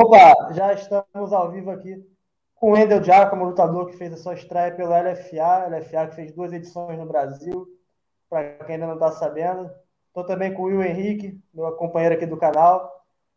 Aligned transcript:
Opa, 0.00 0.52
já 0.54 0.72
estamos 0.74 1.32
ao 1.32 1.50
vivo 1.50 1.72
aqui 1.72 2.00
com 2.54 2.70
o 2.70 2.74
Wendel 2.74 3.02
Giacomo, 3.02 3.46
lutador 3.46 3.90
que 3.90 3.96
fez 3.96 4.12
a 4.12 4.16
sua 4.16 4.34
estreia 4.34 4.70
pelo 4.70 4.92
LFA, 4.92 5.66
LFA 5.66 6.06
que 6.06 6.14
fez 6.14 6.30
duas 6.30 6.52
edições 6.52 6.96
no 6.96 7.04
Brasil, 7.04 7.66
para 8.30 8.64
quem 8.64 8.76
ainda 8.76 8.86
não 8.86 8.94
está 8.94 9.10
sabendo. 9.10 9.68
Estou 10.06 10.22
também 10.24 10.54
com 10.54 10.62
o 10.62 10.64
Will 10.66 10.84
Henrique, 10.84 11.36
meu 11.52 11.72
companheiro 11.72 12.14
aqui 12.14 12.26
do 12.26 12.36
canal. 12.36 12.88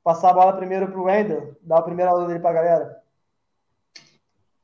Passar 0.03 0.29
a 0.29 0.33
bola 0.33 0.53
primeiro 0.53 0.87
para 0.87 0.99
o 0.99 1.05
Wendel, 1.05 1.55
dar 1.63 1.79
o 1.79 1.83
primeiro 1.83 2.11
aluno 2.11 2.27
dele 2.27 2.39
para 2.39 2.51
a 2.51 2.53
galera. 2.53 3.01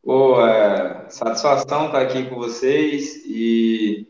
Pô, 0.04 0.46
é, 0.46 1.10
satisfação 1.10 1.88
estar 1.88 2.00
aqui 2.00 2.30
com 2.30 2.36
vocês 2.36 3.26
e 3.26 4.08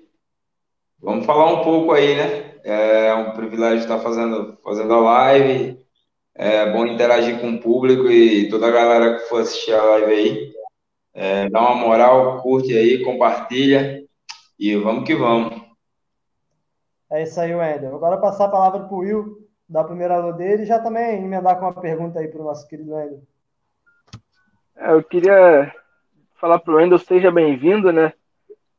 vamos 1.00 1.26
falar 1.26 1.54
um 1.54 1.64
pouco 1.64 1.94
aí, 1.94 2.18
né? 2.18 2.60
É 2.66 3.14
um 3.14 3.32
privilégio 3.32 3.80
estar 3.80 4.00
fazendo, 4.00 4.58
fazendo 4.62 4.94
a 4.94 5.00
live, 5.00 5.87
é 6.38 6.72
bom 6.72 6.86
interagir 6.86 7.42
com 7.42 7.50
o 7.50 7.60
público 7.60 8.08
e 8.12 8.48
toda 8.48 8.68
a 8.68 8.72
galera 8.72 9.16
que 9.16 9.26
for 9.26 9.42
assistir 9.42 9.74
a 9.74 9.84
live 9.84 10.14
aí. 10.14 10.54
É, 11.12 11.50
dá 11.50 11.60
uma 11.60 11.76
moral, 11.76 12.44
curte 12.44 12.78
aí, 12.78 13.04
compartilha 13.04 14.04
e 14.60 14.76
vamos 14.76 15.04
que 15.04 15.16
vamos. 15.16 15.60
É 17.10 17.24
isso 17.24 17.40
aí, 17.42 17.56
Wendel. 17.56 17.96
Agora 17.96 18.18
passar 18.18 18.46
a 18.46 18.52
palavra 18.52 18.82
para 18.82 18.94
o 18.94 19.00
Will, 19.00 19.48
dar 19.68 19.82
o 19.82 19.88
primeiro 19.88 20.14
alô 20.14 20.32
dele 20.34 20.62
e 20.62 20.66
já 20.68 20.80
também 20.80 21.24
emendar 21.24 21.58
com 21.58 21.66
uma 21.66 21.82
pergunta 21.82 22.20
aí 22.20 22.28
para 22.28 22.42
o 22.42 22.46
nosso 22.46 22.68
querido 22.68 22.94
Wendel. 22.94 23.24
É, 24.76 24.92
eu 24.92 25.04
queria 25.04 25.74
falar 26.40 26.60
para 26.60 26.72
o 26.72 26.78
Wendel, 26.78 27.00
seja 27.00 27.32
bem-vindo, 27.32 27.92
né? 27.92 28.14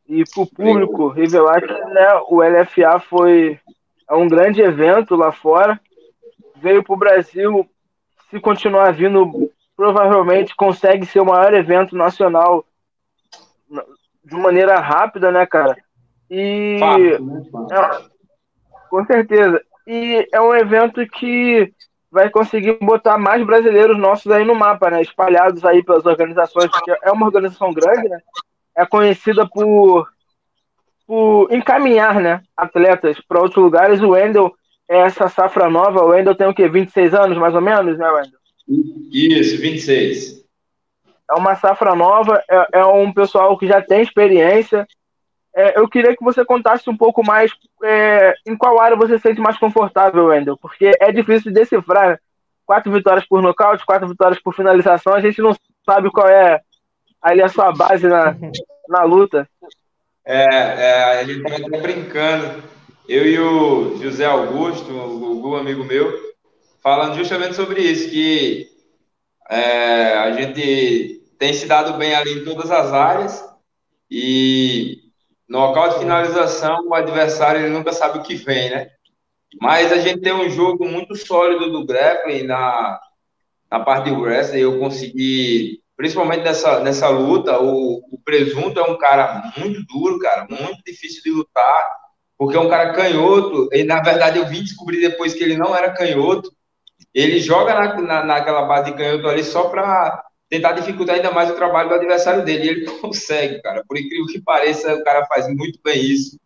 E 0.06 0.22
para 0.32 0.42
o 0.45 0.46
público, 0.46 1.09
revelar 1.09 1.60
que 1.60 1.72
né, 1.72 2.09
o 2.28 2.40
LFA 2.40 3.00
foi 3.00 3.59
um 4.12 4.28
grande 4.28 4.62
evento 4.62 5.16
lá 5.16 5.32
fora 5.32 5.78
veio 6.60 6.82
para 6.82 6.94
o 6.94 6.98
Brasil, 6.98 7.68
se 8.30 8.40
continuar 8.40 8.92
vindo, 8.92 9.51
provavelmente 9.76 10.54
consegue 10.56 11.06
ser 11.06 11.20
o 11.20 11.26
maior 11.26 11.54
evento 11.54 11.96
nacional 11.96 12.65
de 14.24 14.37
maneira 14.37 14.78
rápida, 14.78 15.30
né, 15.30 15.46
cara? 15.46 15.76
E 16.30 16.78
né, 16.78 17.16
é, 17.73 18.02
com 18.90 19.04
certeza. 19.06 19.62
E 19.87 20.28
é 20.32 20.40
um 20.40 20.54
evento 20.54 21.06
que 21.06 21.73
vai 22.10 22.28
conseguir 22.30 22.78
botar 22.80 23.18
mais 23.18 23.45
brasileiros 23.45 23.98
nossos 23.98 24.30
aí 24.30 24.45
no 24.45 24.54
mapa, 24.54 24.90
né? 24.90 25.00
Espalhados 25.00 25.65
aí 25.65 25.82
pelas 25.82 26.04
organizações, 26.04 26.70
porque 26.70 26.95
é 27.02 27.10
uma 27.10 27.26
organização 27.26 27.72
grande, 27.72 28.09
né? 28.09 28.18
É 28.76 28.87
conhecida 28.87 29.46
por, 29.48 30.09
por 31.06 31.52
encaminhar, 31.52 32.20
né, 32.20 32.43
atletas 32.56 33.20
para 33.26 33.40
outros 33.40 33.62
lugares. 33.62 34.00
O 34.00 34.10
Wendel 34.10 34.54
essa 34.88 35.28
safra 35.28 35.68
nova, 35.68 36.02
o 36.02 36.08
Wendel 36.08 36.34
tem 36.34 36.46
o 36.46 36.54
quê? 36.54 36.66
26 36.68 37.14
anos, 37.14 37.36
mais 37.36 37.54
ou 37.54 37.60
menos, 37.60 37.98
né, 37.98 38.10
Wendel? 38.10 38.38
Isso, 39.12 39.60
26. 39.60 40.44
É 41.30 41.34
uma 41.34 41.54
safra 41.56 41.94
nova, 41.94 42.42
é, 42.50 42.78
é 42.80 42.84
um 42.86 43.12
pessoal 43.12 43.56
que 43.59 43.66
já 43.66 43.82
tem 43.82 44.00
experiência. 44.00 44.86
É, 45.54 45.78
eu 45.78 45.88
queria 45.88 46.16
que 46.16 46.24
você 46.24 46.44
contasse 46.44 46.88
um 46.88 46.96
pouco 46.96 47.24
mais 47.24 47.52
é, 47.82 48.32
em 48.46 48.56
qual 48.56 48.80
área 48.80 48.96
você 48.96 49.18
se 49.18 49.22
sente 49.22 49.40
mais 49.40 49.59
confortável, 49.59 50.26
Wendel, 50.26 50.56
porque 50.56 50.92
é 50.98 51.12
difícil 51.12 51.52
de 51.52 51.60
decifrar. 51.60 52.10
Né? 52.10 52.18
Quatro 52.64 52.92
vitórias 52.92 53.26
por 53.26 53.42
nocaute, 53.42 53.84
quatro 53.84 54.09
vitórias 54.09 54.40
por 54.40 54.54
finalização, 54.54 55.14
a 55.14 55.20
gente 55.20 55.40
não 55.40 55.54
sabe 55.84 56.10
qual 56.10 56.28
é 56.28 56.60
ali 57.20 57.42
a 57.42 57.48
sua 57.48 57.72
base 57.72 58.06
na, 58.06 58.34
na 58.88 59.02
luta. 59.04 59.48
É, 60.24 60.44
é, 60.44 61.20
a 61.20 61.24
gente 61.24 61.42
tá 61.42 61.56
até 61.56 61.80
brincando 61.80 62.77
eu 63.09 63.26
e 63.26 63.38
o 63.38 63.96
José 64.03 64.26
Augusto, 64.26 64.92
o 64.92 65.19
Gugu, 65.19 65.56
amigo 65.56 65.82
meu, 65.82 66.12
falando 66.82 67.16
justamente 67.16 67.56
sobre 67.56 67.81
isso, 67.81 68.10
que 68.10 68.69
é, 69.48 70.19
a 70.19 70.32
gente 70.32 71.22
tem 71.38 71.54
se 71.54 71.66
dado 71.66 71.97
bem 71.97 72.15
ali 72.15 72.41
em 72.41 72.44
todas 72.44 72.71
as 72.71 72.93
áreas 72.93 73.43
e 74.10 74.99
no 75.49 75.59
local 75.59 75.88
de 75.88 76.00
finalização 76.00 76.87
o 76.87 76.94
adversário 76.94 77.62
ele 77.62 77.71
nunca 77.71 77.94
sabe 77.94 78.19
o 78.19 78.22
que 78.22 78.34
vem, 78.34 78.69
né? 78.69 78.91
Mas 79.59 79.91
a 79.91 79.97
gente 79.97 80.21
tem 80.21 80.34
um 80.34 80.50
jogo 80.50 80.87
muito 80.87 81.16
sólido 81.16 81.72
do 81.72 81.87
grappling 81.87 82.43
na, 82.43 83.00
na 83.71 83.81
parte 83.81 84.10
do 84.10 84.21
wrestling, 84.21 84.60
eu 84.60 84.78
consegui, 84.78 85.81
principalmente 85.97 86.44
nessa, 86.44 86.81
nessa 86.81 87.09
luta, 87.09 87.59
o, 87.59 88.03
o 88.12 88.21
Presunto 88.22 88.78
é 88.78 88.83
um 88.83 88.99
cara 88.99 89.50
muito 89.56 89.83
duro, 89.87 90.19
cara, 90.19 90.47
muito 90.50 90.83
difícil 90.84 91.22
de 91.22 91.31
lutar, 91.31 91.88
porque 92.38 92.56
é 92.56 92.60
um 92.60 92.69
cara 92.69 92.93
canhoto, 92.93 93.69
e 93.72 93.82
na 93.84 94.00
verdade 94.00 94.38
eu 94.38 94.47
vim 94.47 94.62
descobrir 94.62 95.00
depois 95.00 95.34
que 95.34 95.43
ele 95.43 95.56
não 95.56 95.75
era 95.76 95.93
canhoto, 95.93 96.50
ele 97.12 97.41
joga 97.41 97.75
na, 97.75 98.00
na, 98.00 98.25
naquela 98.25 98.62
base 98.62 98.93
de 98.93 98.97
canhoto 98.97 99.26
ali 99.26 99.43
só 99.43 99.65
para 99.65 100.25
tentar 100.48 100.72
dificultar 100.72 101.16
ainda 101.16 101.31
mais 101.31 101.50
o 101.50 101.56
trabalho 101.56 101.88
do 101.88 101.97
adversário 101.97 102.44
dele, 102.44 102.65
e 102.65 102.69
ele 102.69 102.87
consegue, 103.03 103.60
cara, 103.60 103.82
por 103.87 103.98
incrível 103.98 104.27
que 104.27 104.41
pareça, 104.41 104.94
o 104.94 105.04
cara 105.04 105.27
faz 105.27 105.47
muito 105.48 105.81
bem 105.84 106.00
isso, 106.00 106.38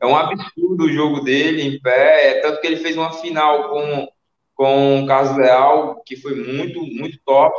é 0.00 0.06
um 0.06 0.16
absurdo 0.16 0.84
o 0.84 0.92
jogo 0.92 1.20
dele 1.20 1.62
em 1.62 1.80
pé, 1.80 2.30
é 2.30 2.40
tanto 2.40 2.60
que 2.60 2.66
ele 2.66 2.76
fez 2.76 2.96
uma 2.96 3.12
final 3.12 3.70
com 3.70 4.08
com 4.58 5.04
o 5.04 5.06
Carlos 5.06 5.36
Leal, 5.36 6.02
que 6.04 6.16
foi 6.16 6.34
muito, 6.34 6.82
muito 6.82 7.16
top, 7.24 7.54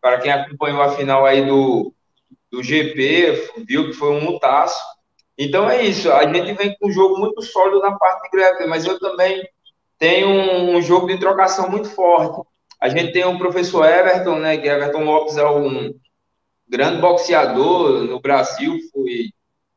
para 0.00 0.20
quem 0.20 0.30
acompanhou 0.30 0.80
a 0.82 0.92
final 0.92 1.26
aí 1.26 1.44
do, 1.44 1.92
do 2.48 2.62
GP, 2.62 3.50
viu 3.66 3.86
que 3.88 3.92
foi 3.92 4.10
um 4.10 4.20
mutaço, 4.20 4.80
então 5.36 5.68
é 5.68 5.82
isso, 5.84 6.10
a 6.12 6.32
gente 6.32 6.52
vem 6.52 6.76
com 6.78 6.88
um 6.88 6.92
jogo 6.92 7.18
muito 7.18 7.42
sólido 7.42 7.80
na 7.80 7.96
parte 7.96 8.22
de 8.22 8.30
grappling, 8.30 8.68
mas 8.68 8.84
eu 8.84 8.98
também 8.98 9.42
tenho 9.98 10.28
um, 10.28 10.76
um, 10.76 10.82
jogo 10.82 11.06
de 11.06 11.18
trocação 11.18 11.70
muito 11.70 11.88
forte. 11.88 12.46
A 12.80 12.88
gente 12.88 13.12
tem 13.12 13.24
o 13.24 13.38
professor 13.38 13.84
Everton, 13.84 14.38
né, 14.38 14.56
que 14.58 14.68
Everton 14.68 15.04
Lopes 15.04 15.36
é 15.36 15.48
um 15.48 15.94
grande 16.68 17.00
boxeador 17.00 18.04
no 18.04 18.20
Brasil, 18.20 18.78
foi, 18.92 19.30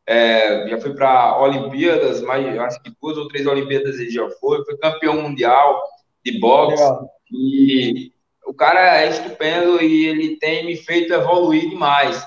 é, 0.06 0.67
já 0.69 0.79
foi 0.79 0.94
para 0.94 1.40
Olimpíadas, 1.41 2.22
mas 2.22 2.57
acho 2.59 2.81
que 2.81 2.91
duas 3.01 3.17
ou 3.17 3.28
três 3.28 3.47
Olimpíadas 3.47 4.00
ele 4.00 4.12
já 4.12 4.29
foi, 4.40 4.63
foi 4.63 4.78
campeão 4.78 5.22
mundial 5.22 5.81
de 6.23 6.40
boxe, 6.40 6.81
Legal. 6.84 7.09
e 7.31 8.12
o 8.46 8.53
cara 8.53 9.01
é 9.01 9.09
estupendo 9.09 9.81
e 9.84 10.07
ele 10.07 10.38
tem 10.38 10.66
me 10.66 10.75
feito 10.78 11.13
evoluir 11.13 11.69
demais. 11.69 12.25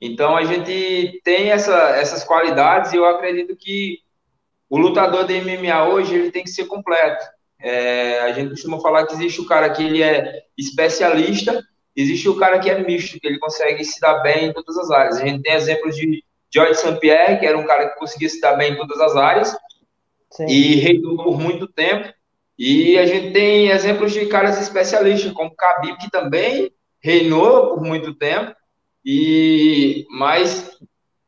Então 0.00 0.36
a 0.36 0.44
gente 0.44 1.20
tem 1.22 1.50
essa, 1.50 1.76
essas 1.90 2.24
qualidades 2.24 2.92
e 2.92 2.96
eu 2.96 3.04
acredito 3.04 3.54
que 3.54 3.98
o 4.68 4.78
lutador 4.78 5.26
de 5.26 5.40
MMA 5.40 5.88
hoje 5.88 6.14
ele 6.14 6.30
tem 6.30 6.42
que 6.42 6.50
ser 6.50 6.66
completo. 6.66 7.24
É, 7.60 8.20
a 8.20 8.32
gente 8.32 8.50
costuma 8.50 8.80
falar 8.80 9.06
que 9.06 9.12
existe 9.12 9.40
o 9.40 9.46
cara 9.46 9.68
que 9.68 9.82
ele 9.82 10.02
é 10.02 10.42
especialista, 10.56 11.62
existe 11.94 12.28
o 12.28 12.36
cara 12.36 12.58
que 12.58 12.70
é 12.70 12.82
misto, 12.82 13.20
que 13.20 13.26
ele 13.26 13.38
consegue 13.38 13.84
se 13.84 14.00
dar 14.00 14.20
bem 14.20 14.46
em 14.46 14.52
todas 14.52 14.78
as 14.78 14.90
áreas. 14.90 15.18
A 15.18 15.26
gente 15.26 15.42
tem 15.42 15.52
exemplos 15.52 15.94
de 15.94 16.24
George 16.52 16.76
St. 16.76 16.98
Pierre, 16.98 17.38
que 17.38 17.46
era 17.46 17.58
um 17.58 17.66
cara 17.66 17.90
que 17.90 17.98
conseguia 17.98 18.28
se 18.28 18.40
dar 18.40 18.56
bem 18.56 18.72
em 18.72 18.76
todas 18.76 18.98
as 19.00 19.16
áreas 19.16 19.54
Sim. 20.30 20.46
e 20.46 20.76
reinou 20.76 21.16
por 21.16 21.38
muito 21.38 21.66
tempo. 21.66 22.08
E 22.58 22.98
a 22.98 23.04
gente 23.04 23.32
tem 23.32 23.68
exemplos 23.68 24.12
de 24.12 24.26
caras 24.26 24.60
especialistas, 24.60 25.32
como 25.32 25.54
Khabib, 25.54 25.98
que 25.98 26.10
também 26.10 26.72
reinou 27.02 27.74
por 27.74 27.82
muito 27.82 28.14
tempo 28.14 28.54
e, 29.04 30.06
mas 30.10 30.78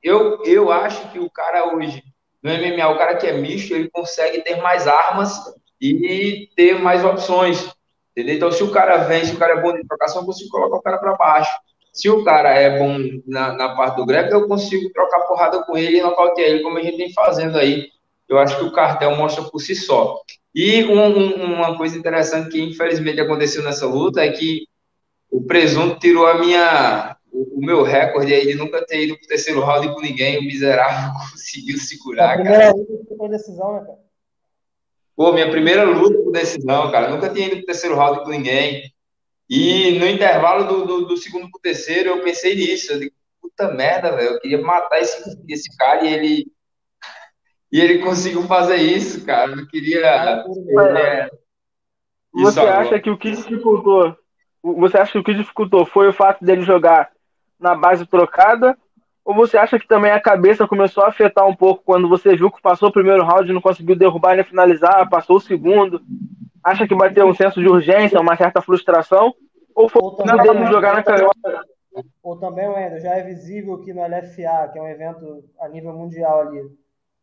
eu, 0.03 0.43
eu 0.44 0.71
acho 0.71 1.10
que 1.10 1.19
o 1.19 1.31
cara 1.31 1.75
hoje, 1.75 2.03
no 2.43 2.50
MMA, 2.50 2.88
o 2.88 2.99
cara 2.99 3.16
que 3.16 3.27
é 3.27 3.33
misto, 3.33 3.75
ele 3.75 3.91
consegue 3.91 4.43
ter 4.43 4.56
mais 4.60 4.87
armas 4.87 5.38
e 5.81 6.49
ter 6.55 6.81
mais 6.81 7.05
opções. 7.05 7.69
Entendeu? 8.12 8.37
Então, 8.37 8.53
se 8.53 8.62
o 8.62 8.71
cara 8.71 8.99
vem, 8.99 9.25
se 9.25 9.34
o 9.34 9.38
cara 9.38 9.55
é 9.55 9.62
bom 9.62 9.72
de 9.72 9.87
trocação, 9.87 10.22
eu 10.22 10.27
consigo 10.27 10.50
colocar 10.50 10.77
o 10.77 10.82
cara 10.82 10.99
para 10.99 11.16
baixo. 11.16 11.50
Se 11.93 12.09
o 12.09 12.25
cara 12.25 12.50
é 12.50 12.78
bom 12.78 12.99
na, 13.27 13.53
na 13.53 13.75
parte 13.75 13.97
do 13.97 14.06
grep, 14.06 14.31
eu 14.31 14.47
consigo 14.47 14.91
trocar 14.93 15.21
porrada 15.21 15.62
com 15.65 15.77
ele 15.77 15.99
e 15.99 16.03
nocautear 16.03 16.49
ele, 16.49 16.62
como 16.62 16.78
a 16.78 16.82
gente 16.82 16.97
vem 16.97 17.12
fazendo 17.12 17.59
aí. 17.59 17.88
Eu 18.28 18.38
acho 18.38 18.59
que 18.59 18.65
o 18.65 18.72
cartel 18.72 19.15
mostra 19.16 19.44
por 19.44 19.61
si 19.61 19.75
só. 19.75 20.21
E 20.55 20.84
um, 20.84 21.00
um, 21.00 21.55
uma 21.55 21.76
coisa 21.76 21.97
interessante 21.97 22.50
que 22.50 22.62
infelizmente 22.62 23.20
aconteceu 23.20 23.62
nessa 23.62 23.87
luta 23.87 24.23
é 24.23 24.31
que 24.31 24.67
o 25.31 25.43
presunto 25.43 25.99
tirou 25.99 26.26
a 26.26 26.38
minha, 26.38 27.17
o, 27.50 27.61
meu 27.61 27.83
recorde 27.83 28.33
aí 28.33 28.47
de 28.47 28.55
nunca 28.55 28.85
ter 28.87 29.05
ido 29.05 29.19
pro 29.19 29.27
terceiro 29.27 29.61
round 29.61 29.93
com 29.94 30.00
ninguém, 30.00 30.39
o 30.39 30.43
miserável 30.43 31.12
conseguiu 31.31 31.79
segurar, 31.79 32.39
a 32.39 32.43
cara. 32.43 32.73
luta 32.73 33.15
foi 33.17 33.29
decisão, 33.29 33.75
né, 33.75 33.81
cara? 33.81 33.99
Pô, 35.15 35.33
minha 35.33 35.50
primeira 35.50 35.85
luta 35.85 36.23
por 36.23 36.33
decisão, 36.33 36.91
cara. 36.91 37.11
Nunca 37.11 37.29
tinha 37.29 37.47
ido 37.47 37.56
pro 37.56 37.67
terceiro 37.67 37.97
round 37.97 38.25
com 38.25 38.31
ninguém. 38.31 38.83
E 39.49 39.99
no 39.99 40.06
intervalo 40.06 40.65
do, 40.65 40.87
do, 40.87 41.06
do 41.06 41.17
segundo 41.17 41.50
pro 41.50 41.61
terceiro, 41.61 42.09
eu 42.09 42.23
pensei 42.23 42.55
nisso. 42.55 42.93
Eu 42.93 43.00
digo, 43.00 43.15
puta 43.41 43.71
merda, 43.71 44.17
velho. 44.17 44.31
Eu 44.31 44.41
queria 44.41 44.62
matar 44.62 45.00
esse, 45.00 45.38
esse 45.49 45.77
cara 45.77 46.05
e 46.05 46.15
ele. 46.15 46.53
E 47.71 47.81
ele 47.81 47.99
conseguiu 47.99 48.43
fazer 48.45 48.77
isso, 48.77 49.25
cara. 49.25 49.53
Eu 49.53 49.67
queria. 49.69 50.00
É, 50.00 51.31
você 52.33 52.61
acha 52.61 52.99
que 52.99 53.11
o 53.11 53.19
que 53.19 53.31
dificultou? 53.31 54.17
Você 54.62 54.97
acha 54.97 55.12
que 55.12 55.19
o 55.19 55.25
que 55.25 55.35
dificultou 55.35 55.85
foi 55.85 56.09
o 56.09 56.12
fato 56.12 56.45
dele 56.45 56.62
jogar 56.62 57.11
na 57.62 57.75
base 57.75 58.05
trocada? 58.06 58.76
Ou 59.25 59.35
você 59.35 59.56
acha 59.56 59.79
que 59.79 59.87
também 59.87 60.11
a 60.11 60.20
cabeça 60.20 60.67
começou 60.67 61.05
a 61.05 61.09
afetar 61.09 61.47
um 61.47 61.55
pouco 61.55 61.85
quando 61.85 62.09
você 62.09 62.37
viu 62.37 62.50
que 62.50 62.61
passou 62.61 62.88
o 62.88 62.93
primeiro 62.93 63.23
round 63.25 63.49
e 63.49 63.55
não 63.55 63.61
conseguiu 63.61 63.94
derrubar 63.94 64.35
nem 64.35 64.44
finalizar, 64.44 65.09
passou 65.09 65.37
o 65.37 65.41
segundo? 65.41 66.03
Acha 66.62 66.87
que 66.87 66.94
bateu 66.94 67.26
um 67.26 67.35
senso 67.35 67.61
de 67.61 67.69
urgência, 67.69 68.20
uma 68.20 68.37
certa 68.37 68.61
frustração? 68.61 69.32
Ou 69.75 69.88
foi 69.88 70.03
ou 70.03 70.17
também, 70.17 70.43
dele 70.43 70.67
jogar 70.67 70.94
na 70.94 71.03
canhota? 71.03 71.64
Ou 72.23 72.37
também, 72.37 72.69
Wendel, 72.69 73.00
já 73.00 73.14
é 73.14 73.23
visível 73.23 73.79
que 73.81 73.93
no 73.93 74.03
LFA, 74.03 74.69
que 74.73 74.79
é 74.79 74.82
um 74.82 74.88
evento 74.88 75.44
a 75.61 75.69
nível 75.69 75.93
mundial 75.93 76.41
ali, 76.41 76.61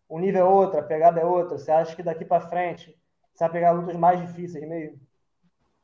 o 0.07 0.19
nível 0.19 0.41
é 0.41 0.43
outro, 0.43 0.79
a 0.79 0.83
pegada 0.83 1.19
é 1.19 1.25
outra. 1.25 1.57
Você 1.57 1.71
acha 1.71 1.95
que 1.95 2.03
daqui 2.03 2.23
para 2.23 2.47
frente 2.47 2.95
você 3.33 3.43
vai 3.43 3.51
pegar 3.51 3.71
lutas 3.71 3.95
mais 3.95 4.19
difíceis 4.21 4.67
mesmo? 4.67 4.97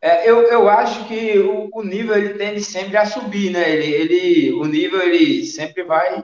É, 0.06 0.30
eu, 0.30 0.44
eu 0.44 0.70
acho 0.70 1.08
que 1.08 1.40
o, 1.40 1.68
o, 1.74 1.82
nível 1.82 2.16
ele 2.16 2.36
tende 2.36 2.62
sempre 2.62 2.96
a 2.96 3.08
subir, 3.08 3.50
né? 3.50 3.68
Ele, 3.72 3.92
ele, 3.92 4.54
o 4.54 4.66
nível 4.66 5.02
ele 5.02 5.44
sempre 5.48 5.84
vai 5.84 6.24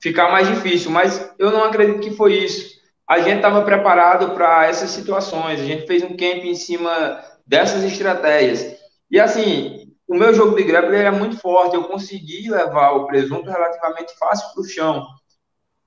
ficar 0.00 0.32
mais 0.32 0.48
difícil, 0.48 0.90
mas 0.90 1.30
eu 1.38 1.50
não 1.50 1.64
acredito 1.64 2.00
que 2.00 2.16
foi 2.16 2.32
isso. 2.32 2.80
A 3.06 3.18
gente 3.18 3.36
estava 3.36 3.60
preparado 3.60 4.30
para 4.30 4.64
essas 4.64 4.88
situações, 4.88 5.60
a 5.60 5.64
gente 5.64 5.86
fez 5.86 6.02
um 6.02 6.16
camp 6.16 6.44
em 6.44 6.54
cima 6.54 7.22
dessas 7.46 7.84
estratégias. 7.84 8.78
E 9.10 9.20
assim, 9.20 9.92
o 10.08 10.14
meu 10.14 10.32
jogo 10.32 10.56
de 10.56 10.62
grappling 10.62 10.96
era 10.96 11.12
muito 11.12 11.36
forte, 11.36 11.74
eu 11.74 11.84
consegui 11.84 12.48
levar 12.48 12.92
o 12.92 13.06
presunto 13.06 13.50
relativamente 13.50 14.16
fácil 14.18 14.50
para 14.54 14.62
o 14.62 14.66
chão. 14.66 15.06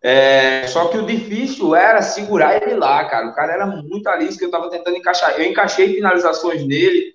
É, 0.03 0.67
só 0.67 0.89
que 0.89 0.99
o 0.99 1.05
difícil 1.07 1.73
era 1.73 1.99
segurar 2.03 2.61
ele 2.61 2.75
lá, 2.75 3.03
cara. 3.05 3.29
O 3.29 3.33
cara 3.33 3.53
era 3.53 3.65
muito 3.65 4.07
alício 4.07 4.37
que 4.37 4.45
eu 4.45 4.49
estava 4.49 4.69
tentando 4.69 4.97
encaixar. 4.97 5.39
Eu 5.39 5.45
encaixei 5.45 5.95
finalizações 5.95 6.63
nele, 6.63 7.12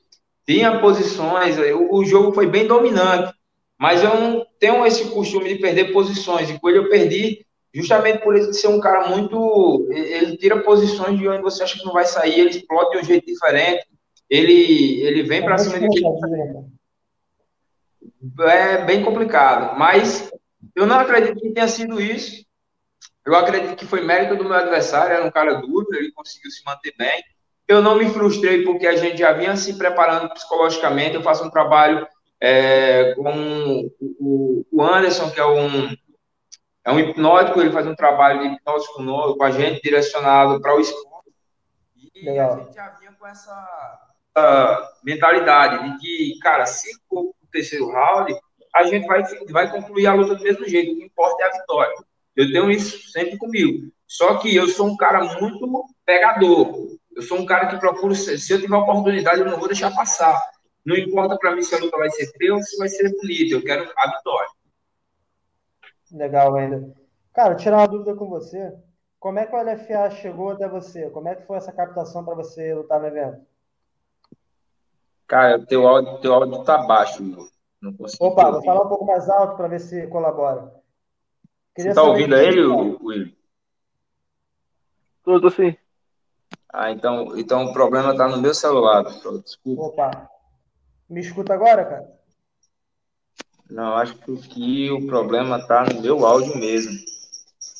tinha 0.48 0.80
posições, 0.80 1.58
eu, 1.58 1.92
o 1.92 2.02
jogo 2.06 2.32
foi 2.32 2.46
bem 2.46 2.66
dominante. 2.66 3.36
Mas 3.78 4.02
eu 4.02 4.18
não 4.18 4.46
tenho 4.58 4.84
esse 4.86 5.04
costume 5.10 5.50
de 5.50 5.60
perder 5.60 5.92
posições. 5.92 6.48
E 6.48 6.58
com 6.58 6.70
ele 6.70 6.78
eu 6.78 6.88
perdi 6.88 7.46
justamente 7.72 8.22
por 8.22 8.34
ele 8.34 8.52
ser 8.54 8.68
um 8.68 8.80
cara 8.80 9.08
muito. 9.10 9.86
Ele 9.92 10.38
tira 10.38 10.62
posições 10.62 11.18
de 11.18 11.28
onde 11.28 11.42
você 11.42 11.62
acha 11.62 11.78
que 11.78 11.84
não 11.84 11.92
vai 11.92 12.06
sair, 12.06 12.40
ele 12.40 12.50
explode 12.50 12.92
de 12.92 12.98
um 12.98 13.04
jeito 13.04 13.26
diferente. 13.26 13.86
Ele, 14.28 15.02
ele 15.02 15.22
vem 15.22 15.42
para 15.42 15.58
cima 15.58 15.78
de 15.78 16.04
É 18.40 18.84
bem 18.84 19.04
complicado. 19.04 19.78
Mas 19.78 20.32
eu 20.74 20.86
não 20.86 20.98
acredito 20.98 21.38
que 21.38 21.50
tenha 21.50 21.68
sido 21.68 22.00
isso. 22.00 22.44
Eu 23.24 23.36
acredito 23.36 23.76
que 23.76 23.84
foi 23.84 24.00
mérito 24.00 24.34
do 24.34 24.44
meu 24.44 24.54
adversário, 24.54 25.14
era 25.14 25.24
um 25.24 25.30
cara 25.30 25.60
duro, 25.60 25.86
ele 25.92 26.10
conseguiu 26.12 26.50
se 26.50 26.64
manter 26.64 26.94
bem. 26.96 27.22
Eu 27.68 27.82
não 27.82 27.96
me 27.96 28.08
frustrei 28.08 28.64
porque 28.64 28.86
a 28.86 28.96
gente 28.96 29.18
já 29.18 29.32
vinha 29.34 29.54
se 29.54 29.76
preparando 29.76 30.32
psicologicamente. 30.32 31.14
Eu 31.14 31.22
faço 31.22 31.44
um 31.44 31.50
trabalho 31.50 32.08
é, 32.40 33.14
com 33.14 33.90
o, 34.00 34.64
o, 34.72 34.82
Anderson, 34.82 35.30
que 35.30 35.38
é 35.38 35.44
um, 35.44 35.94
é 36.84 36.92
um 36.92 36.98
hipnótico, 36.98 37.60
ele 37.60 37.70
faz 37.70 37.86
um 37.86 37.94
trabalho 37.94 38.40
de 38.40 38.54
hipnose 38.54 38.86
com, 38.94 39.34
com 39.34 39.44
a 39.44 39.50
gente, 39.50 39.82
direcionado 39.82 40.60
para 40.62 40.74
o 40.74 40.80
esporte. 40.80 41.30
E 42.14 42.24
Legal. 42.24 42.54
a 42.54 42.58
gente 42.60 42.74
já 42.74 42.88
vinha 42.98 43.12
com 43.12 43.26
essa, 43.26 44.08
essa 44.34 44.90
mentalidade 45.04 45.84
de 45.84 45.98
que, 45.98 46.38
cara, 46.40 46.64
se 46.64 46.88
for 47.08 47.24
o 47.24 47.34
terceiro 47.52 47.90
round, 47.90 48.34
a 48.74 48.84
gente 48.84 49.06
vai, 49.06 49.22
vai 49.50 49.70
concluir 49.70 50.06
a 50.06 50.14
luta 50.14 50.34
do 50.34 50.42
mesmo 50.42 50.66
jeito, 50.66 50.92
o 50.92 50.96
que 50.96 51.04
importa 51.04 51.42
é 51.42 51.46
a 51.46 51.60
vitória. 51.60 51.94
Eu 52.34 52.50
tenho 52.50 52.70
isso 52.70 53.10
sempre 53.10 53.36
comigo. 53.36 53.92
Só 54.06 54.38
que 54.38 54.54
eu 54.54 54.68
sou 54.68 54.86
um 54.86 54.96
cara 54.96 55.22
muito 55.40 55.84
pegador. 56.06 56.97
Eu 57.18 57.22
sou 57.24 57.36
um 57.36 57.44
cara 57.44 57.66
que 57.66 57.80
procura, 57.80 58.14
se 58.14 58.52
eu 58.52 58.60
tiver 58.60 58.76
oportunidade, 58.76 59.40
eu 59.40 59.46
não 59.46 59.58
vou 59.58 59.66
deixar 59.66 59.92
passar. 59.92 60.40
Não 60.86 60.94
importa 60.94 61.36
para 61.36 61.52
mim 61.52 61.62
se 61.62 61.74
a 61.74 61.78
luta 61.80 61.96
vai 61.96 62.08
ser 62.10 62.26
feia 62.38 62.54
ou 62.54 62.62
se 62.62 62.76
vai 62.76 62.88
ser 62.88 63.10
bonita. 63.10 63.56
Eu 63.56 63.64
quero 63.64 63.92
a 63.96 64.16
vitória. 64.16 64.48
Legal, 66.12 66.54
ainda. 66.54 66.94
Cara, 67.34 67.56
tirar 67.56 67.78
uma 67.78 67.88
dúvida 67.88 68.14
com 68.14 68.28
você. 68.28 68.72
Como 69.18 69.36
é 69.36 69.46
que 69.46 69.52
o 69.52 69.60
LFA 69.60 70.10
chegou 70.10 70.50
até 70.50 70.68
você? 70.68 71.10
Como 71.10 71.26
é 71.26 71.34
que 71.34 71.44
foi 71.44 71.56
essa 71.56 71.72
captação 71.72 72.24
para 72.24 72.36
você 72.36 72.72
lutar 72.72 73.00
no 73.00 73.08
evento? 73.08 73.44
Cara, 75.26 75.66
teu 75.66 75.88
áudio, 75.88 76.20
teu 76.20 76.32
áudio 76.32 76.62
tá 76.62 76.78
baixo, 76.78 77.20
meu. 77.20 77.48
Não 77.82 77.92
consigo. 77.94 78.24
Opa, 78.24 78.48
vou 78.52 78.62
falar 78.62 78.84
um 78.84 78.88
pouco 78.88 79.04
mais 79.04 79.28
alto 79.28 79.56
para 79.56 79.66
ver 79.66 79.80
se 79.80 80.06
colabora. 80.06 80.72
Queria 81.74 81.92
Você 81.92 82.00
tá 82.00 82.02
ouvindo 82.04 82.36
ele, 82.36 82.64
Will? 82.64 83.36
Tudo 85.24 85.50
sim. 85.50 85.76
Ah, 86.72 86.90
então, 86.90 87.36
então 87.36 87.64
o 87.64 87.72
problema 87.72 88.16
tá 88.16 88.28
no 88.28 88.40
meu 88.40 88.54
celular, 88.54 89.02
desculpa. 89.42 89.82
Opa. 89.82 90.30
Me 91.08 91.20
escuta 91.20 91.54
agora, 91.54 91.84
cara? 91.84 92.18
Não, 93.70 93.96
acho 93.96 94.14
que 94.14 94.90
o 94.90 95.06
problema 95.06 95.66
tá 95.66 95.84
no 95.84 96.00
meu 96.00 96.24
áudio 96.26 96.56
mesmo. 96.58 96.92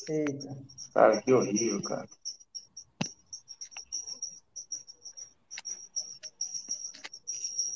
Eita. 0.09 0.57
Cara, 0.93 1.21
que 1.21 1.31
horrível, 1.31 1.81
cara. 1.83 2.07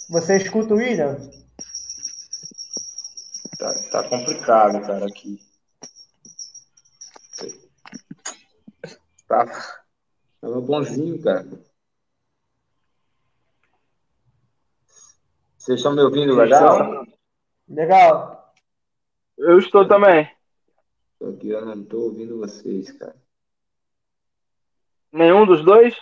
Você 0.10 0.38
escuta 0.38 0.74
o 0.74 0.78
William? 0.78 1.18
Tá, 3.58 3.74
tá 3.92 4.10
complicado, 4.10 4.82
cara, 4.86 5.08
aqui. 5.08 5.40
Tá. 9.28 9.83
Tava 10.44 10.60
bonzinho, 10.60 11.24
cara. 11.24 11.48
Vocês 15.56 15.80
estão 15.80 15.96
me 15.96 16.02
ouvindo 16.02 16.36
legal? 16.36 17.06
Legal. 17.66 18.54
Eu 19.38 19.58
estou 19.58 19.88
também. 19.88 20.30
Tô 21.18 21.28
aqui, 21.28 21.48
eu 21.48 21.66
não 21.66 21.82
estou 21.82 22.10
ouvindo 22.10 22.40
vocês, 22.40 22.92
cara. 22.92 23.16
Nenhum 25.14 25.46
dos 25.46 25.64
dois? 25.64 25.96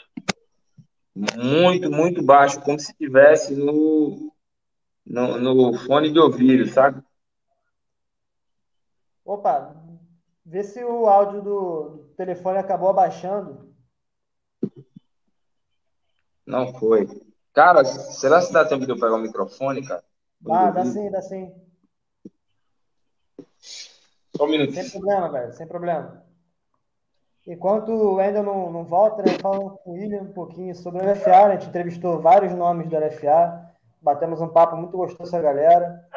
Muito, 1.14 1.92
muito 1.92 2.24
baixo, 2.24 2.60
como 2.62 2.80
se 2.80 2.94
estivesse 2.94 3.56
no, 3.56 4.34
no, 5.06 5.38
no 5.38 5.78
fone 5.78 6.12
de 6.12 6.18
ouvido, 6.18 6.66
sabe? 6.66 7.00
Opa, 9.24 9.76
vê 10.44 10.64
se 10.64 10.84
o 10.84 11.06
áudio 11.06 11.44
do, 11.44 12.12
telefone 12.18 12.58
acabou 12.58 12.90
abaixando. 12.90 13.71
Não 16.46 16.74
foi. 16.74 17.08
Cara, 17.54 17.84
será 17.84 18.46
que 18.46 18.54
dá 18.54 18.66
tempo 18.66 18.86
de 18.86 18.92
eu 18.92 19.00
pegar 19.00 19.16
o 19.16 19.20
microfone, 19.20 19.86
cara? 19.86 20.04
Ah, 20.50 20.72
dá 20.72 20.86
sim, 20.86 21.12
dá 21.12 21.22
sim. 21.22 21.54
Só 24.36 24.46
um 24.46 24.48
minuto. 24.48 24.74
Sem 24.74 24.90
problema, 24.90 25.30
velho, 25.30 25.54
sem 25.54 25.68
problema. 25.68 26.26
Enquanto 27.46 27.92
o 27.92 28.16
Wendel 28.16 28.44
não, 28.44 28.72
não 28.72 28.86
volta, 28.86 29.24
né, 29.24 29.38
falando 29.42 29.72
com 29.78 29.92
o 29.92 29.94
William 29.94 30.22
um 30.22 30.34
pouquinho 30.34 30.76
sobre 30.76 31.04
o 31.04 31.12
LFA, 31.12 31.30
né, 31.30 31.44
a 31.44 31.52
gente 31.54 31.70
entrevistou 31.70 32.22
vários 32.22 32.54
nomes 32.54 32.88
do 32.88 32.98
LFA, 32.98 33.72
batemos 34.02 34.40
um 34.42 34.48
papo 34.48 34.76
muito 34.76 34.96
gostoso 34.96 35.32
com 35.32 35.38
a 35.38 35.42
galera. 35.42 36.08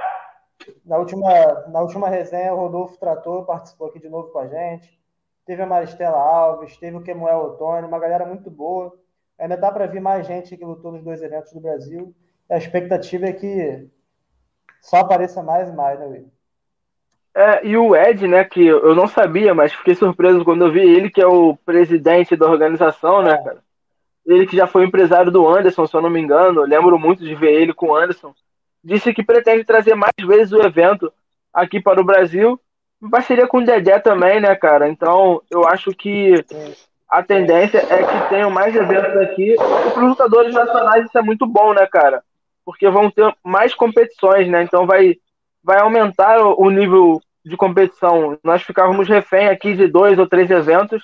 Na 0.84 0.98
última, 0.98 1.28
na 1.68 1.80
última 1.80 2.08
resenha, 2.08 2.54
o 2.54 2.58
Rodolfo 2.58 2.98
Trator 2.98 3.44
participou 3.44 3.88
aqui 3.88 3.98
de 3.98 4.08
novo 4.08 4.30
com 4.30 4.38
a 4.38 4.46
gente. 4.46 5.00
Teve 5.46 5.62
a 5.62 5.66
Maristela 5.66 6.16
Alves, 6.16 6.76
teve 6.76 6.96
o 6.96 7.02
Kemuel 7.02 7.38
Otônio, 7.38 7.88
uma 7.88 7.98
galera 7.98 8.25
muito 8.25 8.50
boa. 8.50 8.94
Ainda 9.38 9.56
dá 9.56 9.70
para 9.70 9.86
vir 9.86 10.00
mais 10.00 10.26
gente 10.26 10.56
que 10.56 10.64
lutou 10.64 10.92
nos 10.92 11.02
dois 11.02 11.22
eventos 11.22 11.52
do 11.52 11.60
Brasil. 11.60 12.14
A 12.48 12.56
expectativa 12.56 13.26
é 13.26 13.32
que 13.32 13.88
só 14.80 14.98
apareça 14.98 15.42
mais 15.42 15.68
e 15.68 15.72
mais, 15.72 15.98
né, 15.98 16.06
Will? 16.06 16.30
É, 17.36 17.66
e 17.66 17.76
o 17.76 17.96
Ed, 17.96 18.28
né, 18.28 18.44
que 18.44 18.64
eu 18.64 18.94
não 18.94 19.08
sabia, 19.08 19.52
mas 19.52 19.72
fiquei 19.72 19.94
surpreso 19.96 20.44
quando 20.44 20.66
eu 20.66 20.72
vi 20.72 20.80
ele, 20.80 21.10
que 21.10 21.20
é 21.20 21.26
o 21.26 21.56
presidente 21.56 22.36
da 22.36 22.46
organização, 22.46 23.22
né, 23.22 23.36
cara? 23.36 23.58
Ele 24.24 24.46
que 24.46 24.56
já 24.56 24.68
foi 24.68 24.84
empresário 24.84 25.32
do 25.32 25.46
Anderson, 25.48 25.86
se 25.86 25.94
eu 25.96 26.00
não 26.00 26.08
me 26.08 26.20
engano, 26.20 26.60
eu 26.60 26.66
lembro 26.66 26.96
muito 26.96 27.24
de 27.24 27.34
ver 27.34 27.52
ele 27.52 27.74
com 27.74 27.88
o 27.88 27.96
Anderson. 27.96 28.32
Disse 28.82 29.12
que 29.12 29.24
pretende 29.24 29.64
trazer 29.64 29.94
mais 29.96 30.14
vezes 30.24 30.52
o 30.52 30.62
evento 30.62 31.12
aqui 31.52 31.80
para 31.80 32.00
o 32.00 32.04
Brasil, 32.04 32.58
em 33.02 33.10
parceria 33.10 33.48
com 33.48 33.58
o 33.58 33.64
Dedé 33.64 33.98
também, 33.98 34.40
né, 34.40 34.54
cara? 34.54 34.88
Então, 34.88 35.42
eu 35.50 35.66
acho 35.66 35.90
que 35.90 36.44
a 37.08 37.23
tendência 37.23 37.78
é 37.78 38.02
que 38.02 38.28
tenham 38.28 38.50
mais 38.50 38.75
eventos 38.75 39.16
aqui. 39.18 39.52
E 39.52 39.90
para 39.90 40.02
os 40.02 40.08
lutadores 40.08 40.54
nacionais 40.54 41.04
isso 41.06 41.18
é 41.18 41.23
muito 41.23 41.46
bom, 41.46 41.73
né, 41.73 41.87
cara? 41.87 42.23
porque 42.64 42.88
vão 42.88 43.11
ter 43.11 43.32
mais 43.44 43.75
competições, 43.75 44.49
né? 44.49 44.62
Então 44.62 44.87
vai, 44.87 45.16
vai 45.62 45.80
aumentar 45.80 46.40
o 46.40 46.70
nível 46.70 47.20
de 47.44 47.56
competição. 47.56 48.38
Nós 48.42 48.62
ficávamos 48.62 49.08
refém 49.08 49.49
aqui 49.49 49.75
de 49.75 49.87
dois 49.87 50.18
ou 50.18 50.26
três 50.26 50.50
eventos 50.50 51.02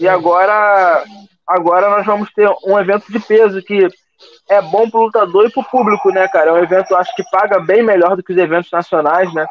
e 0.00 0.08
agora, 0.08 1.04
agora 1.46 1.90
nós 1.90 2.06
vamos 2.06 2.32
ter 2.32 2.48
um 2.64 2.78
evento 2.78 3.10
de 3.12 3.20
peso 3.20 3.62
que 3.62 3.86
é 4.48 4.60
bom 4.62 4.90
para 4.90 4.98
o 4.98 5.04
lutador 5.04 5.46
e 5.46 5.52
para 5.52 5.60
o 5.60 5.70
público, 5.70 6.10
né, 6.10 6.26
cara? 6.28 6.50
É 6.50 6.52
um 6.52 6.62
evento, 6.62 6.96
acho 6.96 7.14
que 7.14 7.22
paga 7.30 7.60
bem 7.60 7.82
melhor 7.82 8.16
do 8.16 8.22
que 8.22 8.32
os 8.32 8.38
eventos 8.38 8.70
nacionais, 8.70 9.32
né? 9.34 9.46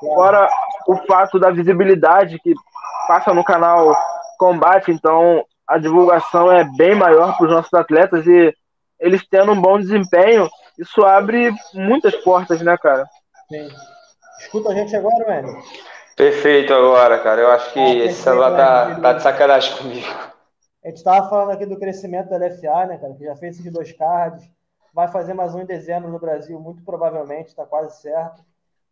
Fora 0.00 0.48
o 0.86 0.96
fato 1.06 1.38
da 1.38 1.50
visibilidade 1.50 2.38
que 2.40 2.54
passa 3.08 3.32
no 3.32 3.44
canal 3.44 3.94
Combate, 4.42 4.90
então 4.90 5.44
a 5.68 5.78
divulgação 5.78 6.50
é 6.50 6.64
bem 6.76 6.96
maior 6.96 7.36
para 7.36 7.46
os 7.46 7.52
nossos 7.52 7.72
atletas 7.72 8.26
e 8.26 8.52
eles 8.98 9.24
tendo 9.28 9.52
um 9.52 9.60
bom 9.60 9.78
desempenho, 9.78 10.50
isso 10.76 11.04
abre 11.04 11.52
muitas 11.72 12.16
portas, 12.16 12.60
né, 12.60 12.76
cara? 12.76 13.06
Sim. 13.48 13.68
Escuta 14.40 14.70
a 14.70 14.74
gente 14.74 14.96
agora, 14.96 15.24
velho. 15.24 15.62
Perfeito 16.16 16.74
agora, 16.74 17.20
cara. 17.20 17.40
Eu 17.40 17.50
acho 17.52 17.72
que 17.72 17.78
ah, 17.78 18.04
esse 18.04 18.20
celular 18.20 18.56
tá, 18.56 19.00
tá 19.00 19.12
de 19.12 19.22
sacanagem 19.22 19.76
comigo. 19.76 20.08
A 20.84 20.88
gente 20.88 20.96
estava 20.96 21.30
falando 21.30 21.52
aqui 21.52 21.64
do 21.64 21.78
crescimento 21.78 22.28
da 22.28 22.38
LFA, 22.38 22.86
né, 22.86 22.98
cara? 22.98 23.14
Que 23.14 23.24
já 23.24 23.36
fez 23.36 23.60
esses 23.60 23.72
dois 23.72 23.92
cards. 23.92 24.44
vai 24.92 25.06
fazer 25.06 25.34
mais 25.34 25.54
um 25.54 25.60
em 25.60 25.66
dezembro 25.66 26.10
no 26.10 26.18
Brasil, 26.18 26.58
muito 26.58 26.82
provavelmente, 26.82 27.50
está 27.50 27.64
quase 27.64 28.00
certo. 28.02 28.42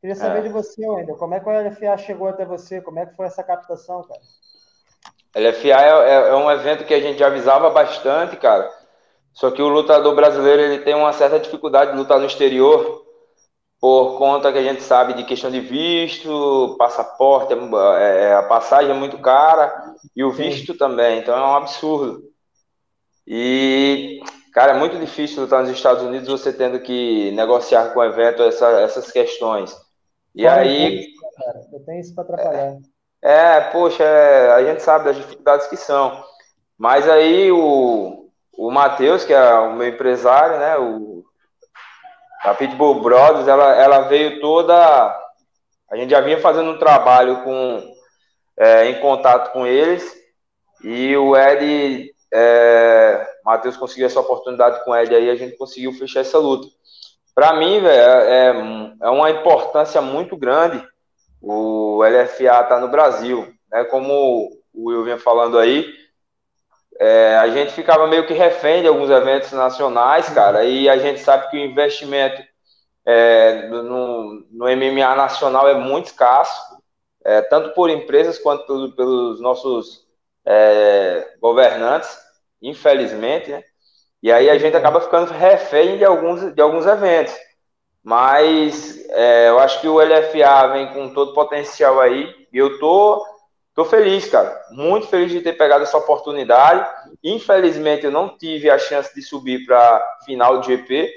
Queria 0.01 0.15
saber 0.15 0.39
é. 0.39 0.43
de 0.43 0.49
você, 0.51 0.89
Wendel, 0.89 1.17
como 1.17 1.35
é 1.35 1.41
que 1.41 1.49
o 1.49 1.53
LFA 1.53 1.99
chegou 1.99 2.29
até 2.29 2.45
você? 2.45 2.81
Como 2.81 3.01
é 3.01 3.07
que 3.07 3.17
foi 3.17 3.27
essa 3.27 3.43
captação, 3.43 4.05
cara? 4.05 4.21
LFA 5.35 5.69
é, 5.69 6.11
é, 6.11 6.29
é 6.31 6.35
um 6.35 6.51
evento 6.51 6.85
que 6.85 6.95
a 6.95 7.01
gente 7.01 7.23
avisava 7.23 7.71
bastante, 7.71 8.37
cara. 8.37 8.71
Só 9.33 9.51
que 9.51 9.63
o 9.63 9.69
lutador 9.69 10.15
brasileiro 10.15 10.63
ele 10.63 10.79
tem 10.79 10.95
uma 10.95 11.13
certa 11.13 11.39
dificuldade 11.39 11.93
de 11.93 11.97
lutar 11.97 12.19
no 12.19 12.27
exterior 12.27 13.07
por 13.81 14.19
conta 14.19 14.53
que 14.53 14.59
a 14.59 14.63
gente 14.63 14.83
sabe 14.83 15.15
de 15.15 15.25
questão 15.25 15.51
de 15.51 15.61
visto, 15.61 16.77
passaporte, 16.79 17.55
é, 17.99 18.25
é 18.25 18.35
a 18.35 18.43
passagem 18.43 18.91
é 18.91 18.95
muito 18.95 19.19
cara 19.19 19.95
e 20.15 20.23
o 20.23 20.31
visto 20.31 20.73
Sim. 20.73 20.79
também, 20.79 21.19
então 21.19 21.35
é 21.35 21.41
um 21.41 21.55
absurdo. 21.55 22.23
E, 23.27 24.21
cara, 24.53 24.73
é 24.73 24.79
muito 24.79 24.99
difícil 24.99 25.43
lutar 25.43 25.63
nos 25.63 25.71
Estados 25.71 26.03
Unidos 26.03 26.29
você 26.29 26.53
tendo 26.53 26.79
que 26.81 27.31
negociar 27.31 27.95
com 27.95 28.01
o 28.01 28.05
evento 28.05 28.43
essa, 28.43 28.69
essas 28.81 29.11
questões. 29.11 29.75
E 30.35 30.47
aí. 30.47 31.07
cara, 31.37 31.61
eu 31.73 31.81
tenho 31.81 32.01
isso 32.01 32.15
para 32.15 32.25
atrapalhar. 32.25 32.73
É, 32.73 32.79
é 33.23 33.61
poxa, 33.61 34.05
é, 34.05 34.53
a 34.53 34.65
gente 34.65 34.83
sabe 34.83 35.07
das 35.07 35.17
dificuldades 35.17 35.67
que 35.67 35.77
são. 35.77 36.25
Mas 36.79 37.09
aí 37.09 37.53
o, 37.53 38.31
o 38.57 38.71
Matheus, 38.71 39.25
que 39.25 39.33
é 39.33 39.55
o 39.55 39.75
meu 39.75 39.89
empresário, 39.89 40.59
né? 40.59 40.79
O, 40.79 41.25
a 42.43 42.55
Pitbull 42.55 43.03
Brothers, 43.03 43.47
ela, 43.47 43.75
ela 43.75 44.01
veio 44.03 44.41
toda. 44.41 44.75
A 45.91 45.97
gente 45.97 46.11
já 46.11 46.21
vinha 46.21 46.41
fazendo 46.41 46.71
um 46.71 46.79
trabalho 46.79 47.43
com, 47.43 47.95
é, 48.59 48.87
em 48.87 49.01
contato 49.01 49.53
com 49.53 49.67
eles. 49.67 50.19
E 50.83 51.15
o 51.17 51.37
Ed, 51.37 52.15
é, 52.33 53.29
Matheus 53.45 53.77
conseguiu 53.77 54.07
essa 54.07 54.21
oportunidade 54.21 54.83
com 54.85 54.93
o 54.93 54.97
Ed 54.97 55.15
aí, 55.15 55.29
a 55.29 55.37
gente 55.37 55.59
conseguiu 55.59 55.93
fechar 55.93 56.21
essa 56.21 56.39
luta 56.39 56.69
para 57.41 57.55
mim, 57.55 57.81
velho, 57.81 57.91
é, 57.91 58.49
é, 58.49 58.95
é 59.03 59.09
uma 59.09 59.31
importância 59.31 60.01
muito 60.03 60.37
grande 60.37 60.87
o 61.41 62.03
LFA 62.03 62.45
estar 62.45 62.65
tá 62.65 62.81
no 62.81 62.89
Brasil. 62.89 63.53
Né? 63.71 63.85
Como 63.85 64.51
o 64.73 64.89
Will 64.89 65.05
vinha 65.05 65.19
falando 65.19 65.59
aí, 65.59 65.87
é, 66.99 67.37
a 67.37 67.49
gente 67.49 67.73
ficava 67.73 68.07
meio 68.07 68.27
que 68.27 68.35
refém 68.35 68.83
de 68.83 68.89
alguns 68.89 69.11
eventos 69.11 69.53
nacionais, 69.53 70.29
cara, 70.29 70.65
e 70.65 70.89
a 70.89 70.99
gente 70.99 71.21
sabe 71.21 71.51
que 71.51 71.57
o 71.57 71.65
investimento 71.65 72.43
é, 73.07 73.69
no, 73.69 74.45
no, 74.51 74.67
MMA 74.67 75.17
nacional 75.17 75.67
é 75.67 75.75
muito 75.75 76.07
escasso, 76.07 76.77
é, 77.25 77.41
tanto 77.43 77.75
por 77.75 77.89
empresas 77.89 78.39
quanto 78.39 78.93
pelos 78.93 79.41
nossos 79.41 80.07
é, 80.45 81.37
governantes, 81.41 82.17
infelizmente, 82.61 83.51
né? 83.51 83.65
E 84.23 84.31
aí 84.31 84.51
a 84.51 84.59
gente 84.59 84.77
acaba 84.77 85.01
ficando 85.01 85.33
refém 85.33 85.97
de 85.97 86.05
alguns, 86.05 86.53
de 86.55 86.61
alguns 86.61 86.85
eventos. 86.85 87.35
Mas 88.03 89.07
é, 89.11 89.51
eu 89.51 89.59
acho 89.59 89.81
que 89.81 89.89
o 89.89 90.01
LFA 90.01 90.69
vem 90.73 90.93
com 90.93 91.13
todo 91.13 91.31
o 91.31 91.35
potencial 91.35 92.01
aí. 92.01 92.35
E 92.53 92.59
eu 92.59 92.79
tô, 92.79 93.25
tô 93.75 93.85
feliz, 93.85 94.29
cara. 94.29 94.59
Muito 94.71 95.07
feliz 95.07 95.31
de 95.31 95.41
ter 95.41 95.53
pegado 95.53 95.85
essa 95.85 95.99
oportunidade. 95.99 96.89
Infelizmente, 97.23 98.05
eu 98.05 98.11
não 98.11 98.37
tive 98.37 98.71
a 98.71 98.79
chance 98.79 99.15
de 99.15 99.23
subir 99.23 99.67
para 99.67 100.19
final 100.25 100.59
do 100.59 100.67
GP. 100.67 101.11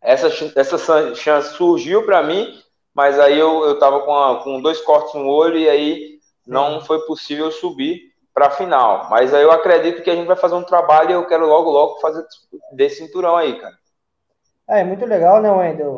Essa, 0.00 0.28
essa 0.54 1.14
chance 1.14 1.56
surgiu 1.56 2.04
para 2.04 2.22
mim, 2.22 2.60
mas 2.94 3.18
aí 3.18 3.38
eu, 3.38 3.64
eu 3.64 3.78
tava 3.78 4.00
com, 4.00 4.14
a, 4.14 4.42
com 4.44 4.60
dois 4.60 4.78
cortes 4.82 5.14
no 5.14 5.26
olho 5.26 5.56
e 5.56 5.68
aí 5.68 6.18
não 6.46 6.82
foi 6.82 7.00
possível 7.06 7.50
subir 7.50 8.12
para 8.34 8.48
a 8.48 8.50
final. 8.50 9.08
Mas 9.08 9.32
aí 9.32 9.42
eu 9.42 9.50
acredito 9.50 10.02
que 10.02 10.10
a 10.10 10.14
gente 10.14 10.26
vai 10.26 10.36
fazer 10.36 10.56
um 10.56 10.62
trabalho 10.62 11.10
e 11.10 11.14
eu 11.14 11.26
quero 11.26 11.46
logo, 11.46 11.70
logo 11.70 12.00
fazer 12.00 12.22
desse 12.72 12.96
cinturão 12.96 13.34
aí, 13.34 13.58
cara. 13.58 13.74
É, 14.68 14.80
é 14.80 14.84
muito 14.84 15.04
legal, 15.04 15.40
né, 15.40 15.50
Wendel? 15.50 15.96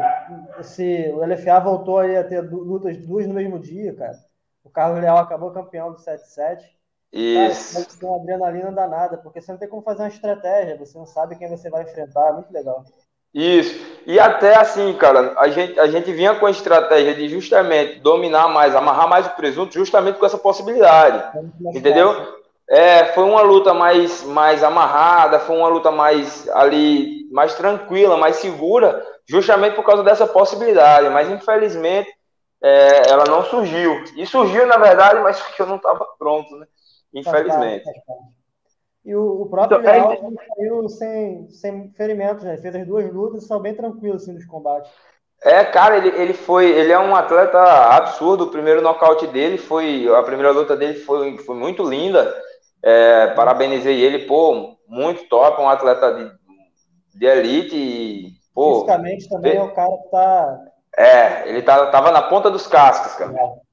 Esse, 0.59 1.13
o 1.15 1.25
LFA 1.25 1.61
voltou 1.61 1.99
a 2.01 2.25
ter 2.25 2.41
lutas 2.41 2.97
duas 2.99 3.27
no 3.27 3.35
mesmo 3.35 3.59
dia, 3.59 3.95
cara. 3.95 4.17
O 4.65 4.71
Carlos 4.71 5.01
Leal 5.01 5.19
acabou 5.19 5.53
campeão 5.53 5.93
do 5.93 5.99
7-7. 5.99 6.65
Isso. 7.13 7.75
Cara, 8.01 8.13
uma 8.13 8.21
adrenalina 8.21 8.73
danada, 8.73 9.17
porque 9.17 9.41
você 9.41 9.53
não 9.53 9.59
tem 9.59 9.69
como 9.69 9.83
fazer 9.83 10.03
uma 10.03 10.09
estratégia, 10.09 10.77
você 10.77 10.99
não 10.99 11.07
sabe 11.07 11.37
quem 11.37 11.49
você 11.49 11.71
vai 11.71 11.83
enfrentar, 11.83 12.29
é 12.29 12.33
muito 12.33 12.53
legal. 12.53 12.85
Isso. 13.33 13.79
E 14.07 14.19
até 14.19 14.57
assim, 14.57 14.93
cara, 14.95 15.35
a 15.39 15.49
gente, 15.49 15.79
a 15.79 15.87
gente 15.87 16.13
vinha 16.13 16.35
com 16.35 16.47
a 16.47 16.51
estratégia 16.51 17.15
de 17.15 17.29
justamente 17.29 18.01
dominar 18.01 18.49
mais, 18.49 18.75
amarrar 18.75 19.09
mais 19.09 19.27
o 19.27 19.31
presunto, 19.31 19.75
justamente 19.75 20.19
com 20.19 20.27
essa 20.27 20.39
possibilidade. 20.39 21.39
entendeu? 21.75 22.35
É, 22.69 23.07
foi 23.13 23.25
uma 23.25 23.43
luta 23.43 23.73
mais, 23.73 24.25
mais 24.25 24.65
amarrada, 24.65 25.39
foi 25.39 25.57
uma 25.57 25.69
luta 25.69 25.91
mais 25.91 26.49
ali, 26.49 27.16
mais 27.37 27.55
tranquila, 27.55 28.17
mais 28.17 28.37
segura, 28.37 29.05
justamente 29.29 29.77
por 29.77 29.85
causa 29.85 30.03
dessa 30.03 30.27
possibilidade. 30.27 31.11
Mas 31.11 31.31
infelizmente 31.31 32.11
é, 32.63 33.11
ela 33.11 33.25
não 33.29 33.45
surgiu. 33.45 34.03
E 34.17 34.25
surgiu, 34.27 34.67
na 34.67 34.79
verdade, 34.79 35.21
mas 35.21 35.41
que 35.55 35.61
eu 35.61 35.67
não 35.67 35.77
estava 35.77 36.07
pronto, 36.19 36.57
né? 36.57 36.67
Infelizmente. 37.13 37.85
E 39.05 39.15
o, 39.15 39.43
o 39.43 39.51
próprio 39.51 39.79
então, 39.79 39.93
Leal 39.93 40.13
é... 40.13 40.19
saiu 40.57 40.89
sem, 40.89 41.49
sem 41.51 41.93
ferimentos, 41.93 42.43
né? 42.43 42.57
Fez 42.57 42.75
as 42.75 42.87
duas 42.87 43.13
lutas 43.13 43.45
e 43.45 43.47
saiu 43.47 43.61
bem 43.61 43.75
tranquilo 43.75 44.17
assim, 44.17 44.35
dos 44.35 44.47
combates. 44.47 44.91
É, 45.45 45.63
cara, 45.63 45.99
ele, 45.99 46.09
ele 46.19 46.33
foi. 46.33 46.71
Ele 46.71 46.91
é 46.91 46.99
um 46.99 47.15
atleta 47.15 47.61
absurdo. 47.95 48.45
O 48.45 48.51
primeiro 48.51 48.81
nocaute 48.81 49.27
dele 49.27 49.59
foi. 49.59 50.09
A 50.09 50.23
primeira 50.23 50.51
luta 50.51 50.75
dele 50.75 50.95
foi, 50.95 51.37
foi 51.37 51.55
muito 51.55 51.87
linda. 51.87 52.35
É, 52.83 53.29
parabenizei 53.29 54.01
ele, 54.01 54.21
pô, 54.21 54.77
muito 54.89 55.29
top, 55.29 55.61
um 55.61 55.69
atleta 55.69 56.15
de, 56.15 56.46
de 57.17 57.27
elite. 57.27 57.77
E, 57.77 58.33
pô, 58.55 58.75
Fisicamente 58.75 59.29
também 59.29 59.57
é 59.57 59.63
o 59.63 59.75
cara 59.75 59.97
que 59.97 60.11
tá. 60.11 60.61
É, 60.97 61.49
ele 61.49 61.63
tá, 61.63 61.87
tava 61.87 62.11
na 62.11 62.23
ponta 62.23 62.51
dos 62.51 62.67
cascos, 62.67 63.15
cara. 63.15 63.33
É. 63.33 63.67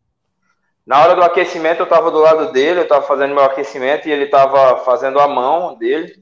Na 0.85 1.01
hora 1.01 1.15
do 1.15 1.23
aquecimento, 1.23 1.79
eu 1.79 1.85
estava 1.85 2.11
do 2.11 2.19
lado 2.19 2.51
dele, 2.51 2.79
eu 2.79 2.83
estava 2.83 3.05
fazendo 3.05 3.33
meu 3.33 3.43
aquecimento 3.43 4.07
e 4.07 4.11
ele 4.11 4.25
estava 4.25 4.77
fazendo 4.79 5.19
a 5.19 5.27
mão 5.27 5.77
dele. 5.77 6.13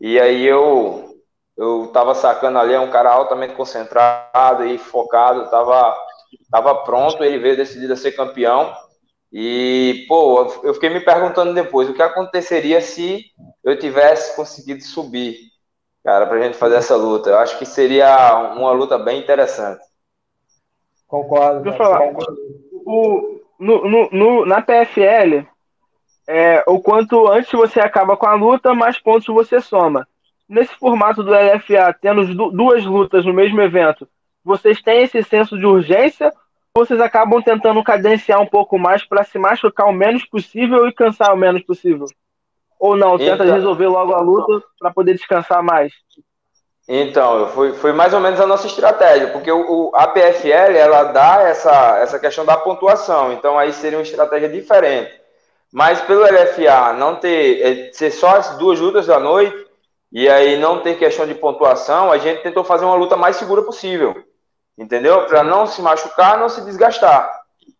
E 0.00 0.18
aí 0.20 0.44
eu 0.44 1.04
eu 1.56 1.86
estava 1.86 2.14
sacando 2.14 2.58
ali, 2.58 2.74
é 2.74 2.80
um 2.80 2.90
cara 2.90 3.10
altamente 3.10 3.54
concentrado 3.54 4.66
e 4.66 4.76
focado, 4.76 5.44
estava 5.44 5.96
tava 6.50 6.74
pronto, 6.82 7.24
ele 7.24 7.38
veio 7.38 7.56
decidido 7.56 7.92
a 7.92 7.96
ser 7.96 8.12
campeão. 8.12 8.74
E, 9.32 10.04
pô, 10.08 10.52
eu 10.62 10.74
fiquei 10.74 10.90
me 10.90 11.00
perguntando 11.00 11.54
depois 11.54 11.88
o 11.88 11.94
que 11.94 12.02
aconteceria 12.02 12.80
se 12.80 13.24
eu 13.64 13.78
tivesse 13.78 14.36
conseguido 14.36 14.82
subir, 14.82 15.38
cara, 16.06 16.24
pra 16.24 16.40
gente 16.40 16.56
fazer 16.56 16.76
essa 16.76 16.94
luta. 16.94 17.30
Eu 17.30 17.38
acho 17.40 17.58
que 17.58 17.66
seria 17.66 18.54
uma 18.56 18.70
luta 18.70 18.96
bem 18.96 19.18
interessante. 19.18 19.82
Concordo. 21.08 21.64
Deixa 21.64 21.82
eu 21.82 21.84
falar. 21.84 22.12
O, 22.86 23.40
no, 23.58 23.90
no, 23.90 24.10
no, 24.12 24.46
na 24.46 24.62
PFL, 24.62 25.44
é, 26.28 26.62
o 26.68 26.80
quanto 26.80 27.26
antes 27.26 27.50
você 27.50 27.80
acaba 27.80 28.16
com 28.16 28.26
a 28.26 28.34
luta, 28.34 28.72
mais 28.72 29.00
pontos 29.00 29.26
você 29.26 29.60
soma. 29.60 30.06
Nesse 30.48 30.72
formato 30.76 31.24
do 31.24 31.32
LFA, 31.32 31.92
tendo 32.00 32.52
duas 32.52 32.84
lutas 32.84 33.26
no 33.26 33.34
mesmo 33.34 33.60
evento, 33.60 34.06
vocês 34.44 34.80
têm 34.80 35.02
esse 35.02 35.24
senso 35.24 35.58
de 35.58 35.66
urgência 35.66 36.32
ou 36.72 36.86
vocês 36.86 37.00
acabam 37.00 37.42
tentando 37.42 37.82
cadenciar 37.82 38.40
um 38.40 38.46
pouco 38.46 38.78
mais 38.78 39.04
para 39.04 39.24
se 39.24 39.40
machucar 39.40 39.88
o 39.88 39.92
menos 39.92 40.24
possível 40.24 40.86
e 40.86 40.92
cansar 40.92 41.34
o 41.34 41.36
menos 41.36 41.62
possível? 41.64 42.06
Ou 42.78 42.96
não, 42.96 43.16
tenta 43.16 43.44
então, 43.44 43.54
resolver 43.54 43.86
logo 43.88 44.12
a 44.12 44.20
luta 44.20 44.62
para 44.78 44.90
poder 44.90 45.14
descansar 45.14 45.62
mais? 45.62 45.92
Então, 46.88 47.48
foi, 47.48 47.72
foi 47.72 47.92
mais 47.92 48.14
ou 48.14 48.20
menos 48.20 48.38
a 48.40 48.46
nossa 48.46 48.66
estratégia, 48.66 49.28
porque 49.28 49.50
o, 49.50 49.88
o, 49.88 49.92
a 49.94 50.06
PFL, 50.06 50.76
ela 50.76 51.04
dá 51.04 51.42
essa, 51.42 51.98
essa 51.98 52.18
questão 52.18 52.44
da 52.44 52.56
pontuação, 52.56 53.32
então 53.32 53.58
aí 53.58 53.72
seria 53.72 53.98
uma 53.98 54.04
estratégia 54.04 54.48
diferente. 54.48 55.12
Mas 55.72 56.00
pelo 56.02 56.22
LFA 56.22 56.92
não 56.92 57.16
ter, 57.16 57.60
é, 57.60 57.92
ser 57.92 58.12
só 58.12 58.36
as 58.36 58.56
duas 58.56 58.78
lutas 58.78 59.06
da 59.06 59.18
noite, 59.18 59.66
e 60.12 60.28
aí 60.28 60.56
não 60.58 60.80
ter 60.80 60.96
questão 60.96 61.26
de 61.26 61.34
pontuação, 61.34 62.12
a 62.12 62.18
gente 62.18 62.42
tentou 62.42 62.62
fazer 62.62 62.84
uma 62.84 62.94
luta 62.94 63.16
mais 63.16 63.34
segura 63.34 63.62
possível, 63.62 64.14
entendeu? 64.78 65.26
Para 65.26 65.42
não 65.42 65.66
se 65.66 65.82
machucar, 65.82 66.38
não 66.38 66.48
se 66.48 66.60
desgastar. 66.60 67.28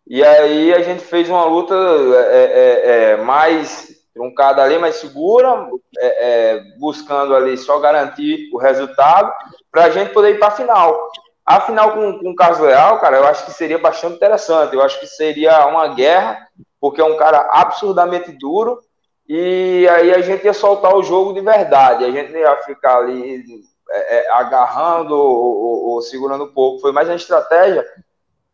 E 0.05 0.21
aí 0.21 0.73
a 0.73 0.81
gente 0.81 1.03
fez 1.03 1.29
uma 1.29 1.45
luta 1.45 1.73
é, 1.73 2.43
é, 2.43 3.11
é 3.11 3.17
mais 3.17 3.96
truncada 4.17 4.63
ali, 4.63 4.79
mais 4.79 4.95
segura, 4.95 5.69
é, 5.99 6.07
é, 6.07 6.63
buscando 6.79 7.35
ali 7.35 7.55
só 7.55 7.79
garantir 7.79 8.49
o 8.51 8.57
resultado 8.57 9.31
para 9.71 9.85
a 9.85 9.89
gente 9.91 10.11
poder 10.11 10.31
ir 10.31 10.39
para 10.39 10.47
a 10.47 10.51
final. 10.51 11.11
A 11.45 11.61
final 11.61 11.93
com, 11.93 12.19
com 12.19 12.31
o 12.31 12.35
Carlos 12.35 12.59
Leal, 12.59 12.99
cara, 12.99 13.17
eu 13.17 13.27
acho 13.27 13.45
que 13.45 13.51
seria 13.51 13.77
bastante 13.77 14.15
interessante. 14.15 14.73
Eu 14.73 14.81
acho 14.81 14.99
que 14.99 15.07
seria 15.07 15.65
uma 15.67 15.89
guerra, 15.89 16.45
porque 16.81 16.99
é 16.99 17.05
um 17.05 17.15
cara 17.15 17.47
absurdamente 17.51 18.31
duro. 18.31 18.81
E 19.29 19.87
aí 19.89 20.13
a 20.13 20.21
gente 20.21 20.45
ia 20.45 20.53
soltar 20.53 20.95
o 20.95 21.03
jogo 21.03 21.33
de 21.33 21.41
verdade. 21.41 22.03
A 22.03 22.11
gente 22.11 22.33
ia 22.33 22.57
ficar 22.63 22.97
ali 22.97 23.45
é, 23.89 24.17
é 24.17 24.31
agarrando 24.31 25.15
ou, 25.15 25.55
ou, 25.55 25.89
ou 25.91 26.01
segurando 26.01 26.45
um 26.45 26.53
pouco. 26.53 26.81
Foi 26.81 26.91
mais 26.91 27.07
uma 27.07 27.15
estratégia, 27.15 27.85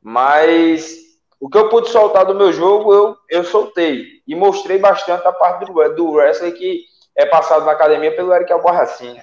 mas 0.02 1.04
o 1.40 1.50
que 1.50 1.58
eu 1.58 1.68
pude 1.68 1.90
soltar 1.90 2.26
do 2.26 2.36
meu 2.36 2.54
jogo, 2.54 2.94
eu, 2.94 3.18
eu 3.30 3.44
soltei. 3.44 4.13
E 4.28 4.36
mostrei 4.36 4.78
bastante 4.78 5.28
a 5.28 5.32
parte 5.32 5.66
do, 5.66 5.96
do 5.96 6.12
wrestling 6.12 6.52
que 6.52 6.86
é 7.16 7.26
passado 7.26 7.66
na 7.66 7.72
academia 7.72 8.16
pelo 8.16 8.34
Eric 8.34 8.52
Albarracin. 8.52 9.18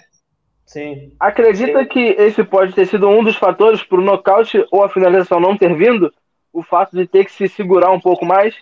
Sim. 0.64 1.12
Acredita 1.18 1.80
sim. 1.80 1.86
que 1.86 2.00
esse 2.18 2.44
pode 2.44 2.72
ter 2.74 2.86
sido 2.86 3.08
um 3.08 3.24
dos 3.24 3.36
fatores 3.36 3.82
para 3.82 3.98
o 3.98 4.02
nocaute 4.02 4.64
ou 4.70 4.84
a 4.84 4.88
finalização 4.88 5.40
não 5.40 5.56
ter 5.56 5.74
vindo? 5.74 6.12
O 6.52 6.62
fato 6.62 6.96
de 6.96 7.06
ter 7.06 7.24
que 7.24 7.32
se 7.32 7.48
segurar 7.48 7.90
um 7.90 8.00
pouco 8.00 8.24
mais? 8.24 8.54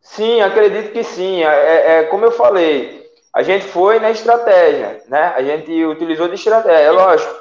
Sim, 0.00 0.40
acredito 0.40 0.92
que 0.92 1.04
sim. 1.04 1.44
É, 1.44 1.46
é, 1.46 1.98
é 1.98 2.02
como 2.04 2.24
eu 2.24 2.32
falei, 2.32 3.06
a 3.32 3.42
gente 3.42 3.64
foi 3.66 4.00
na 4.00 4.10
estratégia, 4.10 5.02
né? 5.08 5.32
A 5.36 5.42
gente 5.42 5.84
utilizou 5.84 6.28
de 6.28 6.34
estratégia, 6.34 6.78
é 6.78 6.90
lógico. 6.90 7.32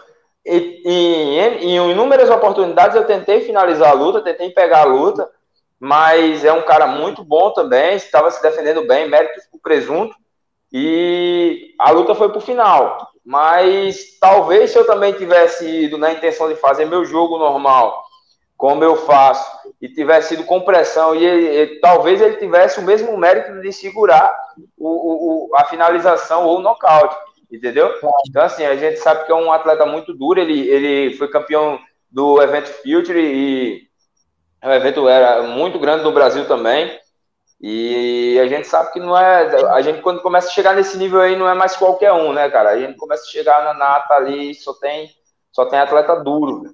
E, 0.45 0.81
em, 0.85 1.77
em 1.77 1.91
inúmeras 1.91 2.29
oportunidades 2.29 2.95
eu 2.95 3.05
tentei 3.05 3.41
finalizar 3.41 3.89
a 3.89 3.93
luta, 3.93 4.21
tentei 4.21 4.51
pegar 4.51 4.81
a 4.81 4.85
luta, 4.85 5.29
mas 5.81 6.45
é 6.45 6.53
um 6.53 6.61
cara 6.61 6.85
muito 6.85 7.23
bom 7.23 7.49
também, 7.49 7.95
estava 7.95 8.29
se 8.29 8.39
defendendo 8.39 8.85
bem, 8.85 9.09
méritos 9.09 9.45
pro 9.49 9.59
presunto, 9.59 10.15
e 10.71 11.73
a 11.79 11.89
luta 11.89 12.13
foi 12.13 12.29
pro 12.29 12.39
final. 12.39 13.09
Mas 13.25 14.19
talvez 14.19 14.69
se 14.69 14.77
eu 14.77 14.85
também 14.85 15.11
tivesse 15.13 15.67
ido 15.85 15.97
na 15.97 16.11
intenção 16.11 16.47
de 16.49 16.55
fazer 16.55 16.85
meu 16.85 17.03
jogo 17.03 17.39
normal, 17.39 18.03
como 18.55 18.83
eu 18.83 18.95
faço, 18.95 19.43
e 19.81 19.89
tivesse 19.89 20.29
sido 20.29 20.43
com 20.43 20.61
pressão, 20.61 21.15
e, 21.15 21.25
ele, 21.25 21.79
talvez 21.79 22.21
ele 22.21 22.35
tivesse 22.35 22.79
o 22.79 22.83
mesmo 22.83 23.17
mérito 23.17 23.59
de 23.59 23.73
segurar 23.73 24.31
o, 24.77 25.49
o, 25.49 25.55
a 25.55 25.65
finalização 25.65 26.45
ou 26.45 26.59
o 26.59 26.61
nocaute, 26.61 27.15
entendeu? 27.51 27.91
Então, 28.29 28.43
assim, 28.43 28.65
a 28.65 28.75
gente 28.75 28.99
sabe 28.99 29.25
que 29.25 29.31
é 29.31 29.35
um 29.35 29.51
atleta 29.51 29.83
muito 29.87 30.13
duro, 30.13 30.39
ele, 30.39 30.69
ele 30.69 31.17
foi 31.17 31.27
campeão 31.27 31.79
do 32.11 32.39
evento 32.39 32.67
Future 32.67 33.19
e 33.19 33.90
o 34.63 34.71
evento 34.71 35.07
era 35.07 35.43
muito 35.43 35.79
grande 35.79 36.03
no 36.03 36.11
Brasil 36.11 36.47
também. 36.47 36.99
E 37.59 38.39
a 38.39 38.47
gente 38.47 38.67
sabe 38.67 38.91
que 38.91 38.99
não 38.99 39.15
é. 39.15 39.71
A 39.71 39.81
gente, 39.81 40.01
quando 40.01 40.21
começa 40.21 40.47
a 40.47 40.51
chegar 40.51 40.75
nesse 40.75 40.97
nível 40.97 41.21
aí, 41.21 41.35
não 41.35 41.47
é 41.47 41.53
mais 41.53 41.75
qualquer 41.75 42.11
um, 42.11 42.33
né, 42.33 42.49
cara? 42.49 42.71
A 42.71 42.79
gente 42.79 42.97
começa 42.97 43.23
a 43.23 43.29
chegar 43.29 43.63
na 43.63 43.73
nata 43.73 44.15
ali, 44.15 44.55
só 44.55 44.73
tem, 44.73 45.09
só 45.51 45.65
tem 45.65 45.79
atleta 45.79 46.15
duro. 46.23 46.63
Né? 46.63 46.71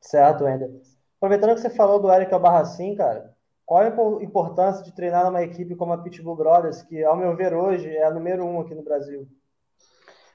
Certo, 0.00 0.46
ainda. 0.46 0.70
Aproveitando 1.18 1.54
que 1.54 1.60
você 1.60 1.70
falou 1.70 2.00
do 2.00 2.10
Eric 2.10 2.32
Albarracin, 2.32 2.96
cara, 2.96 3.34
qual 3.66 3.82
a 3.82 4.22
importância 4.22 4.82
de 4.82 4.92
treinar 4.92 5.26
numa 5.26 5.42
equipe 5.42 5.76
como 5.76 5.92
a 5.92 5.98
Pitbull 5.98 6.36
Brothers, 6.36 6.82
que, 6.82 7.04
ao 7.04 7.16
meu 7.16 7.36
ver, 7.36 7.54
hoje 7.54 7.94
é 7.94 8.04
a 8.04 8.10
número 8.10 8.44
um 8.44 8.60
aqui 8.60 8.74
no 8.74 8.82
Brasil? 8.82 9.28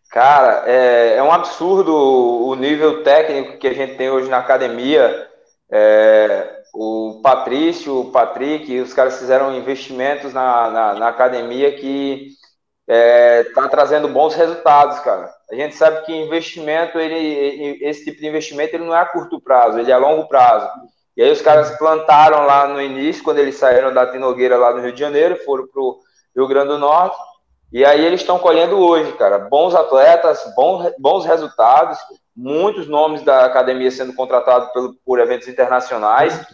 Cara, 0.09 0.63
é, 0.69 1.17
é 1.17 1.23
um 1.23 1.31
absurdo 1.31 1.93
o 1.93 2.55
nível 2.55 3.03
técnico 3.03 3.57
que 3.57 3.67
a 3.67 3.73
gente 3.73 3.97
tem 3.97 4.09
hoje 4.09 4.29
na 4.29 4.37
academia. 4.37 5.29
É, 5.71 6.61
o 6.73 7.19
Patrício, 7.23 8.01
o 8.01 8.11
Patrick, 8.11 8.79
os 8.79 8.93
caras 8.93 9.17
fizeram 9.17 9.55
investimentos 9.55 10.33
na, 10.33 10.69
na, 10.69 10.93
na 10.93 11.07
academia 11.07 11.75
que 11.75 12.29
está 12.87 13.65
é, 13.65 13.67
trazendo 13.69 14.07
bons 14.07 14.33
resultados, 14.33 14.99
cara. 14.99 15.29
A 15.51 15.55
gente 15.55 15.75
sabe 15.75 16.05
que 16.05 16.15
investimento, 16.15 16.97
ele, 16.97 17.83
esse 17.83 18.05
tipo 18.05 18.19
de 18.19 18.27
investimento, 18.27 18.75
ele 18.75 18.85
não 18.85 18.95
é 18.95 18.99
a 18.99 19.05
curto 19.05 19.41
prazo, 19.41 19.79
ele 19.79 19.91
é 19.91 19.93
a 19.93 19.97
longo 19.97 20.27
prazo. 20.27 20.69
E 21.15 21.23
aí 21.23 21.31
os 21.31 21.41
caras 21.41 21.75
plantaram 21.77 22.45
lá 22.45 22.67
no 22.67 22.81
início, 22.81 23.23
quando 23.23 23.39
eles 23.39 23.55
saíram 23.55 23.93
da 23.93 24.05
Tinogueira 24.05 24.55
lá 24.55 24.73
no 24.73 24.81
Rio 24.81 24.93
de 24.93 24.99
Janeiro, 24.99 25.35
foram 25.43 25.67
para 25.67 25.81
o 25.81 25.99
Rio 26.35 26.47
Grande 26.47 26.69
do 26.69 26.77
Norte, 26.77 27.17
e 27.71 27.83
aí 27.83 28.05
eles 28.05 28.21
estão 28.21 28.39
colhendo 28.39 28.77
hoje, 28.77 29.11
cara, 29.13 29.39
bons 29.39 29.75
atletas, 29.75 30.43
bons, 30.55 30.91
bons 30.97 31.25
resultados, 31.25 31.97
muitos 32.35 32.87
nomes 32.87 33.23
da 33.23 33.45
academia 33.45 33.91
sendo 33.91 34.13
contratados 34.13 34.71
pelo, 34.71 34.93
por 35.05 35.19
eventos 35.19 35.47
internacionais, 35.47 36.45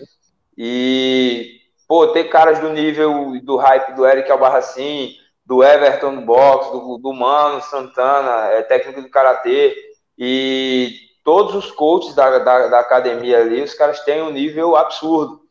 e, 0.58 1.60
pô, 1.88 2.08
ter 2.08 2.26
caras 2.26 2.60
do 2.60 2.70
nível 2.70 3.40
do 3.44 3.58
hype 3.58 3.96
do 3.96 4.06
Eric 4.06 4.32
Albarracin, 4.32 5.16
do 5.46 5.64
Everton 5.64 6.26
box, 6.26 6.72
do, 6.72 6.98
do 6.98 7.14
Mano 7.14 7.62
Santana, 7.62 8.48
é 8.52 8.62
técnico 8.62 9.02
do 9.02 9.10
Karatê, 9.10 9.76
e 10.18 10.96
todos 11.24 11.56
os 11.56 11.72
coaches 11.72 12.14
da, 12.16 12.40
da, 12.40 12.68
da, 12.68 12.80
academia 12.80 13.40
ali, 13.40 13.62
os 13.62 13.74
caras 13.74 14.00
têm 14.02 14.22
um 14.22 14.32
nível 14.32 14.76
absurdo. 14.76 15.42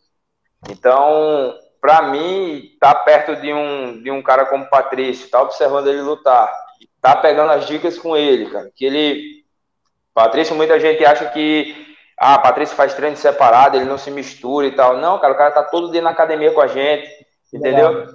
Então, 0.71 1.55
para 1.83 2.03
mim, 2.03 2.77
tá 2.79 2.95
perto 2.95 3.35
de 3.35 3.53
um, 3.53 4.01
de 4.01 4.09
um 4.09 4.23
cara 4.23 4.47
como 4.47 4.71
Patrício, 4.71 5.29
tá 5.29 5.43
observando 5.43 5.89
ele 5.89 6.01
lutar, 6.01 6.49
tá 7.01 7.17
pegando 7.17 7.51
as 7.51 7.67
dicas 7.67 7.99
com 7.99 8.17
ele, 8.17 8.49
cara, 8.49 8.71
que 8.75 8.85
ele... 8.85 9.43
Patrício, 10.15 10.55
muita 10.55 10.79
gente 10.79 11.05
acha 11.05 11.27
que 11.31 11.93
ah, 12.19 12.39
Patrício 12.39 12.77
faz 12.77 12.95
treino 12.95 13.17
separado, 13.17 13.77
ele 13.77 13.85
não 13.85 13.99
se 13.99 14.11
mistura 14.11 14.67
e 14.67 14.71
tal. 14.71 14.99
Não, 14.99 15.19
cara, 15.19 15.33
o 15.33 15.37
cara 15.37 15.51
tá 15.51 15.63
todo 15.65 15.91
dia 15.91 16.01
na 16.01 16.11
academia 16.11 16.53
com 16.53 16.61
a 16.61 16.69
gente, 16.69 17.09
entendeu? 17.53 18.07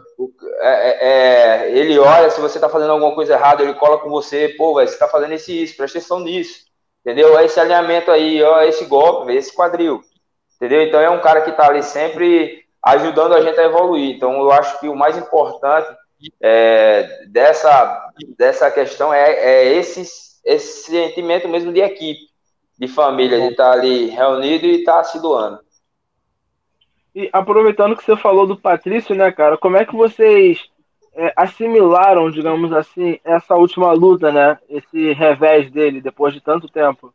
É, 0.62 0.70
é, 0.70 0.98
é, 1.02 1.72
ele 1.72 2.00
olha, 2.00 2.30
se 2.30 2.40
você 2.40 2.58
tá 2.58 2.70
fazendo 2.70 2.92
alguma 2.92 3.14
coisa 3.14 3.34
errada, 3.34 3.64
ele 3.64 3.74
cola 3.74 3.98
com 3.98 4.10
você, 4.10 4.50
pô, 4.58 4.76
véio, 4.76 4.88
você 4.88 4.98
tá 4.98 5.10
fazendo 5.10 5.34
esse 5.34 5.64
isso, 5.64 5.76
presta 5.76 5.98
atenção 5.98 6.22
nisso, 6.22 6.68
entendeu? 7.02 7.34
Olha 7.34 7.46
esse 7.46 7.60
alinhamento 7.60 8.10
aí, 8.10 8.42
ó, 8.42 8.62
esse 8.62 8.86
golpe, 8.86 9.34
esse 9.34 9.54
quadril, 9.54 10.02
entendeu? 10.56 10.84
Então 10.84 11.02
é 11.02 11.10
um 11.10 11.20
cara 11.20 11.42
que 11.42 11.52
tá 11.52 11.68
ali 11.68 11.84
sempre 11.84 12.67
ajudando 12.92 13.34
a 13.34 13.42
gente 13.42 13.60
a 13.60 13.66
evoluir. 13.66 14.16
Então 14.16 14.40
eu 14.40 14.52
acho 14.52 14.80
que 14.80 14.88
o 14.88 14.96
mais 14.96 15.18
importante 15.18 15.88
é, 16.42 17.26
dessa, 17.28 18.12
dessa 18.38 18.72
questão 18.72 19.14
é, 19.14 19.32
é 19.32 19.74
esse, 19.74 20.02
esse 20.46 20.90
sentimento 20.90 21.48
mesmo 21.48 21.72
de 21.72 21.80
equipe, 21.80 22.28
de 22.78 22.88
família, 22.88 23.40
de 23.40 23.48
estar 23.48 23.72
ali 23.72 24.08
reunido 24.10 24.66
e 24.66 24.80
estar 24.80 25.04
se 25.04 25.22
doando. 25.22 25.60
E 27.14 27.30
aproveitando 27.34 27.96
que 27.96 28.04
você 28.04 28.16
falou 28.16 28.46
do 28.46 28.58
Patrício, 28.58 29.16
né, 29.16 29.32
cara, 29.32 29.58
como 29.58 29.78
é 29.78 29.86
que 29.86 29.96
vocês 29.96 30.60
é, 31.16 31.34
assimilaram, 31.36 32.30
digamos 32.30 32.72
assim, 32.72 33.20
essa 33.24 33.56
última 33.56 33.92
luta, 33.92 34.32
né? 34.32 34.60
Esse 34.70 35.14
revés 35.14 35.72
dele 35.72 36.00
depois 36.00 36.32
de 36.32 36.40
tanto 36.40 36.70
tempo? 36.70 37.12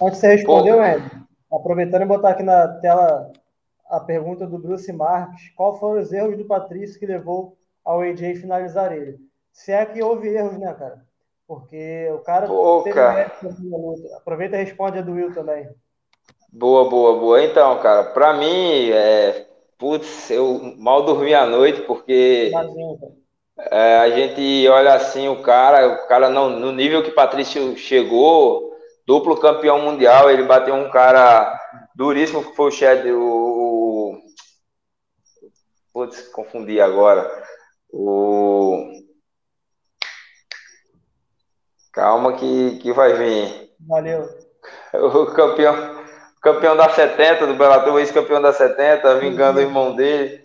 Antes 0.00 0.18
você 0.18 0.28
respondeu, 0.28 0.82
Ed, 0.82 1.04
aproveitando 1.52 2.02
e 2.02 2.06
botar 2.06 2.30
aqui 2.30 2.42
na 2.42 2.66
tela 2.80 3.30
a 3.92 4.00
pergunta 4.00 4.46
do 4.46 4.58
Bruce 4.58 4.90
Marques, 4.90 5.50
qual 5.54 5.78
foram 5.78 6.00
os 6.00 6.10
erros 6.10 6.38
do 6.38 6.46
Patrício 6.46 6.98
que 6.98 7.04
levou 7.04 7.58
ao 7.84 8.00
AJ 8.00 8.36
finalizar 8.36 8.90
ele? 8.90 9.18
Se 9.52 9.70
é 9.70 9.84
que 9.84 10.02
houve 10.02 10.28
erros, 10.30 10.58
né, 10.58 10.72
cara? 10.72 11.04
Porque 11.46 12.08
o 12.10 12.20
cara 12.20 12.46
Pô, 12.46 12.80
teve 12.82 12.96
cara. 12.96 13.30
luta. 13.42 14.16
Aproveita 14.16 14.56
e 14.56 14.64
responde 14.64 14.98
a 14.98 15.02
do 15.02 15.12
Will 15.12 15.34
também. 15.34 15.68
Boa, 16.50 16.88
boa, 16.88 17.18
boa. 17.18 17.44
Então, 17.44 17.78
cara, 17.80 18.04
pra 18.04 18.32
mim, 18.32 18.90
é, 18.90 19.46
putz, 19.78 20.30
eu 20.30 20.74
mal 20.78 21.02
dormi 21.02 21.34
à 21.34 21.44
noite 21.44 21.82
porque 21.82 22.50
é, 23.70 23.96
a 23.98 24.08
gente 24.08 24.66
olha 24.68 24.94
assim 24.94 25.28
o 25.28 25.42
cara, 25.42 25.86
o 25.86 26.08
cara 26.08 26.30
não, 26.30 26.48
no 26.48 26.72
nível 26.72 27.02
que 27.02 27.10
Patrício 27.10 27.76
chegou, 27.76 28.72
duplo 29.06 29.36
campeão 29.36 29.82
mundial, 29.82 30.30
ele 30.30 30.44
bateu 30.44 30.74
um 30.74 30.88
cara 30.88 31.58
duríssimo 31.94 32.42
que 32.42 32.56
foi 32.56 32.68
o 32.68 32.70
Chad, 32.70 33.04
o 33.06 33.51
putz, 35.92 36.28
confundi 36.28 36.80
agora. 36.80 37.30
O 37.90 38.90
Calma 41.92 42.32
que, 42.32 42.78
que 42.78 42.92
vai 42.92 43.12
vir. 43.14 43.70
Valeu. 43.86 44.28
O 44.94 45.26
campeão 45.26 46.02
campeão 46.40 46.76
da 46.76 46.88
70 46.88 47.46
do 47.46 47.54
Bellator, 47.54 47.98
ex-campeão 47.98 48.42
da 48.42 48.52
70, 48.52 49.18
vingando 49.18 49.58
o 49.58 49.62
irmão 49.62 49.94
dele. 49.94 50.42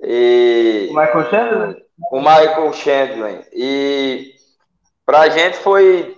E... 0.00 0.88
O 0.90 0.94
Michael 0.94 1.30
Chandler? 1.30 1.86
O 2.10 2.18
Michael 2.18 2.72
Chandler. 2.72 3.48
E 3.52 4.34
pra 5.04 5.28
gente 5.28 5.56
foi. 5.58 6.16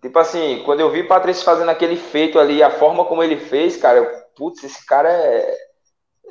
Tipo 0.00 0.18
assim, 0.18 0.62
quando 0.64 0.80
eu 0.80 0.90
vi 0.90 1.02
o 1.02 1.08
Patrício 1.08 1.44
fazendo 1.44 1.70
aquele 1.70 1.96
feito 1.96 2.38
ali, 2.38 2.62
a 2.62 2.70
forma 2.70 3.04
como 3.04 3.22
ele 3.22 3.36
fez, 3.36 3.76
cara, 3.76 3.98
eu, 3.98 4.06
putz, 4.36 4.62
esse 4.62 4.86
cara 4.86 5.10
é, 5.10 5.56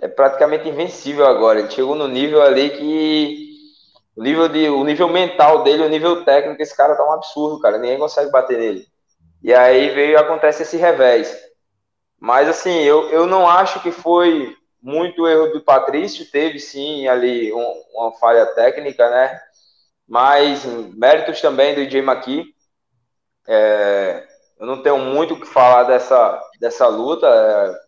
é 0.01 0.07
praticamente 0.07 0.67
invencível 0.67 1.25
agora. 1.25 1.59
Ele 1.59 1.71
chegou 1.71 1.95
no 1.95 2.07
nível 2.07 2.41
ali 2.41 2.69
que. 2.71 3.47
O 4.15 4.23
nível, 4.23 4.49
de, 4.49 4.67
o 4.67 4.83
nível 4.83 5.07
mental 5.07 5.63
dele, 5.63 5.83
o 5.83 5.89
nível 5.89 6.25
técnico, 6.25 6.59
esse 6.59 6.75
cara 6.75 6.95
tá 6.95 7.07
um 7.07 7.11
absurdo, 7.11 7.61
cara. 7.61 7.77
Ninguém 7.77 7.99
consegue 7.99 8.31
bater 8.31 8.57
nele. 8.57 8.87
E 9.43 9.53
aí 9.53 9.89
veio 9.91 10.17
acontece 10.17 10.63
esse 10.63 10.75
revés. 10.75 11.37
Mas 12.19 12.49
assim, 12.49 12.81
eu, 12.81 13.09
eu 13.09 13.27
não 13.27 13.47
acho 13.47 13.79
que 13.81 13.91
foi 13.91 14.55
muito 14.81 15.27
erro 15.27 15.47
do 15.53 15.61
Patrício, 15.61 16.29
teve 16.31 16.59
sim 16.59 17.07
ali 17.07 17.53
um, 17.53 17.83
uma 17.93 18.11
falha 18.13 18.45
técnica, 18.47 19.09
né? 19.09 19.39
Mas 20.07 20.65
méritos 20.95 21.41
também 21.41 21.75
do 21.75 21.89
Jay 21.89 22.01
McKee. 22.01 22.45
É, 23.47 24.27
eu 24.59 24.65
não 24.65 24.81
tenho 24.81 24.97
muito 24.97 25.35
o 25.35 25.39
que 25.39 25.45
falar 25.45 25.83
dessa, 25.83 26.41
dessa 26.59 26.87
luta. 26.87 27.27
É, 27.27 27.86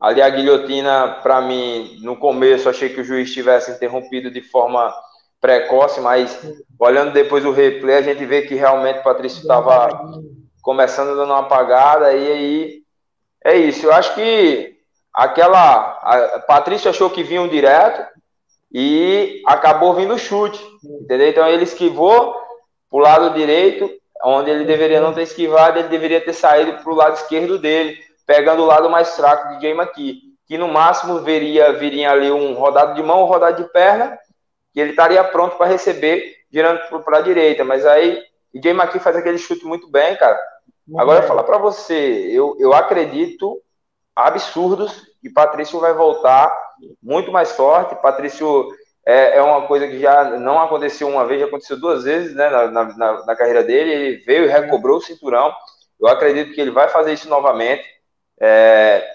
ali 0.00 0.22
a 0.22 0.30
guilhotina, 0.30 1.18
para 1.22 1.40
mim, 1.40 1.98
no 2.00 2.16
começo, 2.16 2.68
achei 2.68 2.88
que 2.88 3.00
o 3.00 3.04
juiz 3.04 3.32
tivesse 3.32 3.70
interrompido 3.70 4.30
de 4.30 4.40
forma 4.40 4.92
precoce, 5.40 6.00
mas 6.00 6.38
olhando 6.78 7.12
depois 7.12 7.44
o 7.44 7.52
replay, 7.52 7.96
a 7.96 8.02
gente 8.02 8.24
vê 8.24 8.42
que 8.42 8.54
realmente 8.54 9.00
o 9.00 9.02
Patrício 9.02 9.40
estava 9.40 9.88
começando 10.62 11.16
dando 11.16 11.30
uma 11.30 11.40
apagada, 11.40 12.12
e 12.12 12.32
aí 12.32 12.82
é 13.44 13.56
isso. 13.56 13.86
Eu 13.86 13.92
acho 13.92 14.14
que 14.14 14.76
aquela. 15.14 15.98
A 16.02 16.40
Patrícia 16.40 16.90
achou 16.90 17.10
que 17.10 17.22
vinham 17.22 17.48
direto 17.48 18.06
e 18.72 19.42
acabou 19.46 19.94
vindo 19.94 20.14
o 20.14 20.18
chute. 20.18 20.62
Entendeu? 20.84 21.28
Então 21.28 21.46
ele 21.46 21.64
esquivou 21.64 22.34
pro 22.90 23.00
lado 23.00 23.34
direito. 23.34 23.90
onde 24.22 24.50
ele 24.50 24.64
deveria 24.64 25.00
não 25.00 25.14
ter 25.14 25.22
esquivado, 25.22 25.78
ele 25.78 25.88
deveria 25.88 26.20
ter 26.20 26.34
saído 26.34 26.82
para 26.82 26.92
o 26.92 26.94
lado 26.94 27.14
esquerdo 27.14 27.58
dele, 27.58 27.98
pegando 28.30 28.62
o 28.62 28.66
lado 28.66 28.88
mais 28.88 29.16
fraco 29.16 29.58
de 29.58 29.60
Jay 29.60 29.76
que 30.46 30.56
no 30.56 30.68
máximo 30.68 31.18
veria, 31.18 31.72
viria 31.72 32.12
ali 32.12 32.30
um 32.30 32.54
rodado 32.54 32.94
de 32.94 33.02
mão, 33.02 33.22
um 33.22 33.26
rodado 33.26 33.60
de 33.60 33.68
perna, 33.72 34.16
que 34.72 34.78
ele 34.78 34.90
estaria 34.90 35.24
pronto 35.24 35.56
para 35.56 35.66
receber, 35.66 36.36
virando 36.48 36.80
para 37.02 37.18
a 37.18 37.22
direita. 37.22 37.64
Mas 37.64 37.84
aí, 37.84 38.22
Jay 38.54 38.72
faz 39.00 39.16
aquele 39.16 39.36
chute 39.36 39.64
muito 39.64 39.90
bem, 39.90 40.14
cara. 40.14 40.38
Agora, 40.96 41.24
falar 41.24 41.42
para 41.42 41.58
você, 41.58 42.30
eu, 42.32 42.56
eu 42.60 42.72
acredito 42.72 43.60
absurdos 44.14 45.08
que 45.20 45.28
Patrício 45.28 45.80
vai 45.80 45.92
voltar 45.92 46.56
muito 47.02 47.32
mais 47.32 47.50
forte. 47.50 48.00
Patrício 48.00 48.68
é, 49.04 49.38
é, 49.38 49.42
uma 49.42 49.66
coisa 49.66 49.88
que 49.88 49.98
já 49.98 50.38
não 50.38 50.60
aconteceu 50.60 51.08
uma 51.08 51.26
vez, 51.26 51.40
já 51.40 51.46
aconteceu 51.48 51.80
duas 51.80 52.04
vezes 52.04 52.32
né, 52.36 52.48
na, 52.48 52.70
na, 52.70 53.26
na, 53.26 53.34
carreira 53.34 53.64
dele. 53.64 53.90
Ele 53.90 54.16
veio 54.18 54.44
e 54.44 54.48
recobrou 54.48 54.98
o 54.98 55.02
cinturão. 55.02 55.52
Eu 56.00 56.06
acredito 56.06 56.54
que 56.54 56.60
ele 56.60 56.70
vai 56.70 56.88
fazer 56.88 57.12
isso 57.12 57.28
novamente. 57.28 57.98
É, 58.40 59.06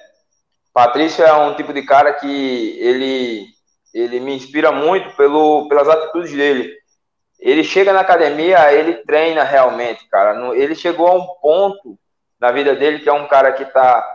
Patrício 0.75 1.23
é 1.23 1.33
um 1.33 1.55
tipo 1.55 1.73
de 1.73 1.83
cara 1.83 2.13
que 2.13 2.77
ele, 2.79 3.47
ele 3.93 4.19
me 4.19 4.35
inspira 4.35 4.73
muito 4.73 5.15
pelo, 5.15 5.67
pelas 5.67 5.87
atitudes 5.87 6.31
dele. 6.31 6.71
Ele 7.39 7.63
chega 7.63 7.91
na 7.93 8.01
academia, 8.01 8.73
ele 8.73 8.95
treina 9.05 9.43
realmente, 9.43 10.05
cara. 10.09 10.53
Ele 10.53 10.75
chegou 10.75 11.07
a 11.07 11.15
um 11.15 11.25
ponto 11.41 11.97
na 12.39 12.51
vida 12.51 12.75
dele 12.75 12.99
que 12.99 13.09
é 13.09 13.13
um 13.13 13.27
cara 13.27 13.53
que 13.53 13.65
tá, 13.65 14.05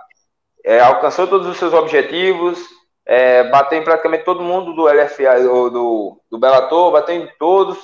é, 0.65 0.81
alcançou 0.81 1.27
todos 1.27 1.47
os 1.47 1.57
seus 1.57 1.73
objetivos, 1.73 2.59
é, 3.07 3.45
bateu 3.45 3.79
em 3.79 3.85
praticamente 3.85 4.25
todo 4.25 4.43
mundo 4.43 4.75
do 4.75 4.85
LFA, 4.87 5.41
do, 5.43 6.21
do 6.31 6.39
Bellator, 6.39 6.93
bateu 6.93 7.17
em 7.17 7.29
todos, 7.39 7.79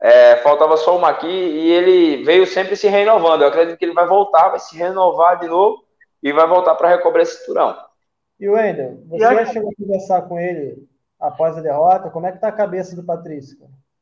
é, 0.00 0.36
faltava 0.36 0.76
só 0.76 0.96
uma 0.96 1.10
aqui, 1.10 1.26
e 1.26 1.70
ele 1.70 2.24
veio 2.24 2.46
sempre 2.46 2.76
se 2.76 2.88
renovando. 2.88 3.42
Eu 3.42 3.48
acredito 3.48 3.78
que 3.78 3.84
ele 3.84 3.94
vai 3.94 4.06
voltar, 4.06 4.48
vai 4.48 4.58
se 4.58 4.76
renovar 4.76 5.38
de 5.38 5.46
novo 5.48 5.85
e 6.26 6.32
vai 6.32 6.46
voltar 6.48 6.74
para 6.74 6.88
recobrar 6.88 7.22
esse 7.22 7.38
cinturão. 7.38 7.76
E 8.40 8.48
Wendel, 8.48 8.98
você 9.06 9.20
já 9.20 9.46
chegou 9.46 9.70
a 9.70 9.74
conversar 9.80 10.22
com 10.22 10.40
ele 10.40 10.88
após 11.20 11.56
a 11.56 11.60
derrota? 11.60 12.10
Como 12.10 12.26
é 12.26 12.32
que 12.32 12.40
tá 12.40 12.48
a 12.48 12.52
cabeça 12.52 12.96
do 12.96 13.04
Patrício? 13.04 13.56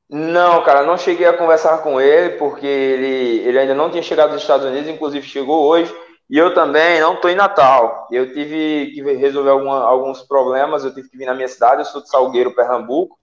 Não, 0.09 0.65
cara, 0.65 0.85
não 0.85 0.97
cheguei 0.97 1.27
a 1.27 1.37
conversar 1.37 1.83
com 1.83 2.01
ele, 2.01 2.37
porque 2.39 2.67
ele, 2.67 3.47
ele 3.47 3.59
ainda 3.59 3.75
não 3.75 3.91
tinha 3.91 4.03
chegado 4.03 4.33
dos 4.33 4.41
Estados 4.41 4.67
Unidos, 4.67 4.89
inclusive 4.89 5.27
chegou 5.27 5.65
hoje. 5.65 5.95
E 6.31 6.39
eu 6.39 6.55
também 6.55 6.99
não 6.99 7.15
estou 7.15 7.31
em 7.31 7.35
Natal. 7.35 8.09
Eu 8.11 8.33
tive 8.33 8.93
que 8.95 9.03
resolver 9.17 9.51
alguma, 9.51 9.85
alguns 9.85 10.23
problemas. 10.23 10.83
Eu 10.83 10.95
tive 10.95 11.11
que 11.11 11.19
vir 11.19 11.27
na 11.27 11.35
minha 11.35 11.47
cidade. 11.49 11.83
Eu 11.83 11.85
sou 11.85 12.03
de 12.03 12.09
Salgueiro, 12.09 12.55
Pernambuco. 12.55 13.19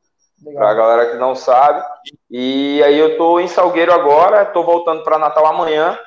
Para 0.53 0.69
a 0.69 0.73
galera 0.75 1.11
que 1.11 1.17
não 1.17 1.35
sabe. 1.35 1.83
E 2.29 2.81
aí 2.83 2.99
eu 2.99 3.13
estou 3.13 3.41
em 3.41 3.47
Salgueiro 3.47 3.91
agora. 3.91 4.43
Estou 4.43 4.63
voltando 4.63 5.03
para 5.03 5.17
Natal 5.17 5.47
amanhã. 5.47 5.97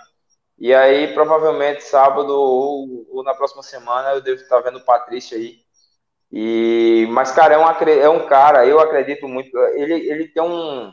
E 0.59 0.73
aí 0.73 1.13
provavelmente 1.15 1.83
sábado 1.83 2.31
ou, 2.31 3.07
ou, 3.11 3.25
na 3.25 3.35
próxima 3.35 3.63
semana 3.63 4.11
eu 4.11 4.21
devo 4.21 4.41
estar 4.41 4.61
vendo 4.61 4.79
o 4.79 4.85
Patrício 4.85 5.37
aí. 5.37 5.57
E 6.31 7.07
mas 7.11 7.33
cara 7.33 7.55
é 7.55 7.59
um, 7.59 7.69
é 7.69 8.09
um 8.09 8.27
cara. 8.27 8.67
Eu 8.67 8.81
acredito 8.81 9.29
muito. 9.29 9.57
Ele, 9.75 9.95
ele 10.09 10.29
tem 10.29 10.43
um 10.43 10.93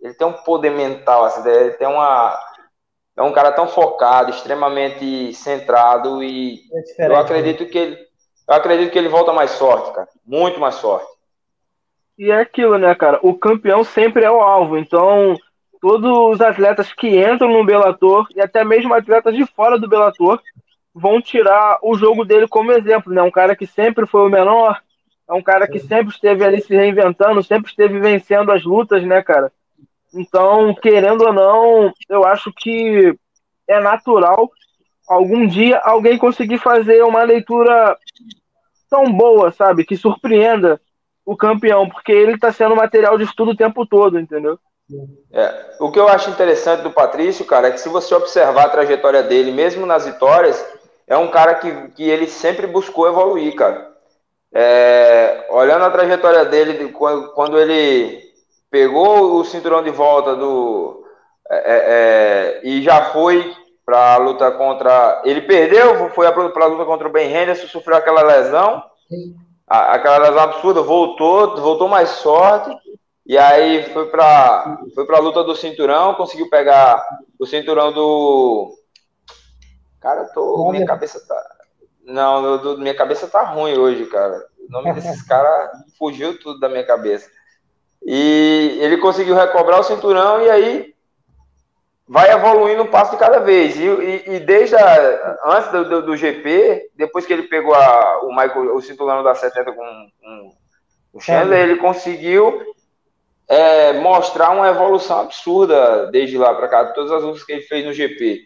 ele 0.00 0.14
tem 0.14 0.26
um 0.26 0.32
poder 0.32 0.70
mental. 0.70 1.24
Assim, 1.24 1.48
ele 1.48 1.72
tem 1.72 1.88
uma 1.88 2.38
é 3.16 3.22
um 3.22 3.32
cara 3.32 3.50
tão 3.52 3.66
focado, 3.66 4.30
extremamente 4.30 5.32
centrado 5.34 6.22
e 6.22 6.60
é 7.00 7.06
eu 7.06 7.10
né? 7.10 7.18
acredito 7.18 7.66
que 7.66 7.78
ele 7.78 8.08
eu 8.48 8.54
acredito 8.54 8.90
que 8.90 8.98
ele 8.98 9.10
volta 9.10 9.30
mais 9.30 9.58
forte, 9.58 9.92
cara, 9.92 10.08
muito 10.24 10.58
mais 10.58 10.78
forte. 10.78 11.06
E 12.16 12.30
é 12.30 12.40
aquilo, 12.40 12.78
né, 12.78 12.94
cara? 12.94 13.20
O 13.22 13.38
campeão 13.38 13.84
sempre 13.84 14.24
é 14.24 14.30
o 14.30 14.40
alvo. 14.40 14.78
Então, 14.78 15.36
todos 15.80 16.10
os 16.10 16.40
atletas 16.40 16.92
que 16.92 17.08
entram 17.08 17.50
no 17.50 17.64
Bellator 17.64 18.26
e 18.34 18.40
até 18.40 18.64
mesmo 18.64 18.94
atletas 18.94 19.34
de 19.34 19.46
fora 19.46 19.78
do 19.78 19.88
Bellator 19.88 20.40
vão 20.94 21.20
tirar 21.20 21.78
o 21.82 21.96
jogo 21.96 22.24
dele 22.24 22.48
como 22.48 22.72
exemplo, 22.72 23.12
né? 23.12 23.22
Um 23.22 23.30
cara 23.30 23.54
que 23.54 23.66
sempre 23.66 24.06
foi 24.06 24.22
o 24.22 24.30
menor, 24.30 24.80
é 25.28 25.32
um 25.32 25.42
cara 25.42 25.68
que 25.68 25.78
sempre 25.78 26.12
esteve 26.12 26.44
ali 26.44 26.60
se 26.60 26.74
reinventando, 26.74 27.42
sempre 27.42 27.70
esteve 27.70 27.98
vencendo 28.00 28.50
as 28.50 28.64
lutas, 28.64 29.02
né, 29.04 29.22
cara? 29.22 29.52
Então, 30.14 30.74
querendo 30.74 31.24
ou 31.24 31.32
não, 31.32 31.92
eu 32.08 32.24
acho 32.24 32.52
que 32.52 33.14
é 33.68 33.78
natural 33.80 34.50
algum 35.08 35.46
dia 35.46 35.78
alguém 35.78 36.18
conseguir 36.18 36.58
fazer 36.58 37.02
uma 37.02 37.22
leitura 37.22 37.96
tão 38.90 39.12
boa, 39.12 39.50
sabe? 39.52 39.84
Que 39.84 39.96
surpreenda 39.96 40.80
o 41.24 41.36
campeão, 41.36 41.88
porque 41.88 42.10
ele 42.10 42.32
está 42.32 42.50
sendo 42.52 42.74
material 42.74 43.18
de 43.18 43.24
estudo 43.24 43.50
o 43.50 43.56
tempo 43.56 43.86
todo, 43.86 44.18
entendeu? 44.18 44.58
É, 45.32 45.76
o 45.80 45.90
que 45.90 46.00
eu 46.00 46.08
acho 46.08 46.30
interessante 46.30 46.82
do 46.82 46.90
Patrício, 46.90 47.44
cara, 47.44 47.68
é 47.68 47.70
que 47.70 47.80
se 47.80 47.88
você 47.88 48.14
observar 48.14 48.66
a 48.66 48.70
trajetória 48.70 49.22
dele, 49.22 49.52
mesmo 49.52 49.84
nas 49.84 50.06
vitórias, 50.06 50.64
é 51.06 51.16
um 51.16 51.28
cara 51.28 51.54
que, 51.56 51.88
que 51.88 52.08
ele 52.08 52.26
sempre 52.26 52.66
buscou 52.66 53.06
evoluir, 53.06 53.54
cara. 53.54 53.88
É, 54.52 55.46
olhando 55.50 55.84
a 55.84 55.90
trajetória 55.90 56.44
dele, 56.44 56.90
quando, 56.92 57.32
quando 57.32 57.58
ele 57.58 58.22
pegou 58.70 59.36
o 59.36 59.44
cinturão 59.44 59.82
de 59.82 59.90
volta 59.90 60.34
do 60.34 61.04
é, 61.50 61.56
é, 61.56 62.60
é 62.60 62.60
e 62.64 62.82
já 62.82 63.06
foi 63.06 63.54
para 63.84 64.14
a 64.14 64.16
luta 64.18 64.50
contra. 64.50 65.22
Ele 65.24 65.42
perdeu, 65.42 66.10
foi 66.10 66.30
para 66.30 66.64
a 66.64 66.68
luta 66.68 66.84
contra 66.84 67.08
o 67.08 67.10
Ben 67.12 67.30
Henderson, 67.30 67.66
sofreu 67.66 67.96
aquela 67.96 68.22
lesão, 68.22 68.82
a, 69.66 69.94
aquela 69.94 70.18
lesão 70.18 70.40
absurda, 70.40 70.82
voltou, 70.82 71.56
voltou 71.56 71.88
mais 71.88 72.10
sorte. 72.10 72.70
E 73.28 73.36
aí 73.36 73.84
foi 73.92 74.06
para 74.06 74.80
foi 74.94 75.06
a 75.14 75.20
luta 75.20 75.44
do 75.44 75.54
cinturão, 75.54 76.14
conseguiu 76.14 76.48
pegar 76.48 77.06
o 77.38 77.44
cinturão 77.44 77.92
do. 77.92 78.74
Cara, 80.00 80.22
eu 80.22 80.32
tô. 80.32 80.70
Minha 80.70 80.86
cabeça 80.86 81.20
tá. 81.28 81.56
Não, 82.06 82.56
do, 82.56 82.78
minha 82.78 82.94
cabeça 82.94 83.28
tá 83.28 83.42
ruim 83.42 83.76
hoje, 83.76 84.06
cara. 84.06 84.46
O 84.66 84.72
nome 84.72 84.94
desses 84.94 85.20
caras 85.28 85.72
fugiu 85.98 86.40
tudo 86.40 86.58
da 86.58 86.70
minha 86.70 86.86
cabeça. 86.86 87.30
E 88.02 88.78
ele 88.80 88.96
conseguiu 88.96 89.34
recobrar 89.34 89.78
o 89.80 89.84
cinturão 89.84 90.40
e 90.40 90.48
aí 90.48 90.94
vai 92.08 92.30
evoluindo 92.32 92.84
um 92.84 92.90
passo 92.90 93.10
de 93.10 93.18
cada 93.18 93.40
vez. 93.40 93.76
E, 93.76 93.84
e, 93.84 94.36
e 94.36 94.40
desde 94.40 94.74
a, 94.74 95.38
antes 95.44 95.70
do, 95.70 95.84
do, 95.86 96.02
do, 96.06 96.16
GP, 96.16 96.92
depois 96.96 97.26
que 97.26 97.34
ele 97.34 97.42
pegou 97.42 97.74
a, 97.74 98.20
o, 98.22 98.30
Michael, 98.30 98.74
o 98.74 98.80
cinturão 98.80 99.22
da 99.22 99.34
70 99.34 99.72
com, 99.72 100.08
com 100.18 100.56
o 101.12 101.20
Chandler, 101.20 101.60
ele 101.60 101.76
conseguiu 101.76 102.77
é, 103.48 103.94
mostrar 103.94 104.50
uma 104.50 104.68
evolução 104.68 105.20
absurda 105.20 106.06
desde 106.10 106.36
lá 106.36 106.54
para 106.54 106.68
cá, 106.68 106.84
todas 106.92 107.10
as 107.10 107.22
lutas 107.22 107.42
que 107.42 107.52
ele 107.52 107.62
fez 107.62 107.84
no 107.84 107.92
GP. 107.92 108.42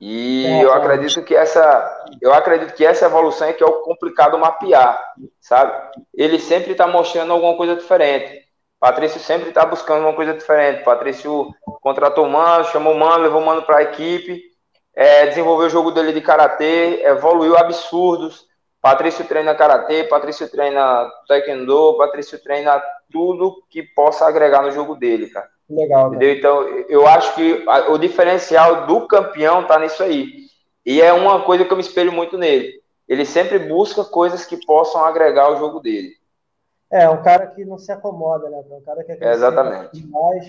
E 0.00 0.46
é, 0.46 0.64
eu 0.64 0.72
acredito 0.72 1.22
que 1.22 1.36
essa, 1.36 2.06
eu 2.22 2.32
acredito 2.32 2.74
que 2.74 2.84
essa 2.84 3.04
evolução 3.04 3.46
é 3.46 3.52
que 3.52 3.62
é 3.62 3.66
o 3.66 3.82
complicado 3.82 4.38
mapear, 4.38 4.98
sabe? 5.40 5.72
Ele 6.14 6.38
sempre 6.38 6.72
está 6.72 6.86
mostrando 6.86 7.32
alguma 7.32 7.56
coisa 7.56 7.76
diferente. 7.76 8.40
Patrício 8.80 9.20
sempre 9.20 9.50
está 9.50 9.66
buscando 9.66 10.00
uma 10.00 10.14
coisa 10.14 10.32
diferente. 10.32 10.82
Patrício 10.82 11.54
contratou 11.82 12.24
o 12.24 12.30
Mano, 12.30 12.64
chamou 12.64 12.94
o 12.94 12.98
Mano, 12.98 13.24
levou 13.24 13.42
o 13.42 13.44
Mano 13.44 13.62
para 13.62 13.76
a 13.76 13.82
equipe, 13.82 14.42
é, 14.94 15.26
desenvolveu 15.26 15.66
o 15.66 15.70
jogo 15.70 15.90
dele 15.90 16.14
de 16.14 16.22
karatê, 16.22 17.02
evoluiu 17.04 17.58
absurdos. 17.58 18.46
Patrício 18.80 19.26
treina 19.26 19.54
karatê, 19.54 20.04
Patrício 20.04 20.48
treina 20.48 21.10
taekwondo, 21.28 21.98
Patrício 21.98 22.42
treina 22.42 22.82
tudo 23.10 23.62
que 23.68 23.82
possa 23.82 24.26
agregar 24.26 24.62
no 24.62 24.70
jogo 24.70 24.94
dele, 24.94 25.28
cara. 25.28 25.48
Legal. 25.68 26.08
Entendeu? 26.08 26.32
Então, 26.32 26.62
eu 26.88 27.06
acho 27.06 27.34
que 27.34 27.64
o 27.90 27.98
diferencial 27.98 28.86
do 28.86 29.06
campeão 29.06 29.66
tá 29.66 29.78
nisso 29.78 30.02
aí. 30.02 30.46
E 30.84 31.00
é 31.00 31.12
uma 31.12 31.44
coisa 31.44 31.64
que 31.64 31.72
eu 31.72 31.76
me 31.76 31.82
espelho 31.82 32.10
muito 32.10 32.38
nele. 32.38 32.80
Ele 33.06 33.24
sempre 33.24 33.58
busca 33.58 34.04
coisas 34.04 34.46
que 34.46 34.64
possam 34.64 35.04
agregar 35.04 35.44
ao 35.44 35.58
jogo 35.58 35.80
dele. 35.80 36.12
É, 36.90 37.08
um 37.08 37.22
cara 37.22 37.46
que 37.48 37.64
não 37.64 37.78
se 37.78 37.92
acomoda, 37.92 38.48
né? 38.48 38.62
Um 38.70 38.80
cara 38.80 39.04
que 39.04 39.12
é 39.12 39.32
Exatamente. 39.32 40.00
demais. 40.00 40.46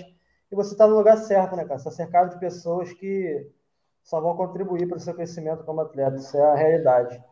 E 0.52 0.56
você 0.56 0.74
está 0.74 0.88
no 0.88 0.96
lugar 0.96 1.18
certo, 1.18 1.56
né, 1.56 1.64
cara? 1.66 1.80
Você 1.80 1.90
está 1.90 2.04
cercado 2.04 2.32
de 2.32 2.40
pessoas 2.40 2.92
que 2.94 3.48
só 4.04 4.20
vão 4.20 4.36
contribuir 4.36 4.88
para 4.88 4.98
o 4.98 5.00
seu 5.00 5.14
crescimento 5.14 5.64
como 5.64 5.82
atleta. 5.82 6.16
Isso 6.16 6.36
é 6.38 6.42
a 6.42 6.56
realidade. 6.56 7.24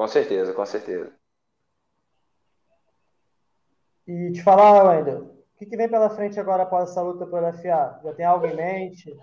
Com 0.00 0.08
certeza, 0.08 0.54
com 0.54 0.64
certeza. 0.64 1.12
E 4.08 4.32
te 4.32 4.42
falar, 4.42 4.82
Wendel, 4.82 5.44
que, 5.58 5.66
que 5.66 5.76
vem 5.76 5.90
pela 5.90 6.08
frente 6.08 6.40
agora 6.40 6.62
após 6.62 6.88
essa 6.88 7.02
luta 7.02 7.26
pelo 7.26 7.46
FA? 7.52 8.00
Já 8.02 8.14
tem 8.14 8.24
algo 8.24 8.46
em 8.46 8.56
mente? 8.56 9.14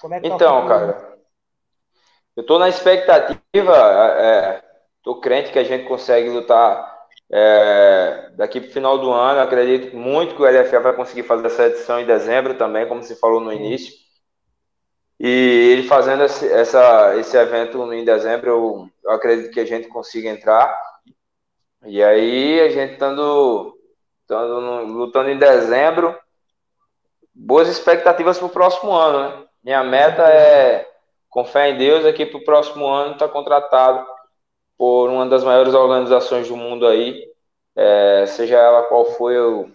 Como 0.00 0.14
é 0.14 0.20
que 0.20 0.26
tá 0.30 0.34
então, 0.34 0.62
tá 0.62 0.68
cara, 0.68 1.18
eu 2.34 2.40
estou 2.40 2.58
na 2.58 2.70
expectativa, 2.70 3.36
estou 4.96 5.18
é, 5.18 5.20
crente 5.20 5.52
que 5.52 5.58
a 5.58 5.64
gente 5.64 5.86
consegue 5.86 6.30
lutar 6.30 7.06
é, 7.30 8.30
daqui 8.36 8.62
para 8.62 8.70
o 8.70 8.72
final 8.72 8.96
do 8.96 9.12
ano. 9.12 9.40
Acredito 9.40 9.94
muito 9.94 10.34
que 10.34 10.40
o 10.40 10.46
LFA 10.46 10.80
vai 10.80 10.96
conseguir 10.96 11.24
fazer 11.24 11.46
essa 11.46 11.66
edição 11.66 12.00
em 12.00 12.06
dezembro 12.06 12.56
também, 12.56 12.88
como 12.88 13.02
você 13.02 13.14
falou 13.14 13.38
no 13.38 13.52
início. 13.52 13.92
E 15.20 15.26
ele 15.72 15.88
fazendo 15.88 16.22
esse, 16.24 16.46
essa, 16.46 17.16
esse 17.16 17.36
evento 17.36 17.92
em 17.92 18.04
dezembro, 18.04 18.50
eu, 18.50 18.90
eu 19.04 19.10
acredito 19.10 19.52
que 19.52 19.60
a 19.60 19.64
gente 19.64 19.88
consiga 19.88 20.28
entrar. 20.28 20.76
E 21.84 22.02
aí, 22.02 22.60
a 22.60 22.68
gente 22.68 22.92
estando 22.92 23.76
lutando 24.28 25.30
em 25.30 25.38
dezembro, 25.38 26.16
boas 27.34 27.68
expectativas 27.68 28.38
para 28.38 28.46
o 28.46 28.50
próximo 28.50 28.92
ano, 28.92 29.18
né? 29.18 29.44
Minha 29.64 29.82
meta 29.82 30.22
é, 30.22 30.88
com 31.28 31.44
fé 31.44 31.70
em 31.70 31.78
Deus, 31.78 32.04
aqui 32.04 32.24
para 32.26 32.38
o 32.38 32.44
próximo 32.44 32.86
ano 32.86 33.12
estar 33.12 33.26
tá 33.26 33.32
contratado 33.32 34.06
por 34.76 35.10
uma 35.10 35.26
das 35.26 35.42
maiores 35.42 35.74
organizações 35.74 36.48
do 36.48 36.56
mundo 36.56 36.86
aí, 36.86 37.28
é, 37.74 38.24
seja 38.26 38.56
ela 38.56 38.84
qual 38.84 39.04
for, 39.12 39.32
eu, 39.32 39.70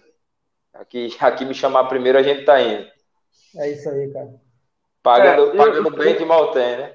aqui, 0.72 1.14
aqui 1.20 1.44
me 1.44 1.54
chamar 1.54 1.84
primeiro, 1.84 2.18
a 2.18 2.22
gente 2.22 2.44
tá 2.44 2.60
indo. 2.60 2.86
É 3.56 3.70
isso 3.70 3.88
aí, 3.90 4.10
cara. 4.12 4.43
Pagando, 5.04 5.52
é, 5.52 5.56
pagando 5.58 5.88
eu, 5.90 5.96
bem 5.96 6.16
que 6.16 6.24
mal 6.24 6.50
tem, 6.50 6.78
né? 6.78 6.94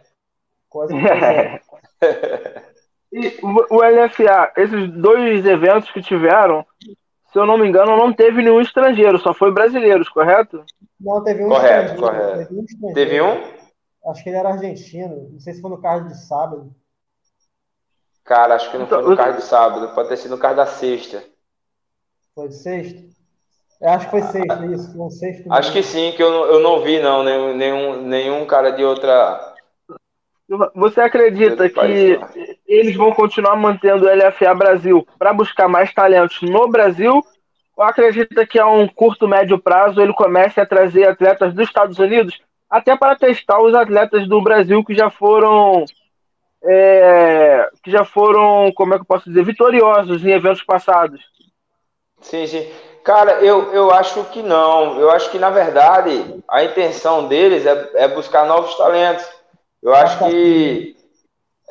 Quase 0.68 0.96
é. 0.96 1.62
E 3.12 3.40
o 3.42 3.82
LFA, 3.82 4.54
esses 4.56 4.92
dois 4.92 5.44
eventos 5.44 5.90
que 5.90 6.00
tiveram, 6.00 6.64
se 6.80 7.40
eu 7.40 7.44
não 7.44 7.58
me 7.58 7.68
engano, 7.68 7.98
não 7.98 8.14
teve 8.14 8.44
nenhum 8.44 8.62
estrangeiro, 8.62 9.18
só 9.18 9.34
foi 9.34 9.52
brasileiros, 9.52 10.08
correto? 10.10 10.64
Não, 11.00 11.24
teve 11.24 11.44
um 11.44 11.50
correto, 11.50 12.00
correto. 12.00 12.38
Teve 12.38 12.60
um, 12.60 12.94
teve 12.94 13.22
um? 13.22 14.12
Acho 14.12 14.24
que 14.24 14.30
ele 14.30 14.38
era 14.38 14.50
argentino, 14.50 15.28
não 15.32 15.40
sei 15.40 15.54
se 15.54 15.62
foi 15.62 15.72
no 15.72 15.82
carro 15.82 16.08
de 16.08 16.20
sábado. 16.20 16.72
Cara, 18.24 18.54
acho 18.54 18.70
que 18.70 18.78
não 18.78 18.86
então, 18.86 19.02
foi 19.02 19.10
no 19.10 19.18
carro 19.18 19.38
de 19.38 19.44
sábado, 19.44 19.96
pode 19.96 20.10
ter 20.10 20.18
sido 20.18 20.36
no 20.36 20.38
carro 20.38 20.56
da 20.56 20.68
sexta. 20.68 21.24
Foi 22.36 22.48
de 22.48 22.56
sexta? 22.56 23.19
Eu 23.82 23.90
acho 23.90 24.06
que 24.06 24.12
foi 24.12 24.22
sexta, 24.24 24.66
isso, 24.66 24.92
foi 24.92 25.02
um 25.02 25.10
sexta. 25.10 25.54
Acho 25.54 25.72
que 25.72 25.82
sim, 25.82 26.12
que 26.12 26.22
eu, 26.22 26.30
eu 26.30 26.60
não 26.60 26.82
vi, 26.82 27.00
não, 27.00 27.24
nenhum, 27.24 27.56
nenhum, 27.56 28.02
nenhum 28.02 28.46
cara 28.46 28.72
de 28.72 28.84
outra 28.84 29.50
você 30.74 31.02
acredita 31.02 31.70
que 31.70 32.20
eles 32.68 32.96
vão 32.96 33.12
continuar 33.12 33.56
mantendo 33.56 34.06
o 34.06 34.10
LFA 34.10 34.54
Brasil 34.56 35.08
para 35.18 35.32
buscar 35.32 35.68
mais 35.68 35.94
talentos 35.94 36.42
no 36.42 36.68
Brasil? 36.68 37.24
Ou 37.78 37.84
acredita 37.84 38.46
que 38.48 38.58
a 38.58 38.68
um 38.68 38.88
curto, 38.88 39.28
médio 39.28 39.60
prazo 39.60 40.02
ele 40.02 40.12
comece 40.12 40.60
a 40.60 40.66
trazer 40.66 41.08
atletas 41.08 41.54
dos 41.54 41.68
Estados 41.68 42.00
Unidos 42.00 42.40
até 42.70 42.98
para 42.98 43.16
testar 43.16 43.62
os 43.62 43.74
atletas 43.76 44.28
do 44.28 44.42
Brasil 44.42 44.84
que 44.84 44.96
já 44.96 45.10
foram 45.10 45.86
é, 46.64 47.70
que 47.84 47.92
já 47.92 48.04
foram, 48.04 48.72
como 48.74 48.94
é 48.94 48.98
que 48.98 49.04
eu 49.04 49.08
posso 49.08 49.30
dizer, 49.30 49.46
vitoriosos 49.46 50.26
em 50.26 50.32
eventos 50.32 50.64
passados? 50.64 51.22
Sim, 52.20 52.46
sim. 52.48 52.68
Cara, 53.04 53.44
eu, 53.44 53.74
eu 53.74 53.92
acho 53.92 54.24
que 54.26 54.42
não. 54.42 55.00
Eu 55.00 55.10
acho 55.12 55.32
que, 55.32 55.40
na 55.40 55.50
verdade, 55.50 56.44
a 56.48 56.64
intenção 56.64 57.28
deles 57.28 57.66
é, 57.66 57.90
é 57.96 58.08
buscar 58.08 58.46
novos 58.46 58.76
talentos 58.76 59.26
eu 59.82 59.96
acho 59.96 60.20
que 60.20 60.96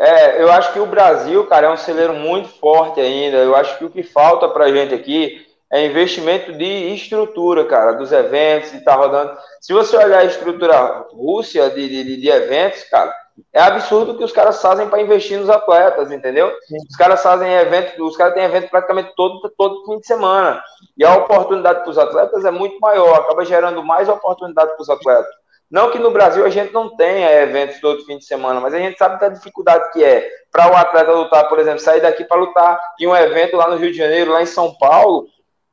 é, 0.00 0.42
eu 0.42 0.50
acho 0.50 0.72
que 0.72 0.80
o 0.80 0.86
Brasil, 0.86 1.44
cara, 1.46 1.66
é 1.66 1.70
um 1.70 1.76
celeiro 1.76 2.14
muito 2.14 2.48
forte 2.48 3.00
ainda. 3.00 3.38
Eu 3.38 3.54
acho 3.54 3.76
que 3.78 3.84
o 3.84 3.90
que 3.90 4.02
falta 4.02 4.48
pra 4.48 4.70
gente 4.70 4.94
aqui 4.94 5.44
é 5.70 5.84
investimento 5.84 6.52
de 6.52 6.94
estrutura, 6.94 7.66
cara, 7.66 7.92
dos 7.92 8.12
eventos, 8.12 8.72
e 8.72 8.80
tá 8.82 8.94
rodando. 8.94 9.36
Se 9.60 9.72
você 9.72 9.96
olhar 9.96 10.20
a 10.20 10.24
estrutura 10.24 11.06
Rússia 11.12 11.68
de, 11.70 11.88
de, 11.88 12.16
de 12.16 12.28
eventos, 12.28 12.84
cara, 12.84 13.14
é 13.53 13.61
absurdo 13.61 14.16
que 14.16 14.24
os 14.24 14.33
caras 14.33 14.61
fazem 14.61 14.88
para 14.88 15.01
investir 15.01 15.38
nos 15.38 15.51
atletas, 15.51 16.11
entendeu? 16.11 16.53
Sim. 16.66 16.77
Os 16.88 16.96
caras 16.96 17.22
fazem 17.22 17.53
evento, 17.55 18.05
os 18.05 18.16
caras 18.16 18.35
têm 18.35 18.44
evento 18.44 18.70
praticamente 18.70 19.12
todo, 19.16 19.48
todo 19.57 19.85
fim 19.85 19.98
de 19.98 20.07
semana. 20.07 20.62
E 20.96 21.05
a 21.05 21.16
oportunidade 21.16 21.81
para 21.81 21.90
os 21.90 21.98
atletas 21.98 22.44
é 22.44 22.51
muito 22.51 22.79
maior, 22.81 23.14
acaba 23.14 23.44
gerando 23.44 23.83
mais 23.83 24.09
oportunidade 24.09 24.72
para 24.72 24.83
os 24.83 24.90
atletas. 24.90 25.35
Não 25.70 25.90
que 25.90 25.98
no 25.98 26.11
Brasil 26.11 26.46
a 26.46 26.51
gente 26.51 26.72
não 26.72 26.96
tenha 26.96 27.31
eventos 27.42 27.79
todo 27.81 28.05
fim 28.05 28.16
de 28.16 28.24
semana, 28.24 28.59
mas 28.59 28.72
a 28.72 28.79
gente 28.79 28.96
sabe 28.96 29.20
da 29.20 29.29
dificuldade 29.29 29.92
que 29.92 30.03
é 30.03 30.27
para 30.51 30.72
o 30.72 30.77
atleta 30.77 31.12
lutar, 31.12 31.46
por 31.48 31.59
exemplo, 31.59 31.81
sair 31.81 32.01
daqui 32.01 32.24
para 32.24 32.40
lutar 32.40 32.81
em 32.98 33.07
um 33.07 33.14
evento 33.14 33.57
lá 33.57 33.68
no 33.68 33.77
Rio 33.77 33.92
de 33.92 33.98
Janeiro, 33.98 34.33
lá 34.33 34.42
em 34.42 34.46
São 34.46 34.74
Paulo, 34.77 35.27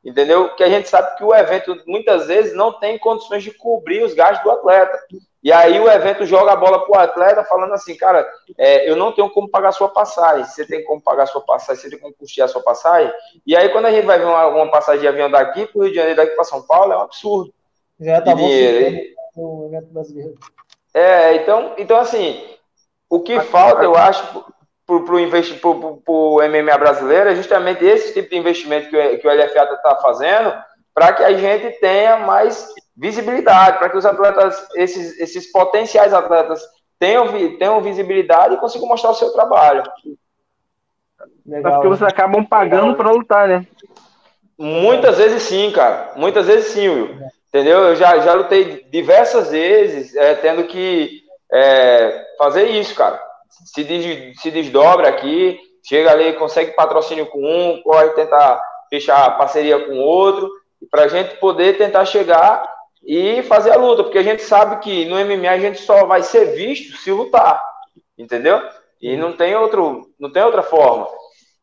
entendeu? 0.04 0.50
Que 0.50 0.62
a 0.62 0.68
gente 0.68 0.88
sabe 0.88 1.16
que 1.16 1.24
o 1.24 1.34
evento 1.34 1.82
muitas 1.86 2.26
vezes 2.26 2.54
não 2.54 2.78
tem 2.78 2.98
condições 2.98 3.42
de 3.42 3.50
cobrir 3.52 4.02
os 4.04 4.12
gastos 4.12 4.44
do 4.44 4.50
atleta. 4.50 4.98
E 5.46 5.52
aí 5.52 5.78
o 5.78 5.88
evento 5.88 6.26
joga 6.26 6.54
a 6.54 6.56
bola 6.56 6.84
para 6.84 6.90
o 6.90 7.00
atleta 7.00 7.44
falando 7.44 7.72
assim, 7.72 7.96
cara, 7.96 8.28
é, 8.58 8.90
eu 8.90 8.96
não 8.96 9.12
tenho 9.12 9.30
como 9.30 9.48
pagar 9.48 9.70
sua 9.70 9.88
passagem. 9.88 10.44
Você 10.44 10.66
tem 10.66 10.82
como 10.82 11.00
pagar 11.00 11.24
sua 11.26 11.40
passagem, 11.40 11.80
você 11.80 11.90
tem 11.90 12.00
como 12.00 12.12
custear 12.14 12.48
sua 12.48 12.64
passagem. 12.64 13.12
E 13.46 13.56
aí 13.56 13.68
quando 13.68 13.86
a 13.86 13.92
gente 13.92 14.04
vai 14.04 14.18
ver 14.18 14.24
uma, 14.24 14.44
uma 14.48 14.70
passagem 14.72 15.02
de 15.02 15.06
avião 15.06 15.30
daqui 15.30 15.64
para 15.64 15.78
o 15.78 15.82
Rio 15.84 15.92
de 15.92 15.98
Janeiro, 15.98 16.16
daqui 16.16 16.34
para 16.34 16.42
São 16.42 16.62
Paulo, 16.62 16.92
é 16.92 16.96
um 16.96 17.02
absurdo. 17.02 17.54
Já 18.00 18.20
tá 18.20 18.34
dinheiro 18.34 19.14
no 19.36 19.66
evento 19.66 19.86
brasileiro. 19.92 20.34
É, 20.92 21.36
então, 21.36 21.74
então 21.78 21.96
assim, 21.96 22.44
o 23.08 23.20
que 23.20 23.38
falta, 23.38 23.84
eu 23.84 23.94
acho, 23.94 24.44
para 24.84 24.96
o 24.96 26.40
MMA 26.40 26.76
brasileiro 26.76 27.30
é 27.30 27.36
justamente 27.36 27.84
esse 27.84 28.12
tipo 28.12 28.30
de 28.30 28.36
investimento 28.36 28.90
que 28.90 28.96
o, 28.96 29.18
que 29.20 29.28
o 29.28 29.32
LFA 29.32 29.62
está 29.62 29.94
fazendo 30.02 30.52
para 30.92 31.12
que 31.12 31.22
a 31.22 31.32
gente 31.34 31.78
tenha 31.78 32.16
mais 32.16 32.66
visibilidade, 32.96 33.78
para 33.78 33.90
que 33.90 33.96
os 33.96 34.06
atletas, 34.06 34.66
esses, 34.74 35.18
esses 35.20 35.52
potenciais 35.52 36.14
atletas, 36.14 36.62
tenham, 36.98 37.26
tenham 37.58 37.80
visibilidade 37.82 38.54
e 38.54 38.58
consigam 38.58 38.88
mostrar 38.88 39.10
o 39.10 39.14
seu 39.14 39.32
trabalho. 39.32 39.82
Legal. 41.44 41.74
Porque 41.74 41.88
vocês 41.88 42.10
acabam 42.10 42.44
pagando 42.44 42.96
para 42.96 43.10
lutar, 43.10 43.46
né? 43.46 43.66
Muitas 44.58 45.18
vezes 45.18 45.42
sim, 45.42 45.70
cara. 45.70 46.12
Muitas 46.16 46.46
vezes 46.46 46.72
sim, 46.72 46.88
Will. 46.88 47.18
Entendeu? 47.48 47.80
Eu 47.80 47.96
já, 47.96 48.18
já 48.18 48.34
lutei 48.34 48.84
diversas 48.90 49.50
vezes, 49.50 50.14
é, 50.16 50.34
tendo 50.34 50.64
que 50.64 51.22
é, 51.52 52.24
fazer 52.38 52.64
isso, 52.70 52.94
cara. 52.94 53.20
Se, 53.48 53.84
des, 53.84 54.40
se 54.40 54.50
desdobra 54.50 55.08
aqui, 55.08 55.58
chega 55.86 56.10
ali, 56.10 56.32
consegue 56.34 56.72
patrocínio 56.72 57.26
com 57.26 57.38
um, 57.38 57.82
pode 57.82 58.14
tentar 58.14 58.60
fechar 58.90 59.36
parceria 59.38 59.86
com 59.86 59.98
outro, 59.98 60.50
para 60.90 61.04
a 61.04 61.08
gente 61.08 61.36
poder 61.36 61.76
tentar 61.78 62.04
chegar 62.04 62.75
e 63.06 63.40
fazer 63.44 63.70
a 63.70 63.76
luta, 63.76 64.02
porque 64.02 64.18
a 64.18 64.22
gente 64.22 64.42
sabe 64.42 64.82
que 64.82 65.04
no 65.04 65.14
MMA 65.24 65.48
a 65.50 65.58
gente 65.58 65.80
só 65.80 66.04
vai 66.04 66.24
ser 66.24 66.56
visto 66.56 66.96
se 66.96 67.12
lutar, 67.12 67.62
entendeu? 68.18 68.60
E 69.00 69.16
não 69.16 69.32
tem 69.32 69.54
outro, 69.54 70.10
não 70.18 70.30
tem 70.30 70.42
outra 70.42 70.62
forma. 70.62 71.06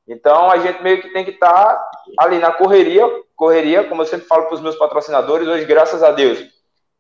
Então 0.07 0.49
a 0.49 0.57
gente 0.57 0.81
meio 0.81 1.01
que 1.01 1.09
tem 1.09 1.25
que 1.25 1.31
estar 1.31 1.51
tá 1.51 1.91
ali 2.17 2.39
na 2.39 2.51
correria, 2.51 3.03
correria, 3.35 3.83
como 3.83 4.01
eu 4.01 4.05
sempre 4.05 4.25
falo 4.25 4.45
para 4.45 4.55
os 4.55 4.61
meus 4.61 4.77
patrocinadores, 4.77 5.47
hoje, 5.47 5.65
graças 5.65 6.01
a 6.01 6.11
Deus, 6.11 6.39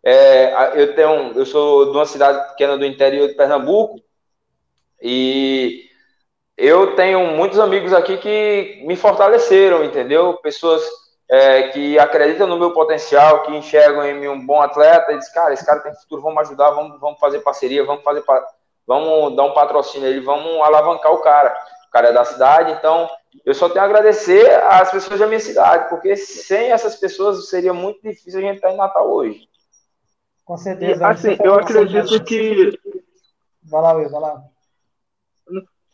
é, 0.03 0.81
eu 0.81 0.93
tenho, 0.93 1.31
eu 1.35 1.45
sou 1.45 1.85
de 1.85 1.91
uma 1.91 2.05
cidade 2.05 2.49
pequena 2.49 2.77
do 2.77 2.85
interior 2.85 3.29
de 3.29 3.35
Pernambuco 3.35 4.01
e 5.01 5.85
eu 6.57 6.95
tenho 6.95 7.25
muitos 7.27 7.59
amigos 7.59 7.93
aqui 7.93 8.17
que 8.17 8.83
me 8.85 8.97
fortaleceram, 8.97 9.85
entendeu? 9.85 10.33
Pessoas 10.43 10.83
é, 11.29 11.69
que 11.69 11.97
acreditam 11.97 12.47
no 12.47 12.57
meu 12.57 12.73
potencial, 12.73 13.43
que 13.43 13.55
enxergam 13.55 14.05
em 14.05 14.19
mim 14.19 14.27
um 14.27 14.45
bom 14.45 14.61
atleta 14.61 15.11
e 15.11 15.17
dizem, 15.17 15.33
cara, 15.33 15.53
esse 15.53 15.65
cara 15.65 15.79
tem 15.79 15.95
futuro, 15.95 16.21
vamos 16.21 16.39
ajudar, 16.41 16.71
vamos, 16.71 16.99
vamos 16.99 17.19
fazer 17.19 17.39
parceria, 17.39 17.85
vamos 17.85 18.03
fazer, 18.03 18.23
vamos 18.85 19.35
dar 19.35 19.43
um 19.43 19.53
patrocínio 19.53 20.07
ele, 20.07 20.19
vamos 20.21 20.61
alavancar 20.61 21.11
o 21.11 21.19
cara 21.19 21.55
cara 21.93 22.09
é 22.09 22.13
da 22.13 22.25
cidade, 22.25 22.71
então 22.71 23.07
eu 23.45 23.53
só 23.53 23.69
tenho 23.69 23.81
a 23.81 23.87
agradecer 23.87 24.49
às 24.63 24.89
pessoas 24.89 25.19
da 25.19 25.27
minha 25.27 25.39
cidade, 25.39 25.89
porque 25.89 26.15
sem 26.15 26.71
essas 26.71 26.95
pessoas 26.95 27.47
seria 27.47 27.71
muito 27.71 28.01
difícil 28.01 28.39
a 28.39 28.41
gente 28.41 28.55
estar 28.55 28.71
em 28.71 28.77
Natal 28.77 29.07
hoje. 29.07 29.47
Com 30.43 30.57
certeza. 30.57 31.07
Assim, 31.07 31.37
eu 31.41 31.53
acredito 31.53 32.21
que. 32.23 32.77
Vai 33.63 33.81
lá, 33.81 33.93
Will, 33.93 34.09
vai 34.09 34.21
lá. 34.21 34.43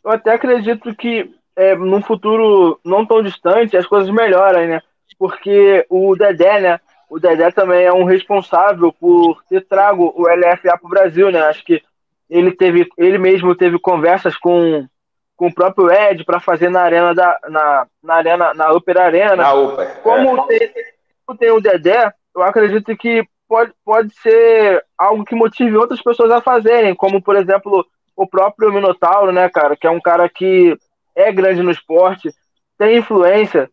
Eu 0.03 0.11
até 0.11 0.31
acredito 0.31 0.95
que 0.95 1.35
é, 1.55 1.75
num 1.75 2.01
futuro 2.01 2.79
não 2.83 3.05
tão 3.05 3.21
distante 3.21 3.75
as 3.75 3.85
coisas 3.85 4.09
melhoram, 4.09 4.65
né? 4.65 4.81
Porque 5.19 5.85
o 5.89 6.15
Dedé, 6.15 6.61
né? 6.61 6.79
O 7.09 7.19
Dedé 7.19 7.51
também 7.51 7.83
é 7.83 7.91
um 7.91 8.05
responsável 8.05 8.93
por 8.93 9.43
ter 9.49 9.65
trago 9.67 10.13
o 10.15 10.23
LFA 10.23 10.77
para 10.77 10.85
o 10.85 10.89
Brasil, 10.89 11.29
né? 11.29 11.41
Acho 11.41 11.63
que 11.65 11.83
ele 12.29 12.51
teve, 12.51 12.87
ele 12.97 13.17
mesmo 13.17 13.53
teve 13.53 13.77
conversas 13.77 14.37
com 14.37 14.87
com 15.35 15.47
o 15.47 15.53
próprio 15.53 15.89
Ed 15.89 16.25
para 16.25 16.41
fazer 16.41 16.69
na 16.69 16.81
arena 16.81 17.15
da 17.15 17.39
na, 17.47 17.87
na 18.03 18.15
arena 18.15 18.53
na 18.53 18.73
Upper 18.73 18.97
Arena. 18.97 19.35
Na 19.37 19.53
Upper. 19.53 20.01
Como, 20.01 20.51
é. 20.51 20.59
tem, 20.59 21.37
tem 21.39 21.51
o 21.51 21.61
Dedé, 21.61 22.11
eu 22.35 22.43
acredito 22.43 22.95
que 22.97 23.23
pode, 23.47 23.71
pode 23.85 24.13
ser 24.15 24.83
algo 24.97 25.23
que 25.23 25.33
motive 25.33 25.77
outras 25.77 26.01
pessoas 26.01 26.29
a 26.29 26.41
fazerem, 26.41 26.93
como 26.93 27.21
por 27.21 27.37
exemplo 27.37 27.85
o 28.17 28.27
próprio 28.27 28.71
Minotauro, 28.71 29.31
né, 29.31 29.47
cara, 29.47 29.77
que 29.77 29.87
é 29.87 29.89
um 29.89 30.01
cara 30.01 30.27
que 30.27 30.77
é 31.15 31.31
grande 31.31 31.63
no 31.63 31.71
esporte, 31.71 32.29
tem 32.77 32.97
influência 32.97 33.69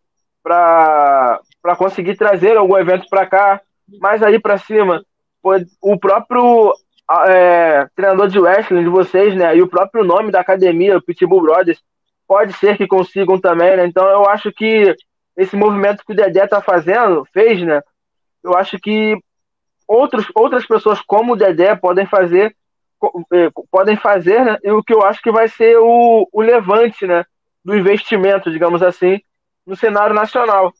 para 0.47 1.75
conseguir 1.77 2.15
trazer 2.15 2.57
algum 2.57 2.77
evento 2.77 3.07
para 3.09 3.25
cá, 3.25 3.61
mais 3.99 4.23
aí 4.23 4.39
para 4.39 4.57
cima, 4.57 5.03
o 5.81 5.97
próprio 5.97 6.73
é, 7.27 7.87
treinador 7.95 8.27
de 8.27 8.39
wrestling 8.39 8.83
de 8.83 8.89
vocês, 8.89 9.35
né? 9.35 9.55
E 9.55 9.61
o 9.61 9.67
próprio 9.67 10.03
nome 10.03 10.31
da 10.31 10.39
academia, 10.39 10.97
o 10.97 11.01
Pitbull 11.01 11.41
Brothers, 11.41 11.81
pode 12.27 12.53
ser 12.53 12.77
que 12.77 12.87
consigam 12.87 13.39
também, 13.39 13.75
né? 13.77 13.85
Então 13.85 14.07
eu 14.07 14.25
acho 14.27 14.51
que 14.51 14.95
esse 15.35 15.55
movimento 15.55 16.03
que 16.05 16.13
o 16.13 16.15
Dedé 16.15 16.45
tá 16.47 16.61
fazendo, 16.61 17.25
fez, 17.33 17.61
né? 17.61 17.81
Eu 18.43 18.55
acho 18.55 18.77
que 18.79 19.17
outros, 19.87 20.25
outras 20.35 20.65
pessoas 20.65 21.01
como 21.01 21.33
o 21.33 21.35
Dedé 21.35 21.75
podem 21.75 22.05
fazer, 22.05 22.55
é, 23.31 23.49
podem 23.71 23.95
fazer, 23.95 24.43
né? 24.43 24.57
E 24.63 24.71
o 24.71 24.83
que 24.83 24.93
eu 24.93 25.03
acho 25.03 25.21
que 25.21 25.31
vai 25.31 25.47
ser 25.47 25.77
o, 25.77 26.27
o 26.31 26.41
levante, 26.41 27.05
né? 27.05 27.23
Do 27.63 27.77
investimento, 27.77 28.51
digamos 28.51 28.81
assim, 28.81 29.21
no 29.67 29.75
cenário 29.75 30.15
nacional. 30.15 30.73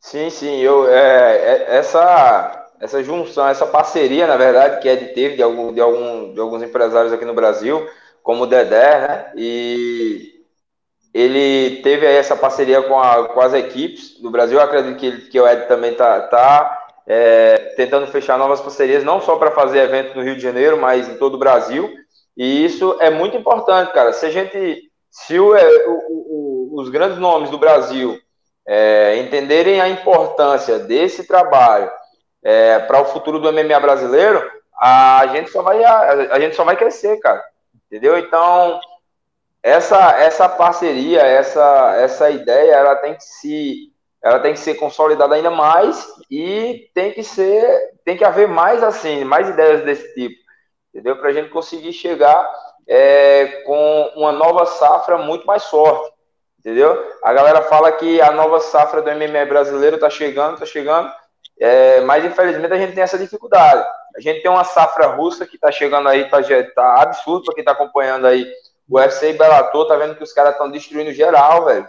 Sim, 0.00 0.28
sim. 0.28 0.58
Eu, 0.58 0.88
é, 0.88 1.36
é 1.36 1.76
essa 1.76 2.62
essa 2.82 3.00
junção, 3.00 3.46
essa 3.46 3.64
parceria, 3.64 4.26
na 4.26 4.36
verdade, 4.36 4.80
que 4.80 4.88
Ed 4.88 5.14
teve 5.14 5.36
de, 5.36 5.42
algum, 5.42 5.72
de, 5.72 5.80
algum, 5.80 6.34
de 6.34 6.40
alguns 6.40 6.64
empresários 6.64 7.12
aqui 7.12 7.24
no 7.24 7.32
Brasil, 7.32 7.88
como 8.24 8.42
o 8.42 8.46
Dedé, 8.46 8.98
né? 8.98 9.32
E 9.36 10.42
ele 11.14 11.80
teve 11.82 12.04
aí 12.04 12.16
essa 12.16 12.34
parceria 12.34 12.82
com, 12.82 12.98
a, 12.98 13.28
com 13.28 13.40
as 13.40 13.54
equipes 13.54 14.20
do 14.20 14.32
Brasil. 14.32 14.58
Eu 14.58 14.64
acredito 14.64 14.98
que, 14.98 15.28
que 15.28 15.40
o 15.40 15.46
Ed 15.46 15.68
também 15.68 15.92
está 15.92 16.22
tá, 16.22 16.86
é, 17.06 17.74
tentando 17.76 18.08
fechar 18.08 18.36
novas 18.36 18.60
parcerias, 18.60 19.04
não 19.04 19.20
só 19.20 19.36
para 19.36 19.52
fazer 19.52 19.78
evento 19.78 20.16
no 20.16 20.24
Rio 20.24 20.34
de 20.34 20.42
Janeiro, 20.42 20.76
mas 20.76 21.08
em 21.08 21.16
todo 21.18 21.34
o 21.34 21.38
Brasil. 21.38 21.88
E 22.36 22.64
isso 22.64 22.96
é 22.98 23.10
muito 23.10 23.36
importante, 23.36 23.92
cara. 23.92 24.12
Se 24.12 24.26
a 24.26 24.30
gente, 24.30 24.90
se 25.08 25.38
o, 25.38 25.54
é, 25.54 25.86
o, 25.86 25.92
o, 25.92 26.51
os 26.72 26.88
grandes 26.88 27.18
nomes 27.18 27.50
do 27.50 27.58
Brasil 27.58 28.18
é, 28.66 29.16
entenderem 29.18 29.80
a 29.80 29.88
importância 29.88 30.78
desse 30.78 31.26
trabalho 31.26 31.90
é, 32.42 32.78
para 32.80 33.00
o 33.00 33.04
futuro 33.06 33.38
do 33.38 33.52
MMA 33.52 33.78
brasileiro, 33.78 34.42
a 34.80 35.26
gente 35.28 35.50
só 35.50 35.62
vai 35.62 35.84
a, 35.84 36.32
a, 36.32 36.40
gente 36.40 36.56
só 36.56 36.64
vai 36.64 36.76
crescer, 36.76 37.18
cara. 37.18 37.42
Entendeu? 37.86 38.18
Então 38.18 38.80
essa 39.62 40.18
essa 40.18 40.48
parceria, 40.48 41.20
essa 41.20 41.94
essa 41.96 42.30
ideia, 42.30 42.72
ela 42.72 42.96
tem 42.96 43.14
que 43.14 43.22
se 43.22 43.92
ela 44.22 44.38
tem 44.38 44.54
que 44.54 44.60
ser 44.60 44.74
consolidada 44.74 45.34
ainda 45.34 45.50
mais 45.50 46.06
e 46.30 46.88
tem 46.94 47.12
que 47.12 47.22
ser 47.22 47.92
tem 48.04 48.16
que 48.16 48.24
haver 48.24 48.48
mais 48.48 48.82
assim, 48.82 49.24
mais 49.24 49.48
ideias 49.48 49.84
desse 49.84 50.14
tipo, 50.14 50.36
entendeu? 50.88 51.16
Para 51.16 51.28
a 51.28 51.32
gente 51.32 51.50
conseguir 51.50 51.92
chegar 51.92 52.50
é, 52.88 53.62
com 53.64 54.12
uma 54.16 54.32
nova 54.32 54.66
safra 54.66 55.18
muito 55.18 55.46
mais 55.46 55.64
forte 55.64 56.11
entendeu? 56.62 57.12
A 57.22 57.32
galera 57.32 57.62
fala 57.62 57.90
que 57.90 58.20
a 58.20 58.30
nova 58.30 58.60
safra 58.60 59.02
do 59.02 59.10
MMA 59.10 59.44
brasileiro 59.46 59.98
tá 59.98 60.08
chegando, 60.08 60.58
tá 60.58 60.64
chegando, 60.64 61.12
é, 61.60 62.00
mas 62.02 62.24
infelizmente 62.24 62.72
a 62.72 62.78
gente 62.78 62.94
tem 62.94 63.02
essa 63.02 63.18
dificuldade. 63.18 63.84
A 64.16 64.20
gente 64.20 64.42
tem 64.42 64.50
uma 64.50 64.64
safra 64.64 65.08
russa 65.08 65.46
que 65.46 65.58
tá 65.58 65.72
chegando 65.72 66.08
aí, 66.08 66.28
tá, 66.30 66.38
tá 66.74 67.02
absurdo 67.02 67.44
para 67.44 67.54
quem 67.54 67.64
tá 67.64 67.72
acompanhando 67.72 68.26
aí 68.26 68.46
o 68.88 68.96
UFC 68.96 69.30
e 69.30 69.32
Bellator, 69.32 69.86
tá 69.86 69.96
vendo 69.96 70.14
que 70.14 70.22
os 70.22 70.32
caras 70.32 70.52
estão 70.52 70.70
destruindo 70.70 71.12
geral, 71.12 71.64
velho. 71.64 71.88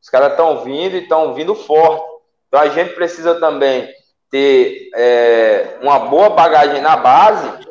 Os 0.00 0.08
caras 0.08 0.32
estão 0.32 0.62
vindo 0.62 0.96
e 0.96 1.02
estão 1.02 1.34
vindo 1.34 1.54
forte. 1.54 2.04
Então 2.48 2.60
a 2.60 2.68
gente 2.68 2.94
precisa 2.94 3.34
também 3.40 3.92
ter 4.30 4.90
é, 4.94 5.78
uma 5.80 5.98
boa 6.00 6.30
bagagem 6.30 6.80
na 6.80 6.96
base 6.96 7.66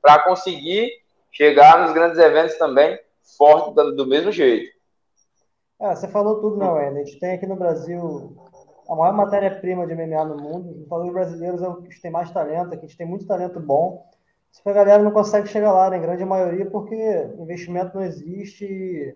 para 0.00 0.20
conseguir 0.20 0.90
chegar 1.32 1.80
nos 1.80 1.92
grandes 1.92 2.18
eventos 2.18 2.56
também 2.56 2.98
forte 3.36 3.74
do 3.74 4.06
mesmo 4.06 4.30
jeito. 4.30 4.75
Ah, 5.78 5.94
você 5.94 6.08
falou 6.08 6.40
tudo, 6.40 6.56
não, 6.56 6.74
Wender. 6.74 7.02
A 7.02 7.04
gente 7.04 7.20
tem 7.20 7.32
aqui 7.32 7.46
no 7.46 7.56
Brasil 7.56 8.36
a 8.88 8.94
maior 8.94 9.12
matéria-prima 9.12 9.86
de 9.86 9.94
MMA 9.94 10.24
no 10.24 10.36
mundo. 10.36 10.80
Os 10.82 10.88
falou 10.88 11.12
brasileiros 11.12 11.62
é 11.62 11.68
o 11.68 11.82
que 11.82 12.00
tem 12.00 12.10
mais 12.10 12.30
talento, 12.30 12.68
aqui 12.72 12.84
a 12.84 12.88
gente 12.88 12.96
tem 12.96 13.06
muito 13.06 13.26
talento 13.26 13.60
bom. 13.60 14.08
Só 14.50 14.62
que 14.62 14.68
a 14.70 14.74
galera 14.74 15.02
não 15.02 15.10
consegue 15.10 15.48
chegar 15.48 15.72
lá, 15.72 15.90
né? 15.90 15.98
grande 15.98 16.24
maioria, 16.24 16.64
porque 16.70 16.94
investimento 17.38 17.94
não 17.94 18.02
existe 18.02 18.64
e 18.64 19.14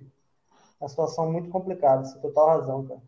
é 0.81 0.85
uma 0.85 0.89
situação 0.89 1.31
muito 1.33 1.49
complicada. 1.49 2.05
Você 2.05 2.13
tem 2.15 2.23
total 2.23 2.49
razão, 2.49 2.87
cara. 2.87 3.01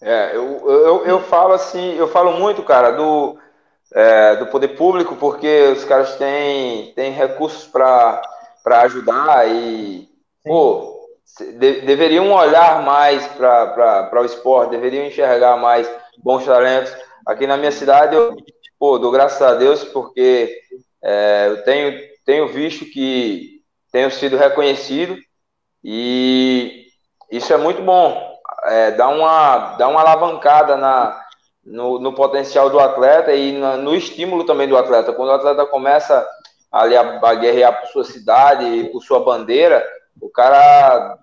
É, 0.00 0.34
eu, 0.34 0.68
eu, 0.68 1.04
eu 1.04 1.20
falo 1.20 1.52
assim, 1.52 1.94
eu 1.94 2.08
falo 2.08 2.32
muito, 2.40 2.64
cara, 2.64 2.90
do, 2.90 3.38
é, 3.92 4.36
do 4.36 4.46
poder 4.48 4.76
público, 4.76 5.14
porque 5.14 5.68
os 5.68 5.84
caras 5.84 6.16
têm, 6.16 6.92
têm 6.94 7.12
recursos 7.12 7.68
para 7.68 8.20
ajudar 8.64 9.48
e, 9.48 10.08
Sim. 10.42 10.48
pô, 10.48 10.91
de, 11.58 11.80
deveriam 11.82 12.32
olhar 12.32 12.82
mais 12.82 13.26
para 13.28 14.20
o 14.20 14.24
esporte, 14.24 14.70
deveriam 14.70 15.06
enxergar 15.06 15.56
mais 15.56 15.90
bons 16.18 16.44
talentos. 16.44 16.94
Aqui 17.26 17.46
na 17.46 17.56
minha 17.56 17.72
cidade, 17.72 18.14
eu 18.14 18.36
pô, 18.78 18.98
dou 18.98 19.10
graças 19.10 19.40
a 19.40 19.54
Deus, 19.54 19.84
porque 19.84 20.54
é, 21.02 21.46
eu 21.48 21.64
tenho, 21.64 21.98
tenho 22.24 22.48
visto 22.48 22.84
que 22.84 23.62
tenho 23.90 24.10
sido 24.10 24.36
reconhecido 24.36 25.16
e 25.84 26.86
isso 27.30 27.52
é 27.52 27.56
muito 27.56 27.82
bom. 27.82 28.32
É, 28.64 28.92
dá, 28.92 29.08
uma, 29.08 29.76
dá 29.76 29.88
uma 29.88 30.00
alavancada 30.00 30.76
na, 30.76 31.20
no, 31.64 31.98
no 31.98 32.12
potencial 32.12 32.70
do 32.70 32.78
atleta 32.78 33.32
e 33.32 33.52
na, 33.52 33.76
no 33.76 33.94
estímulo 33.94 34.44
também 34.44 34.68
do 34.68 34.76
atleta. 34.76 35.12
Quando 35.12 35.30
o 35.30 35.34
atleta 35.34 35.66
começa 35.66 36.26
ali 36.70 36.96
a, 36.96 37.20
a 37.20 37.34
guerrear 37.34 37.80
por 37.80 37.88
sua 37.88 38.04
cidade 38.04 38.90
por 38.92 39.02
sua 39.02 39.20
bandeira, 39.20 39.84
o 40.20 40.28
cara 40.28 41.18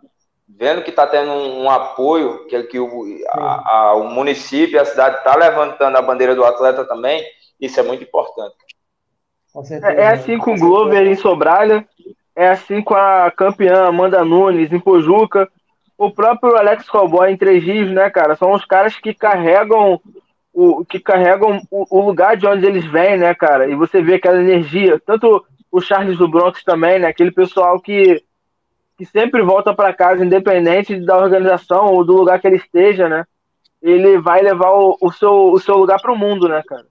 vendo 0.47 0.81
que 0.81 0.89
está 0.89 1.05
tendo 1.05 1.31
um, 1.31 1.63
um, 1.63 1.69
apoio, 1.69 2.45
que, 2.47 2.63
que 2.63 2.79
o, 2.79 3.05
a, 3.29 3.71
a, 3.71 3.95
o 3.95 4.09
município, 4.09 4.81
a 4.81 4.85
cidade 4.85 5.17
está 5.17 5.35
levantando 5.35 5.97
a 5.97 6.01
bandeira 6.01 6.35
do 6.35 6.43
atleta 6.43 6.83
também, 6.85 7.23
isso 7.61 7.79
é 7.79 7.83
muito 7.83 8.03
importante. 8.03 8.55
É, 9.83 10.01
é, 10.01 10.07
assim 10.09 10.37
com 10.37 10.53
o 10.53 10.59
Glover 10.59 11.07
em 11.07 11.15
Sobralha, 11.15 11.87
é 12.35 12.49
assim 12.49 12.81
com 12.81 12.95
a 12.95 13.31
campeã 13.31 13.85
Amanda 13.85 14.23
Nunes 14.23 14.71
em 14.71 14.79
Pojuca, 14.79 15.49
o 15.97 16.11
próprio 16.11 16.55
Alex 16.55 16.89
Cowboy 16.89 17.31
em 17.31 17.37
Três 17.37 17.63
Rios, 17.63 17.91
né, 17.91 18.09
cara? 18.09 18.35
São 18.35 18.53
os 18.53 18.63
caras 18.65 18.95
que 18.97 19.13
carregam 19.13 19.99
o 20.53 20.83
que 20.83 20.99
carregam 20.99 21.61
o, 21.69 21.85
o 21.89 22.05
lugar 22.05 22.35
de 22.35 22.47
onde 22.47 22.65
eles 22.65 22.85
vêm, 22.85 23.17
né, 23.17 23.33
cara? 23.35 23.69
E 23.69 23.75
você 23.75 24.01
vê 24.01 24.15
aquela 24.15 24.41
energia, 24.41 24.99
tanto 25.05 25.45
o 25.71 25.81
Charles 25.81 26.17
do 26.17 26.27
Bronx 26.27 26.63
também, 26.63 26.99
né? 26.99 27.07
Aquele 27.07 27.31
pessoal 27.31 27.79
que 27.79 28.23
que 28.99 29.05
sempre 29.05 29.41
volta 29.41 29.73
para 29.73 29.93
casa, 29.93 30.25
independente 30.25 30.99
da 30.99 31.17
organização 31.17 31.85
ou 31.85 32.03
do 32.03 32.17
lugar 32.17 32.37
que 32.41 32.45
ele 32.45 32.57
esteja, 32.57 33.07
né? 33.07 33.23
Ele 33.81 34.19
vai 34.19 34.41
levar 34.41 34.71
o, 34.71 34.97
o 35.01 35.09
seu, 35.09 35.53
o 35.53 35.57
seu 35.57 35.77
lugar 35.77 36.01
para 36.01 36.11
o 36.11 36.17
mundo, 36.17 36.49
né, 36.49 36.61
cara? 36.67 36.85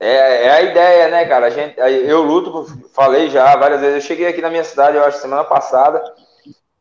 É, 0.00 0.46
é, 0.46 0.50
a 0.50 0.62
ideia, 0.62 1.08
né, 1.08 1.24
cara? 1.24 1.46
A 1.46 1.50
gente, 1.50 1.78
eu 1.78 2.22
luto, 2.22 2.66
falei 2.92 3.30
já 3.30 3.54
várias 3.54 3.80
vezes. 3.80 4.02
Eu 4.02 4.08
cheguei 4.08 4.26
aqui 4.26 4.42
na 4.42 4.50
minha 4.50 4.64
cidade, 4.64 4.96
eu 4.96 5.04
acho, 5.04 5.18
semana 5.18 5.44
passada, 5.44 6.02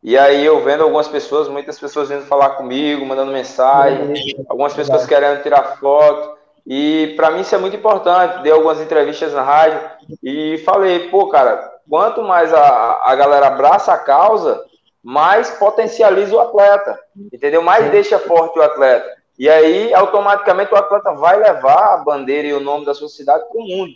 e 0.01 0.17
aí 0.17 0.43
eu 0.43 0.63
vendo 0.63 0.82
algumas 0.82 1.08
pessoas, 1.08 1.47
muitas 1.47 1.80
pessoas 1.80 2.10
vindo 2.10 2.25
falar 2.25 2.51
comigo, 2.51 3.06
mandando 3.06 3.32
mensagem, 3.32 4.12
algumas 4.49 4.73
pessoas 4.73 5.06
querendo 5.06 5.43
tirar 5.43 5.77
foto. 5.77 6.36
E 6.65 7.13
para 7.15 7.30
mim 7.30 7.41
isso 7.41 7.54
é 7.54 7.60
muito 7.60 7.77
importante. 7.77 8.41
Dei 8.41 8.51
algumas 8.51 8.82
entrevistas 8.82 9.34
na 9.34 9.43
rádio 9.43 9.80
e 10.23 10.58
falei, 10.65 11.10
pô, 11.10 11.27
cara, 11.27 11.71
quanto 11.91 12.23
mais 12.23 12.54
a, 12.54 13.01
a 13.04 13.13
galera 13.15 13.47
abraça 13.47 13.91
a 13.91 13.97
causa, 13.97 14.63
mais 15.04 15.51
potencializa 15.51 16.34
o 16.34 16.39
atleta, 16.39 16.97
entendeu? 17.34 17.62
Mais 17.62 17.91
deixa 17.91 18.17
forte 18.17 18.58
o 18.58 18.62
atleta. 18.62 19.13
E 19.38 19.49
aí, 19.49 19.93
automaticamente, 19.93 20.73
o 20.73 20.77
atleta 20.77 21.12
vai 21.15 21.38
levar 21.38 21.95
a 21.95 21.97
bandeira 21.97 22.47
e 22.47 22.54
o 22.54 22.62
nome 22.62 22.86
da 22.86 22.93
sua 22.93 23.10
cidade 23.10 23.43
para 23.49 23.60
o 23.60 23.67
mundo. 23.67 23.91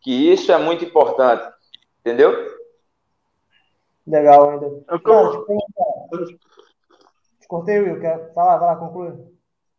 Que 0.00 0.32
isso 0.32 0.52
é 0.52 0.56
muito 0.56 0.86
importante, 0.86 1.44
entendeu? 2.00 2.34
Legal, 4.06 4.48
ainda. 4.48 4.66
Eu 4.88 4.98
tô... 5.00 5.44
te, 6.24 6.38
cortei, 7.46 7.78
Will. 7.78 8.00
Quer 8.00 8.32
falar? 8.32 8.56
Vai 8.56 8.68
lá, 8.68 8.76
conclui. 8.76 9.12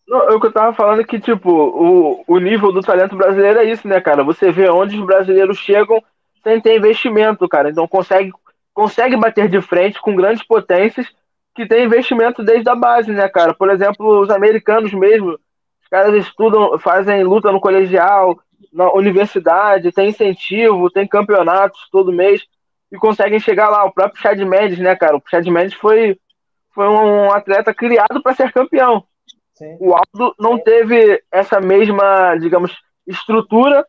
Não, 0.07 0.29
eu 0.29 0.39
que 0.39 0.45
eu 0.45 0.53
tava 0.53 0.75
falando 0.75 1.03
que, 1.03 1.19
tipo, 1.19 1.49
o, 1.49 2.23
o 2.27 2.37
nível 2.37 2.71
do 2.71 2.81
talento 2.81 3.15
brasileiro 3.15 3.57
é 3.57 3.63
isso, 3.63 3.87
né, 3.87 3.99
cara? 3.99 4.23
Você 4.23 4.51
vê 4.51 4.69
onde 4.69 4.99
os 4.99 5.05
brasileiros 5.05 5.57
chegam 5.57 5.99
sem 6.45 6.61
ter 6.61 6.77
investimento, 6.77 7.49
cara. 7.49 7.71
Então 7.71 7.87
consegue, 7.87 8.31
consegue 8.71 9.17
bater 9.17 9.49
de 9.49 9.59
frente 9.61 9.99
com 9.99 10.15
grandes 10.15 10.45
potências 10.45 11.07
que 11.55 11.65
tem 11.67 11.85
investimento 11.85 12.43
desde 12.43 12.69
a 12.69 12.75
base, 12.75 13.11
né, 13.11 13.27
cara? 13.27 13.53
Por 13.55 13.69
exemplo, 13.71 14.21
os 14.21 14.29
americanos 14.29 14.93
mesmo, 14.93 15.31
os 15.31 15.87
caras 15.89 16.13
estudam, 16.13 16.77
fazem 16.77 17.23
luta 17.23 17.51
no 17.51 17.59
colegial, 17.59 18.37
na 18.71 18.91
universidade, 18.93 19.91
tem 19.91 20.09
incentivo, 20.09 20.91
tem 20.91 21.07
campeonatos 21.07 21.89
todo 21.91 22.13
mês 22.13 22.43
e 22.91 22.97
conseguem 22.97 23.39
chegar 23.39 23.69
lá. 23.69 23.83
O 23.85 23.91
próprio 23.91 24.21
Chad 24.21 24.39
Mendes, 24.41 24.77
né, 24.77 24.95
cara? 24.95 25.17
O 25.17 25.23
Chad 25.27 25.47
Mendes 25.47 25.73
foi, 25.73 26.19
foi 26.73 26.87
um 26.87 27.31
atleta 27.31 27.73
criado 27.73 28.21
para 28.21 28.35
ser 28.35 28.51
campeão. 28.51 29.03
Sim. 29.55 29.77
O 29.79 29.93
Aldo 29.93 30.35
não 30.37 30.59
teve 30.59 31.23
essa 31.31 31.59
mesma, 31.59 32.35
digamos, 32.35 32.75
estrutura 33.07 33.83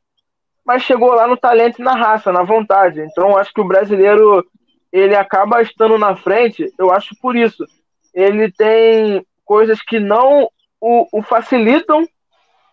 mas 0.66 0.82
chegou 0.82 1.14
lá 1.14 1.28
no 1.28 1.36
talento 1.36 1.78
e 1.78 1.84
na 1.84 1.94
raça, 1.94 2.32
na 2.32 2.42
vontade. 2.42 3.00
Então, 3.00 3.36
acho 3.36 3.52
que 3.54 3.60
o 3.60 3.66
brasileiro 3.66 4.44
ele 4.92 5.14
acaba 5.14 5.62
estando 5.62 5.96
na 5.96 6.16
frente, 6.16 6.72
eu 6.78 6.90
acho 6.90 7.14
por 7.20 7.36
isso. 7.36 7.64
Ele 8.12 8.50
tem 8.50 9.24
coisas 9.44 9.80
que 9.80 10.00
não 10.00 10.50
o, 10.80 11.06
o 11.12 11.22
facilitam 11.22 12.06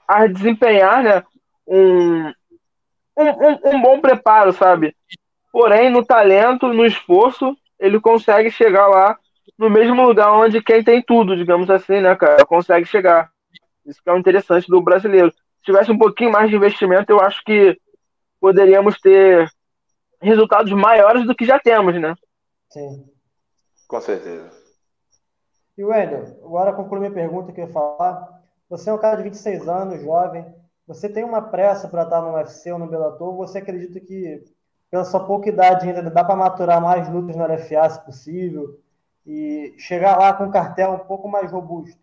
a 0.07 0.25
desempenhar 0.25 1.03
né, 1.03 1.23
um, 1.67 2.33
um, 3.17 3.75
um, 3.75 3.81
bom 3.81 3.99
preparo, 3.99 4.51
sabe? 4.53 4.95
Porém, 5.51 5.89
no 5.89 6.03
talento, 6.03 6.67
no 6.69 6.85
esforço, 6.85 7.55
ele 7.79 7.99
consegue 7.99 8.49
chegar 8.49 8.87
lá 8.87 9.17
no 9.57 9.69
mesmo 9.69 10.03
lugar 10.03 10.31
onde 10.33 10.63
quem 10.63 10.83
tem 10.83 11.01
tudo, 11.01 11.35
digamos 11.35 11.69
assim, 11.69 11.99
né, 11.99 12.15
cara? 12.15 12.45
Consegue 12.45 12.87
chegar. 12.87 13.29
Isso 13.85 14.01
que 14.01 14.09
é 14.09 14.13
o 14.13 14.17
interessante 14.17 14.67
do 14.67 14.81
brasileiro. 14.81 15.31
Se 15.31 15.65
tivesse 15.65 15.91
um 15.91 15.97
pouquinho 15.97 16.31
mais 16.31 16.49
de 16.49 16.55
investimento, 16.55 17.11
eu 17.11 17.21
acho 17.21 17.43
que 17.43 17.77
poderíamos 18.43 18.99
ter 18.99 19.49
resultados 20.21 20.73
maiores 20.73 21.25
do 21.25 21.33
que 21.33 21.45
já 21.45 21.57
temos, 21.57 21.97
né? 21.97 22.13
Sim. 22.69 23.09
Com 23.87 24.01
certeza. 24.01 24.51
E 25.77 25.83
Wendel, 25.85 26.41
agora 26.43 26.73
concluo 26.73 26.99
minha 26.99 27.13
pergunta 27.13 27.53
que 27.53 27.61
eu 27.61 27.67
ia 27.67 27.71
falar. 27.71 28.43
Você 28.69 28.89
é 28.89 28.93
um 28.93 28.97
cara 28.97 29.15
de 29.15 29.23
26 29.23 29.69
anos, 29.69 30.01
jovem, 30.01 30.53
você 30.85 31.07
tem 31.07 31.23
uma 31.23 31.41
pressa 31.41 31.87
para 31.87 32.03
estar 32.03 32.21
no 32.21 32.33
UFC 32.33 32.69
ou 32.73 32.77
no 32.77 32.87
Bellator? 32.87 33.33
Você 33.37 33.59
acredita 33.59 34.01
que, 34.01 34.43
pela 34.91 35.05
sua 35.05 35.25
pouca 35.25 35.47
idade 35.47 35.87
ainda, 35.87 36.01
dá 36.09 36.21
para 36.21 36.35
maturar 36.35 36.81
mais 36.81 37.07
lutas 37.07 37.37
no 37.37 37.45
LFA, 37.45 37.89
se 37.89 38.03
possível, 38.03 38.77
e 39.25 39.73
chegar 39.77 40.17
lá 40.19 40.33
com 40.33 40.43
um 40.43 40.51
cartel 40.51 40.91
um 40.91 40.99
pouco 40.99 41.29
mais 41.29 41.49
robusto? 41.49 42.02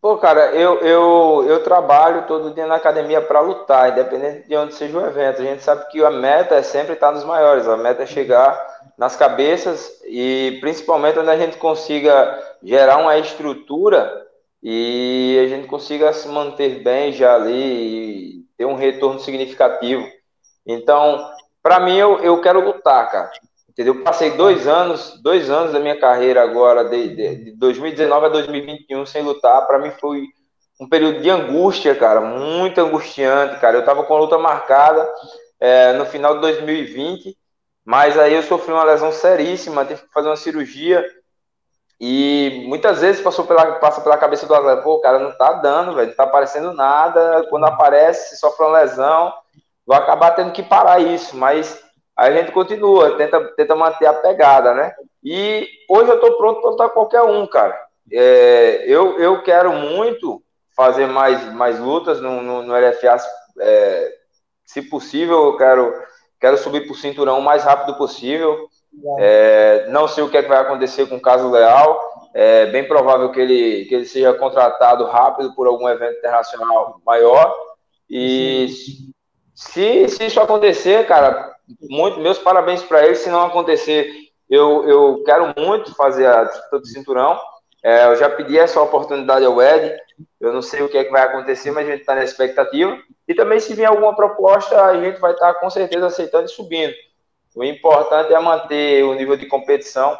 Pô, 0.00 0.16
cara, 0.16 0.54
eu, 0.54 0.78
eu, 0.80 1.44
eu 1.46 1.62
trabalho 1.62 2.26
todo 2.26 2.54
dia 2.54 2.66
na 2.66 2.76
academia 2.76 3.20
para 3.20 3.40
lutar, 3.40 3.90
independente 3.92 4.48
de 4.48 4.56
onde 4.56 4.74
seja 4.74 4.96
o 4.96 5.06
evento. 5.06 5.42
A 5.42 5.44
gente 5.44 5.62
sabe 5.62 5.86
que 5.90 6.02
a 6.02 6.10
meta 6.10 6.54
é 6.54 6.62
sempre 6.62 6.94
estar 6.94 7.12
nos 7.12 7.22
maiores, 7.22 7.68
a 7.68 7.76
meta 7.76 8.04
é 8.04 8.06
chegar 8.06 8.58
nas 8.96 9.14
cabeças 9.14 10.00
e 10.06 10.56
principalmente 10.62 11.18
onde 11.18 11.28
a 11.28 11.36
gente 11.36 11.58
consiga 11.58 12.56
gerar 12.62 12.96
uma 12.96 13.18
estrutura 13.18 14.26
e 14.62 15.38
a 15.44 15.48
gente 15.48 15.66
consiga 15.66 16.12
se 16.14 16.28
manter 16.28 16.82
bem 16.82 17.12
já 17.12 17.34
ali 17.34 18.38
e 18.38 18.44
ter 18.56 18.64
um 18.64 18.76
retorno 18.76 19.20
significativo. 19.20 20.06
Então, 20.66 21.30
para 21.62 21.78
mim, 21.78 21.96
eu, 21.96 22.18
eu 22.20 22.40
quero 22.40 22.64
lutar, 22.64 23.10
cara. 23.10 23.30
Entendeu? 23.70 24.02
Passei 24.02 24.32
dois 24.32 24.66
anos, 24.66 25.20
dois 25.22 25.48
anos 25.48 25.72
da 25.72 25.78
minha 25.78 25.98
carreira 25.98 26.42
agora, 26.42 26.84
de, 26.88 27.14
de, 27.14 27.44
de 27.44 27.52
2019 27.52 28.26
a 28.26 28.28
2021, 28.28 29.06
sem 29.06 29.22
lutar. 29.22 29.64
Para 29.66 29.78
mim 29.78 29.92
foi 29.92 30.24
um 30.80 30.88
período 30.88 31.20
de 31.20 31.30
angústia, 31.30 31.94
cara, 31.94 32.20
muito 32.20 32.80
angustiante, 32.80 33.60
cara. 33.60 33.76
Eu 33.76 33.84
tava 33.84 34.02
com 34.02 34.14
a 34.14 34.18
luta 34.18 34.36
marcada 34.38 35.08
é, 35.60 35.92
no 35.92 36.04
final 36.04 36.34
de 36.34 36.40
2020, 36.40 37.36
mas 37.84 38.18
aí 38.18 38.34
eu 38.34 38.42
sofri 38.42 38.72
uma 38.72 38.82
lesão 38.82 39.12
seríssima, 39.12 39.84
tive 39.84 40.02
que 40.02 40.12
fazer 40.12 40.28
uma 40.28 40.36
cirurgia. 40.36 41.06
E 42.00 42.64
muitas 42.66 43.00
vezes 43.00 43.22
passou 43.22 43.44
pela, 43.46 43.72
passa 43.74 44.00
pela 44.00 44.18
cabeça 44.18 44.46
do 44.46 44.54
atleta, 44.54 44.82
pô, 44.82 45.00
cara, 45.00 45.20
não 45.20 45.30
tá 45.36 45.52
dando, 45.52 45.94
velho, 45.94 46.08
não 46.08 46.16
tá 46.16 46.24
aparecendo 46.24 46.72
nada. 46.72 47.46
Quando 47.48 47.66
aparece, 47.66 48.36
sofre 48.36 48.66
uma 48.66 48.80
lesão, 48.80 49.32
vou 49.86 49.96
acabar 49.96 50.32
tendo 50.32 50.50
que 50.50 50.62
parar 50.62 50.98
isso, 50.98 51.36
mas 51.36 51.80
a 52.20 52.30
gente 52.30 52.52
continua, 52.52 53.16
tenta, 53.16 53.40
tenta 53.56 53.74
manter 53.74 54.04
a 54.04 54.12
pegada, 54.12 54.74
né? 54.74 54.92
E 55.24 55.66
hoje 55.88 56.10
eu 56.10 56.16
estou 56.16 56.36
pronto 56.36 56.60
para 56.60 56.70
lutar 56.70 56.90
qualquer 56.90 57.22
um, 57.22 57.46
cara. 57.46 57.82
É, 58.12 58.84
eu, 58.86 59.18
eu 59.18 59.42
quero 59.42 59.72
muito 59.72 60.42
fazer 60.76 61.06
mais, 61.06 61.50
mais 61.54 61.80
lutas 61.80 62.20
no, 62.20 62.42
no, 62.42 62.62
no 62.62 62.74
LFA, 62.74 63.16
é, 63.58 64.12
se 64.66 64.82
possível, 64.82 65.46
eu 65.46 65.56
quero, 65.56 65.94
quero 66.38 66.58
subir 66.58 66.82
para 66.82 66.92
o 66.92 66.94
cinturão 66.96 67.38
o 67.38 67.42
mais 67.42 67.64
rápido 67.64 67.96
possível. 67.96 68.68
É, 69.18 69.86
não 69.88 70.06
sei 70.06 70.22
o 70.22 70.28
que, 70.28 70.36
é 70.36 70.42
que 70.42 70.48
vai 70.48 70.58
acontecer 70.58 71.08
com 71.08 71.16
o 71.16 71.22
caso 71.22 71.50
Leal. 71.50 72.28
É 72.34 72.66
bem 72.66 72.86
provável 72.86 73.32
que 73.32 73.40
ele, 73.40 73.86
que 73.86 73.94
ele 73.94 74.04
seja 74.04 74.34
contratado 74.34 75.06
rápido 75.06 75.54
por 75.54 75.66
algum 75.66 75.88
evento 75.88 76.18
internacional 76.18 77.00
maior. 77.06 77.50
E 78.10 78.68
se, 79.54 80.06
se 80.06 80.26
isso 80.26 80.38
acontecer, 80.38 81.06
cara, 81.06 81.56
muito, 81.80 82.20
meus 82.20 82.38
parabéns 82.38 82.82
para 82.82 83.04
ele. 83.04 83.14
Se 83.14 83.30
não 83.30 83.46
acontecer, 83.46 84.10
eu, 84.48 84.88
eu 84.88 85.22
quero 85.24 85.54
muito 85.56 85.94
fazer 85.94 86.26
a 86.26 86.44
disputa 86.44 86.78
do 86.80 86.86
cinturão. 86.86 87.40
É, 87.82 88.06
eu 88.06 88.16
já 88.16 88.28
pedi 88.28 88.58
essa 88.58 88.80
oportunidade 88.80 89.44
ao 89.44 89.60
Ed. 89.62 89.96
Eu 90.40 90.52
não 90.52 90.60
sei 90.60 90.82
o 90.82 90.88
que 90.88 90.98
é 90.98 91.04
que 91.04 91.10
vai 91.10 91.22
acontecer, 91.22 91.70
mas 91.70 91.86
a 91.86 91.90
gente 91.90 92.00
está 92.00 92.14
na 92.14 92.24
expectativa. 92.24 92.98
E 93.26 93.34
também, 93.34 93.60
se 93.60 93.74
vier 93.74 93.88
alguma 93.88 94.14
proposta, 94.14 94.84
a 94.84 95.00
gente 95.00 95.18
vai 95.20 95.32
estar 95.32 95.54
tá, 95.54 95.60
com 95.60 95.70
certeza 95.70 96.06
aceitando 96.06 96.46
e 96.46 96.48
subindo. 96.48 96.94
O 97.54 97.64
importante 97.64 98.32
é 98.32 98.40
manter 98.40 99.02
o 99.04 99.14
nível 99.14 99.36
de 99.36 99.46
competição 99.46 100.18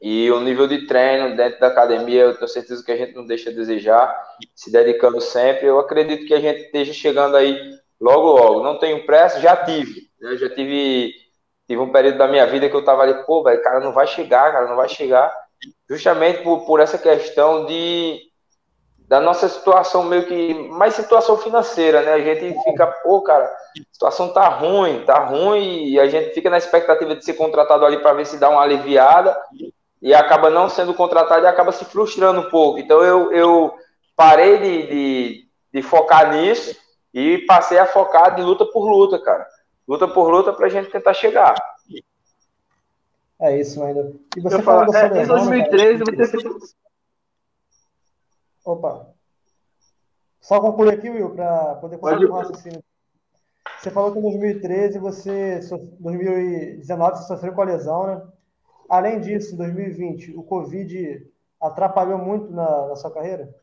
e 0.00 0.30
o 0.30 0.40
nível 0.40 0.66
de 0.66 0.86
treino 0.86 1.36
dentro 1.36 1.60
da 1.60 1.68
academia. 1.68 2.22
Eu 2.22 2.34
tenho 2.34 2.48
certeza 2.48 2.84
que 2.84 2.92
a 2.92 2.96
gente 2.96 3.14
não 3.14 3.26
deixa 3.26 3.50
a 3.50 3.52
desejar, 3.52 4.14
se 4.54 4.70
dedicando 4.70 5.20
sempre. 5.20 5.66
Eu 5.66 5.78
acredito 5.78 6.26
que 6.26 6.34
a 6.34 6.40
gente 6.40 6.62
esteja 6.62 6.92
chegando 6.92 7.36
aí 7.36 7.58
logo, 8.00 8.32
logo. 8.32 8.62
Não 8.62 8.78
tenho 8.78 9.04
pressa, 9.06 9.40
já 9.40 9.56
tive. 9.56 10.03
Né? 10.24 10.36
Já 10.38 10.48
tive, 10.48 11.12
tive 11.68 11.80
um 11.80 11.92
período 11.92 12.16
da 12.16 12.26
minha 12.26 12.46
vida 12.46 12.68
que 12.68 12.74
eu 12.74 12.84
tava 12.84 13.02
ali, 13.02 13.14
pô, 13.26 13.42
velho, 13.42 13.62
cara, 13.62 13.80
não 13.80 13.92
vai 13.92 14.06
chegar, 14.06 14.50
cara, 14.50 14.66
não 14.66 14.76
vai 14.76 14.88
chegar. 14.88 15.30
Justamente 15.88 16.42
por, 16.42 16.64
por 16.64 16.80
essa 16.80 16.96
questão 16.96 17.66
de 17.66 18.20
da 19.06 19.20
nossa 19.20 19.46
situação 19.50 20.02
meio 20.02 20.26
que 20.26 20.54
mais 20.70 20.94
situação 20.94 21.36
financeira, 21.36 22.00
né? 22.00 22.14
A 22.14 22.20
gente 22.20 22.58
fica, 22.64 22.86
pô, 22.86 23.20
cara, 23.20 23.44
a 23.44 23.92
situação 23.92 24.32
tá 24.32 24.48
ruim, 24.48 25.04
tá 25.04 25.18
ruim 25.18 25.88
e 25.88 26.00
a 26.00 26.06
gente 26.08 26.32
fica 26.32 26.48
na 26.48 26.56
expectativa 26.56 27.14
de 27.14 27.22
ser 27.22 27.34
contratado 27.34 27.84
ali 27.84 27.98
para 27.98 28.14
ver 28.14 28.24
se 28.24 28.38
dá 28.38 28.48
uma 28.48 28.62
aliviada 28.62 29.36
e 30.00 30.14
acaba 30.14 30.48
não 30.48 30.70
sendo 30.70 30.94
contratado 30.94 31.44
e 31.44 31.46
acaba 31.46 31.70
se 31.70 31.84
frustrando 31.84 32.40
um 32.40 32.50
pouco. 32.50 32.78
Então 32.78 33.02
eu, 33.02 33.30
eu 33.30 33.74
parei 34.16 34.56
de, 34.56 34.86
de, 34.86 35.48
de 35.74 35.82
focar 35.82 36.32
nisso 36.32 36.74
e 37.12 37.38
passei 37.46 37.78
a 37.78 37.86
focar 37.86 38.34
de 38.34 38.42
luta 38.42 38.64
por 38.64 38.88
luta, 38.88 39.18
cara 39.18 39.46
luta 39.86 40.08
por 40.08 40.30
luta 40.30 40.52
para 40.52 40.66
a 40.66 40.70
gente 40.70 40.90
tentar 40.90 41.14
chegar. 41.14 41.54
É 43.40 43.58
isso, 43.58 43.82
ainda. 43.82 44.12
E 44.36 44.40
você 44.40 44.62
falou 44.62 44.90
da 44.90 45.00
é, 45.00 45.22
Em 45.22 45.26
2013 45.26 46.04
cara, 46.04 46.26
você 46.26 46.38
Opa. 48.64 49.06
Só 50.40 50.60
concluir 50.60 50.94
aqui, 50.94 51.10
Will, 51.10 51.30
para 51.30 51.74
poder 51.76 51.98
concluir 51.98 52.30
o 52.30 52.32
raciocínio. 52.32 52.82
Você 53.78 53.90
falou 53.90 54.12
que 54.12 54.18
em 54.18 54.22
2013 54.22 54.98
você. 54.98 55.60
2019 56.00 57.16
você 57.16 57.26
sofreu 57.26 57.52
com 57.52 57.62
a 57.62 57.66
lesão, 57.66 58.06
né? 58.06 58.22
Além 58.88 59.20
disso, 59.20 59.54
em 59.54 59.58
2020, 59.58 60.36
o 60.36 60.42
Covid 60.42 61.26
atrapalhou 61.60 62.18
muito 62.18 62.50
na, 62.52 62.88
na 62.88 62.96
sua 62.96 63.10
carreira? 63.10 63.54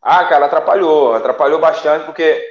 Ah, 0.00 0.26
cara, 0.26 0.46
atrapalhou. 0.46 1.14
Atrapalhou 1.14 1.60
bastante, 1.60 2.06
porque 2.06 2.49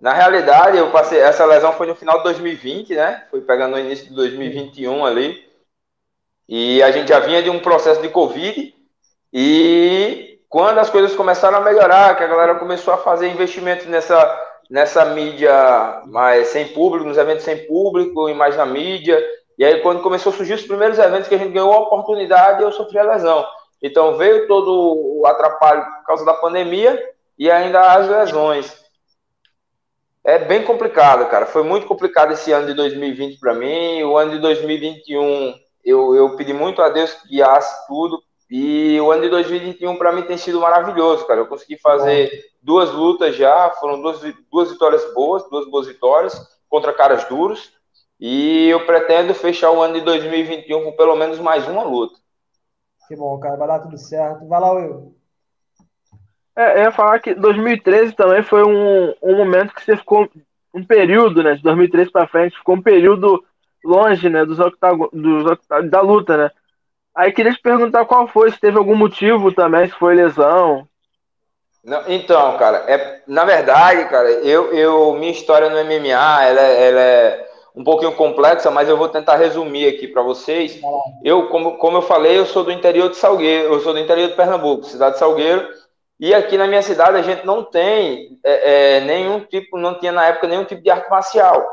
na 0.00 0.12
realidade, 0.12 0.76
eu 0.76 0.90
passei. 0.90 1.18
Essa 1.18 1.44
lesão 1.44 1.72
foi 1.72 1.86
no 1.86 1.94
final 1.94 2.18
de 2.18 2.24
2020, 2.24 2.94
né? 2.94 3.24
Foi 3.30 3.40
pegando 3.40 3.72
no 3.72 3.78
início 3.78 4.08
de 4.08 4.14
2021 4.14 5.04
ali. 5.04 5.44
E 6.48 6.82
a 6.82 6.90
gente 6.90 7.08
já 7.08 7.18
vinha 7.18 7.42
de 7.42 7.50
um 7.50 7.58
processo 7.58 8.02
de 8.02 8.08
Covid. 8.08 8.74
E 9.32 10.38
quando 10.48 10.78
as 10.78 10.90
coisas 10.90 11.16
começaram 11.16 11.58
a 11.58 11.62
melhorar, 11.62 12.16
que 12.16 12.22
a 12.22 12.28
galera 12.28 12.54
começou 12.56 12.92
a 12.92 12.98
fazer 12.98 13.28
investimentos 13.28 13.86
nessa, 13.86 14.42
nessa 14.70 15.04
mídia 15.06 16.02
mais 16.06 16.48
sem 16.48 16.68
público, 16.68 17.06
nos 17.06 17.18
eventos 17.18 17.44
sem 17.44 17.66
público 17.66 18.28
e 18.28 18.34
mais 18.34 18.56
na 18.56 18.66
mídia. 18.66 19.18
E 19.58 19.64
aí, 19.64 19.80
quando 19.80 20.02
começou 20.02 20.32
a 20.32 20.36
surgir 20.36 20.54
os 20.54 20.66
primeiros 20.66 20.98
eventos 20.98 21.28
que 21.28 21.34
a 21.34 21.38
gente 21.38 21.52
ganhou 21.52 21.72
a 21.72 21.80
oportunidade, 21.80 22.62
eu 22.62 22.70
sofri 22.70 22.98
a 22.98 23.02
lesão. 23.02 23.46
Então, 23.82 24.16
veio 24.18 24.46
todo 24.46 25.20
o 25.20 25.26
atrapalho 25.26 25.84
por 25.84 26.06
causa 26.06 26.24
da 26.24 26.34
pandemia 26.34 27.02
e 27.38 27.50
ainda 27.50 27.80
as 27.92 28.08
lesões. 28.08 28.85
É 30.26 30.40
bem 30.40 30.64
complicado, 30.64 31.30
cara. 31.30 31.46
Foi 31.46 31.62
muito 31.62 31.86
complicado 31.86 32.32
esse 32.32 32.50
ano 32.50 32.66
de 32.66 32.74
2020 32.74 33.38
para 33.38 33.54
mim. 33.54 34.02
O 34.02 34.18
ano 34.18 34.32
de 34.32 34.40
2021, 34.40 35.54
eu, 35.84 36.16
eu 36.16 36.34
pedi 36.34 36.52
muito 36.52 36.82
a 36.82 36.88
Deus 36.88 37.14
que 37.14 37.28
guiasse 37.28 37.86
tudo. 37.86 38.20
E 38.50 39.00
o 39.00 39.12
ano 39.12 39.22
de 39.22 39.28
2021 39.28 39.96
para 39.96 40.10
mim 40.10 40.22
tem 40.22 40.36
sido 40.36 40.60
maravilhoso, 40.60 41.24
cara. 41.28 41.38
Eu 41.38 41.46
consegui 41.46 41.78
fazer 41.78 42.28
duas 42.60 42.90
lutas 42.90 43.36
já, 43.36 43.70
foram 43.78 44.02
duas, 44.02 44.20
duas 44.50 44.72
vitórias 44.72 45.14
boas, 45.14 45.48
duas 45.48 45.70
boas 45.70 45.86
vitórias 45.86 46.36
contra 46.68 46.92
caras 46.92 47.22
duros. 47.28 47.72
E 48.18 48.68
eu 48.68 48.84
pretendo 48.84 49.32
fechar 49.32 49.70
o 49.70 49.80
ano 49.80 49.94
de 49.94 50.00
2021 50.00 50.82
com 50.82 50.96
pelo 50.96 51.14
menos 51.14 51.38
mais 51.38 51.68
uma 51.68 51.84
luta. 51.84 52.18
Que 53.06 53.14
bom, 53.14 53.38
cara. 53.38 53.56
Vai 53.56 53.68
dar 53.68 53.78
tudo 53.78 53.96
certo. 53.96 54.48
Vai 54.48 54.60
lá, 54.60 54.72
Will. 54.72 55.14
É, 56.56 56.78
eu 56.78 56.82
ia 56.84 56.92
falar 56.92 57.18
que 57.18 57.34
2013 57.34 58.12
também 58.14 58.42
foi 58.42 58.64
um, 58.64 59.14
um 59.22 59.36
momento 59.36 59.74
que 59.74 59.84
você 59.84 59.96
ficou 59.96 60.26
um 60.72 60.82
período, 60.84 61.42
né? 61.42 61.54
De 61.54 61.62
2013 61.62 62.10
para 62.10 62.26
frente, 62.26 62.56
ficou 62.56 62.76
um 62.76 62.82
período 62.82 63.44
longe, 63.84 64.28
né? 64.30 64.44
Dos, 64.44 64.58
dos 65.12 65.58
da 65.90 66.00
luta, 66.00 66.36
né? 66.36 66.50
Aí 67.14 67.32
queria 67.32 67.52
te 67.52 67.60
perguntar 67.60 68.04
qual 68.04 68.26
foi, 68.28 68.50
se 68.50 68.60
teve 68.60 68.76
algum 68.76 68.94
motivo 68.94 69.52
também, 69.52 69.86
se 69.86 69.94
foi 69.94 70.14
lesão. 70.14 70.86
Não, 71.84 72.02
então, 72.08 72.56
cara, 72.58 72.78
é, 72.88 73.22
na 73.26 73.44
verdade, 73.44 74.08
cara, 74.10 74.28
eu, 74.28 74.72
eu 74.72 75.14
minha 75.14 75.30
história 75.30 75.70
no 75.70 75.78
MMA, 75.78 76.44
ela, 76.44 76.60
é, 76.60 76.88
ela 76.88 77.00
é 77.00 77.46
um 77.76 77.84
pouquinho 77.84 78.12
complexa, 78.12 78.70
mas 78.70 78.88
eu 78.88 78.96
vou 78.96 79.08
tentar 79.08 79.36
resumir 79.36 79.86
aqui 79.86 80.08
para 80.08 80.22
vocês. 80.22 80.80
Eu, 81.22 81.48
como, 81.48 81.76
como 81.78 81.98
eu 81.98 82.02
falei, 82.02 82.38
eu 82.38 82.46
sou 82.46 82.64
do 82.64 82.72
interior 82.72 83.08
de 83.08 83.16
Salgueiro, 83.16 83.72
eu 83.72 83.80
sou 83.80 83.92
do 83.92 83.98
interior 83.98 84.28
de 84.28 84.34
Pernambuco, 84.34 84.84
cidade 84.84 85.12
de 85.12 85.18
Salgueiro. 85.18 85.66
E 86.18 86.34
aqui 86.34 86.56
na 86.56 86.66
minha 86.66 86.82
cidade 86.82 87.16
a 87.16 87.22
gente 87.22 87.44
não 87.44 87.62
tem 87.62 88.38
é, 88.44 88.96
é, 88.96 89.00
nenhum 89.00 89.40
tipo, 89.40 89.76
não 89.76 89.98
tinha 89.98 90.12
na 90.12 90.26
época 90.26 90.48
nenhum 90.48 90.64
tipo 90.64 90.82
de 90.82 90.90
arte 90.90 91.10
marcial. 91.10 91.66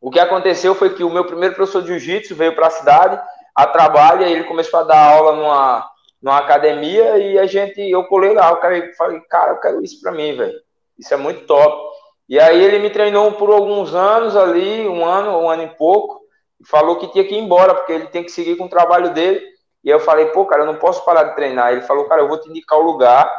O 0.00 0.10
que 0.10 0.18
aconteceu 0.18 0.74
foi 0.74 0.94
que 0.94 1.04
o 1.04 1.10
meu 1.10 1.24
primeiro 1.24 1.54
professor 1.54 1.82
de 1.82 1.88
jiu-jitsu 1.88 2.34
veio 2.34 2.54
para 2.54 2.66
a 2.66 2.70
cidade 2.70 3.20
a 3.54 3.66
trabalho 3.66 4.24
ele 4.24 4.44
começou 4.44 4.80
a 4.80 4.84
dar 4.84 5.12
aula 5.12 5.36
numa, 5.36 5.90
numa 6.22 6.38
academia 6.38 7.18
e 7.18 7.38
a 7.38 7.46
gente, 7.46 7.80
eu 7.80 8.04
colei 8.04 8.32
lá, 8.32 8.50
o 8.52 8.56
cara 8.56 8.90
falei, 8.96 9.20
cara, 9.28 9.52
eu 9.52 9.60
quero 9.60 9.82
isso 9.82 10.00
para 10.00 10.12
mim, 10.12 10.34
velho. 10.34 10.58
Isso 10.98 11.12
é 11.12 11.16
muito 11.16 11.46
top. 11.46 11.90
E 12.28 12.38
aí 12.38 12.62
ele 12.62 12.78
me 12.78 12.90
treinou 12.90 13.32
por 13.32 13.50
alguns 13.50 13.94
anos 13.94 14.36
ali, 14.36 14.86
um 14.88 15.04
ano, 15.04 15.38
um 15.38 15.50
ano 15.50 15.64
e 15.64 15.76
pouco, 15.76 16.20
e 16.60 16.66
falou 16.66 16.96
que 16.96 17.08
tinha 17.08 17.24
que 17.24 17.34
ir 17.34 17.38
embora, 17.38 17.74
porque 17.74 17.92
ele 17.92 18.06
tem 18.06 18.22
que 18.22 18.30
seguir 18.30 18.56
com 18.56 18.64
o 18.64 18.70
trabalho 18.70 19.12
dele. 19.12 19.44
E 19.82 19.88
eu 19.88 20.00
falei, 20.00 20.26
pô, 20.26 20.46
cara, 20.46 20.62
eu 20.62 20.66
não 20.66 20.76
posso 20.76 21.04
parar 21.04 21.24
de 21.24 21.34
treinar. 21.34 21.72
Ele 21.72 21.82
falou, 21.82 22.06
cara, 22.06 22.22
eu 22.22 22.28
vou 22.28 22.40
te 22.40 22.48
indicar 22.48 22.78
o 22.78 22.82
lugar 22.82 23.30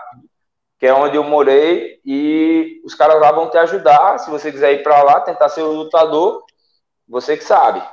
que 0.81 0.87
é 0.87 0.93
onde 0.95 1.15
eu 1.15 1.23
morei, 1.23 1.99
e 2.03 2.81
os 2.83 2.95
caras 2.95 3.21
lá 3.21 3.31
vão 3.31 3.51
te 3.51 3.55
ajudar. 3.55 4.17
Se 4.17 4.31
você 4.31 4.51
quiser 4.51 4.73
ir 4.73 4.81
para 4.81 5.03
lá, 5.03 5.19
tentar 5.19 5.47
ser 5.47 5.61
o 5.61 5.71
lutador, 5.71 6.43
você 7.07 7.37
que 7.37 7.43
sabe. 7.43 7.83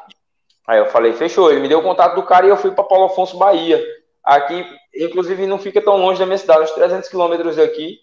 Aí 0.66 0.78
eu 0.78 0.86
falei, 0.86 1.12
fechou. 1.12 1.50
Ele 1.50 1.60
me 1.60 1.68
deu 1.68 1.80
o 1.80 1.82
contato 1.82 2.14
do 2.14 2.22
cara 2.22 2.46
e 2.46 2.48
eu 2.48 2.56
fui 2.56 2.70
para 2.70 2.84
Paulo 2.84 3.04
Afonso, 3.04 3.36
Bahia. 3.36 3.78
Aqui, 4.24 4.64
inclusive, 4.94 5.46
não 5.46 5.58
fica 5.58 5.82
tão 5.82 5.98
longe 5.98 6.18
da 6.18 6.24
minha 6.24 6.38
cidade, 6.38 6.62
uns 6.62 6.70
300 6.70 7.10
quilômetros 7.10 7.56
daqui. 7.56 7.98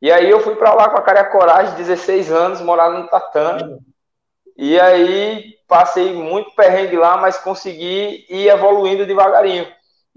E 0.00 0.12
aí 0.12 0.30
eu 0.30 0.38
fui 0.38 0.54
para 0.54 0.72
lá 0.72 0.88
com 0.88 0.98
a 0.98 1.02
cara 1.02 1.18
e 1.18 1.22
a 1.22 1.30
coragem, 1.30 1.74
16 1.74 2.30
anos, 2.30 2.60
morar 2.60 2.90
no 2.90 3.08
tatame. 3.08 3.76
E 4.56 4.78
aí 4.78 5.56
passei 5.66 6.12
muito 6.12 6.54
perrengue 6.54 6.96
lá, 6.96 7.16
mas 7.16 7.38
consegui 7.38 8.24
ir 8.30 8.46
evoluindo 8.46 9.04
devagarinho. 9.04 9.66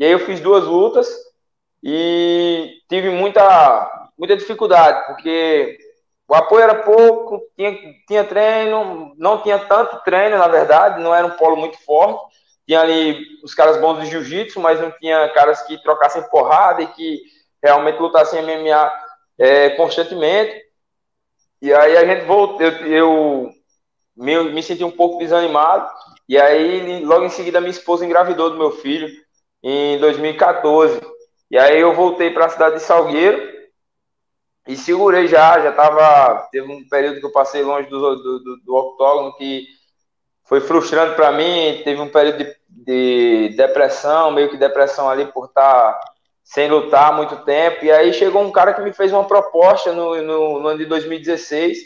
E 0.02 0.04
aí 0.04 0.14
eu 0.14 0.20
fiz 0.26 0.40
duas 0.40 0.64
lutas 0.64 1.08
e 1.84 2.82
tive 2.90 3.12
muita, 3.12 4.10
muita 4.18 4.36
dificuldade, 4.36 5.06
porque 5.06 5.78
o 6.28 6.34
apoio 6.34 6.64
era 6.64 6.74
pouco, 6.82 7.40
tinha, 7.56 7.78
tinha 8.08 8.24
treino, 8.24 9.14
não 9.16 9.44
tinha 9.44 9.60
tanto 9.60 10.04
treino, 10.04 10.40
na 10.40 10.48
verdade, 10.48 11.04
não 11.04 11.14
era 11.14 11.28
um 11.28 11.38
polo 11.38 11.56
muito 11.56 11.78
forte. 11.86 12.20
Tinha 12.66 12.82
ali 12.82 13.24
os 13.44 13.54
caras 13.54 13.80
bons 13.80 14.00
do 14.00 14.06
jiu-jitsu, 14.06 14.60
mas 14.60 14.82
não 14.82 14.90
tinha 14.90 15.30
caras 15.36 15.62
que 15.68 15.78
trocassem 15.84 16.28
porrada 16.32 16.82
e 16.82 16.88
que 16.88 17.20
realmente 17.64 18.00
lutassem 18.00 18.42
MMA 18.42 18.92
é, 19.38 19.70
constantemente. 19.72 20.64
E 21.62 21.72
aí 21.72 21.96
a 21.96 22.06
gente 22.06 22.26
voltou, 22.26 22.60
eu, 22.66 22.88
eu 22.88 23.52
me, 24.18 24.46
me 24.46 24.64
senti 24.64 24.84
um 24.84 24.90
pouco 24.90 25.20
desanimado. 25.20 25.88
E 26.28 26.40
aí, 26.40 27.06
logo 27.06 27.24
em 27.24 27.30
seguida, 27.30 27.62
minha 27.62 27.70
esposa 27.70 28.04
engravidou 28.04 28.50
do 28.50 28.58
meu 28.58 28.72
filho 28.72 29.21
em 29.64 30.00
2014. 30.00 31.00
E 31.50 31.58
aí 31.58 31.80
eu 31.80 31.94
voltei 31.94 32.32
para 32.32 32.46
a 32.46 32.50
cidade 32.50 32.76
de 32.76 32.82
Salgueiro 32.82 33.52
e 34.68 34.76
segurei 34.76 35.28
já, 35.28 35.60
já 35.60 35.72
tava. 35.72 36.48
Teve 36.52 36.72
um 36.72 36.88
período 36.88 37.20
que 37.20 37.26
eu 37.26 37.32
passei 37.32 37.64
longe 37.64 37.90
do, 37.90 38.16
do, 38.16 38.40
do, 38.40 38.58
do 38.58 38.76
octógono 38.76 39.36
que 39.36 39.68
foi 40.44 40.62
frustrante 40.62 41.16
para 41.16 41.32
mim. 41.32 41.82
Teve 41.84 42.00
um 42.00 42.10
período 42.10 42.38
de, 42.38 42.56
de, 42.70 43.56
depressão, 43.56 44.32
meio 44.32 44.50
que 44.50 44.58
depressão 44.58 45.10
ali 45.10 45.26
por 45.26 45.46
estar 45.46 45.94
tá 45.94 46.00
sem 46.44 46.70
lutar 46.70 47.16
muito 47.16 47.38
tempo. 47.44 47.84
E 47.84 47.92
aí 47.92 48.14
chegou 48.14 48.44
um 48.44 48.52
cara 48.52 48.74
que 48.74 48.82
me 48.82 48.94
fez 48.94 49.12
uma 49.12 49.26
proposta 49.26 49.94
no, 49.94 50.22
no, 50.22 50.60
no 50.60 50.68
ano 50.68 50.78
de 50.78 50.86
2016. 50.86 51.80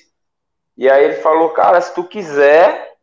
E 0.78 0.90
aí 0.90 1.06
ele 1.06 1.16
falou: 1.16 1.50
Cara, 1.52 1.80
se 1.80 1.94
tu 1.96 2.04
quiser, 2.04 2.95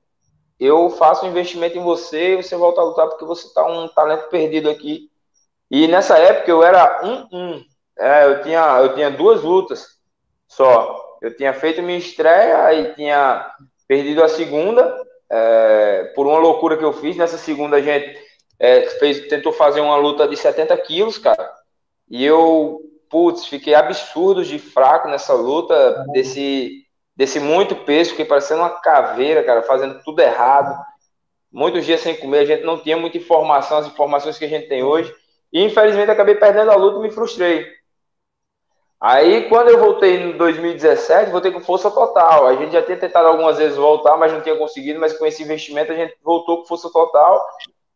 eu 0.65 0.91
faço 0.91 1.25
um 1.25 1.29
investimento 1.29 1.79
em 1.79 1.83
você 1.83 2.35
e 2.35 2.43
você 2.43 2.57
volta 2.57 2.81
a 2.81 2.85
lutar 2.85 3.09
porque 3.09 3.25
você 3.25 3.53
tá 3.53 3.67
um 3.67 3.89
talento 3.89 4.29
perdido 4.29 4.69
aqui. 4.69 5.11
E 5.71 5.89
nessa 5.89 6.19
época 6.19 6.51
eu 6.51 6.63
era 6.63 7.01
um, 7.05 7.37
um 7.37 7.65
é, 7.99 8.27
eu, 8.27 8.43
tinha, 8.43 8.79
eu 8.81 8.95
tinha 8.95 9.11
duas 9.11 9.43
lutas 9.43 9.87
só. 10.47 11.19
Eu 11.21 11.37
tinha 11.37 11.55
feito 11.55 11.83
minha 11.83 11.99
estreia 11.99 12.73
e 12.75 12.95
tinha 12.95 13.51
perdido 13.87 14.23
a 14.23 14.29
segunda 14.29 14.95
é, 15.31 16.13
por 16.15 16.27
uma 16.27 16.39
loucura 16.39 16.77
que 16.77 16.85
eu 16.85 16.93
fiz. 16.93 17.17
Nessa 17.17 17.39
segunda 17.39 17.77
a 17.77 17.81
gente 17.81 18.19
é, 18.59 18.83
fez, 18.99 19.29
tentou 19.29 19.53
fazer 19.53 19.81
uma 19.81 19.97
luta 19.97 20.29
de 20.29 20.37
70 20.37 20.77
quilos, 20.79 21.19
cara. 21.19 21.51
E 22.11 22.25
eu, 22.25 22.81
putz, 23.09 23.47
fiquei 23.47 23.75
absurdo 23.75 24.45
de 24.45 24.59
fraco 24.59 25.09
nessa 25.09 25.33
luta, 25.33 26.05
desse, 26.13 26.85
desse 27.17 27.39
muito 27.39 27.77
peso, 27.77 28.11
fiquei 28.11 28.25
parecendo 28.25 28.61
uma 28.61 28.71
caveira, 28.71 29.43
cara, 29.45 29.63
fazendo 29.63 30.03
tudo 30.03 30.21
errado. 30.21 30.79
Muitos 31.51 31.85
dias 31.85 32.01
sem 32.01 32.17
comer, 32.17 32.39
a 32.39 32.45
gente 32.45 32.65
não 32.65 32.79
tinha 32.79 32.97
muita 32.97 33.19
informação, 33.19 33.79
as 33.79 33.87
informações 33.87 34.39
que 34.39 34.45
a 34.45 34.49
gente 34.49 34.69
tem 34.69 34.83
hoje. 34.83 35.15
E 35.53 35.63
infelizmente 35.63 36.11
acabei 36.11 36.35
perdendo 36.35 36.71
a 36.71 36.77
luta 36.77 36.99
e 36.99 37.03
me 37.03 37.11
frustrei. 37.11 37.67
Aí, 39.03 39.49
quando 39.49 39.69
eu 39.69 39.81
voltei 39.81 40.15
em 40.17 40.37
2017, 40.37 41.33
voltei 41.33 41.51
com 41.51 41.61
força 41.61 41.91
total. 41.91 42.47
A 42.47 42.55
gente 42.55 42.73
já 42.73 42.81
tinha 42.83 42.97
tentado 42.97 43.27
algumas 43.27 43.59
vezes 43.59 43.77
voltar, 43.77 44.17
mas 44.17 44.33
não 44.33 44.41
tinha 44.41 44.57
conseguido. 44.57 45.01
Mas 45.01 45.13
com 45.19 45.27
esse 45.27 45.43
investimento, 45.43 45.91
a 45.91 45.97
gente 45.97 46.15
voltou 46.23 46.59
com 46.59 46.67
força 46.67 46.89
total. 46.89 47.45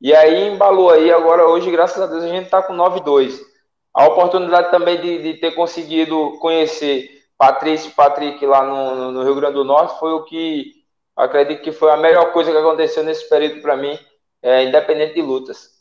E 0.01 0.13
aí, 0.13 0.49
embalou 0.49 0.91
aí. 0.91 1.13
Agora, 1.13 1.47
hoje, 1.47 1.71
graças 1.71 2.03
a 2.03 2.07
Deus, 2.07 2.25
a 2.25 2.29
gente 2.29 2.47
está 2.47 2.61
com 2.61 2.75
9-2. 2.75 3.39
A 3.95 4.09
oportunidade 4.09 4.73
também 4.73 5.01
de, 5.01 5.23
de, 5.23 5.35
ter 5.35 5.53
conseguido 5.55 6.39
conhecer 6.41 7.16
Patrícia 7.39 7.89
e 7.89 7.93
Patrick 7.93 8.45
lá 8.47 8.63
no, 8.63 9.13
no, 9.13 9.23
Rio 9.23 9.35
Grande 9.35 9.55
do 9.55 9.65
Norte 9.65 9.99
foi 9.99 10.13
o 10.13 10.25
que 10.25 10.73
acredito 11.15 11.63
que 11.63 11.73
foi 11.73 11.91
a 11.91 11.97
melhor 11.97 12.33
coisa 12.33 12.51
que 12.51 12.57
aconteceu 12.57 13.05
nesse 13.05 13.29
período 13.29 13.61
para 13.61 13.77
mim, 13.77 13.99
é, 14.43 14.65
independente 14.65 15.15
de 15.15 15.23
lutas. 15.23 15.77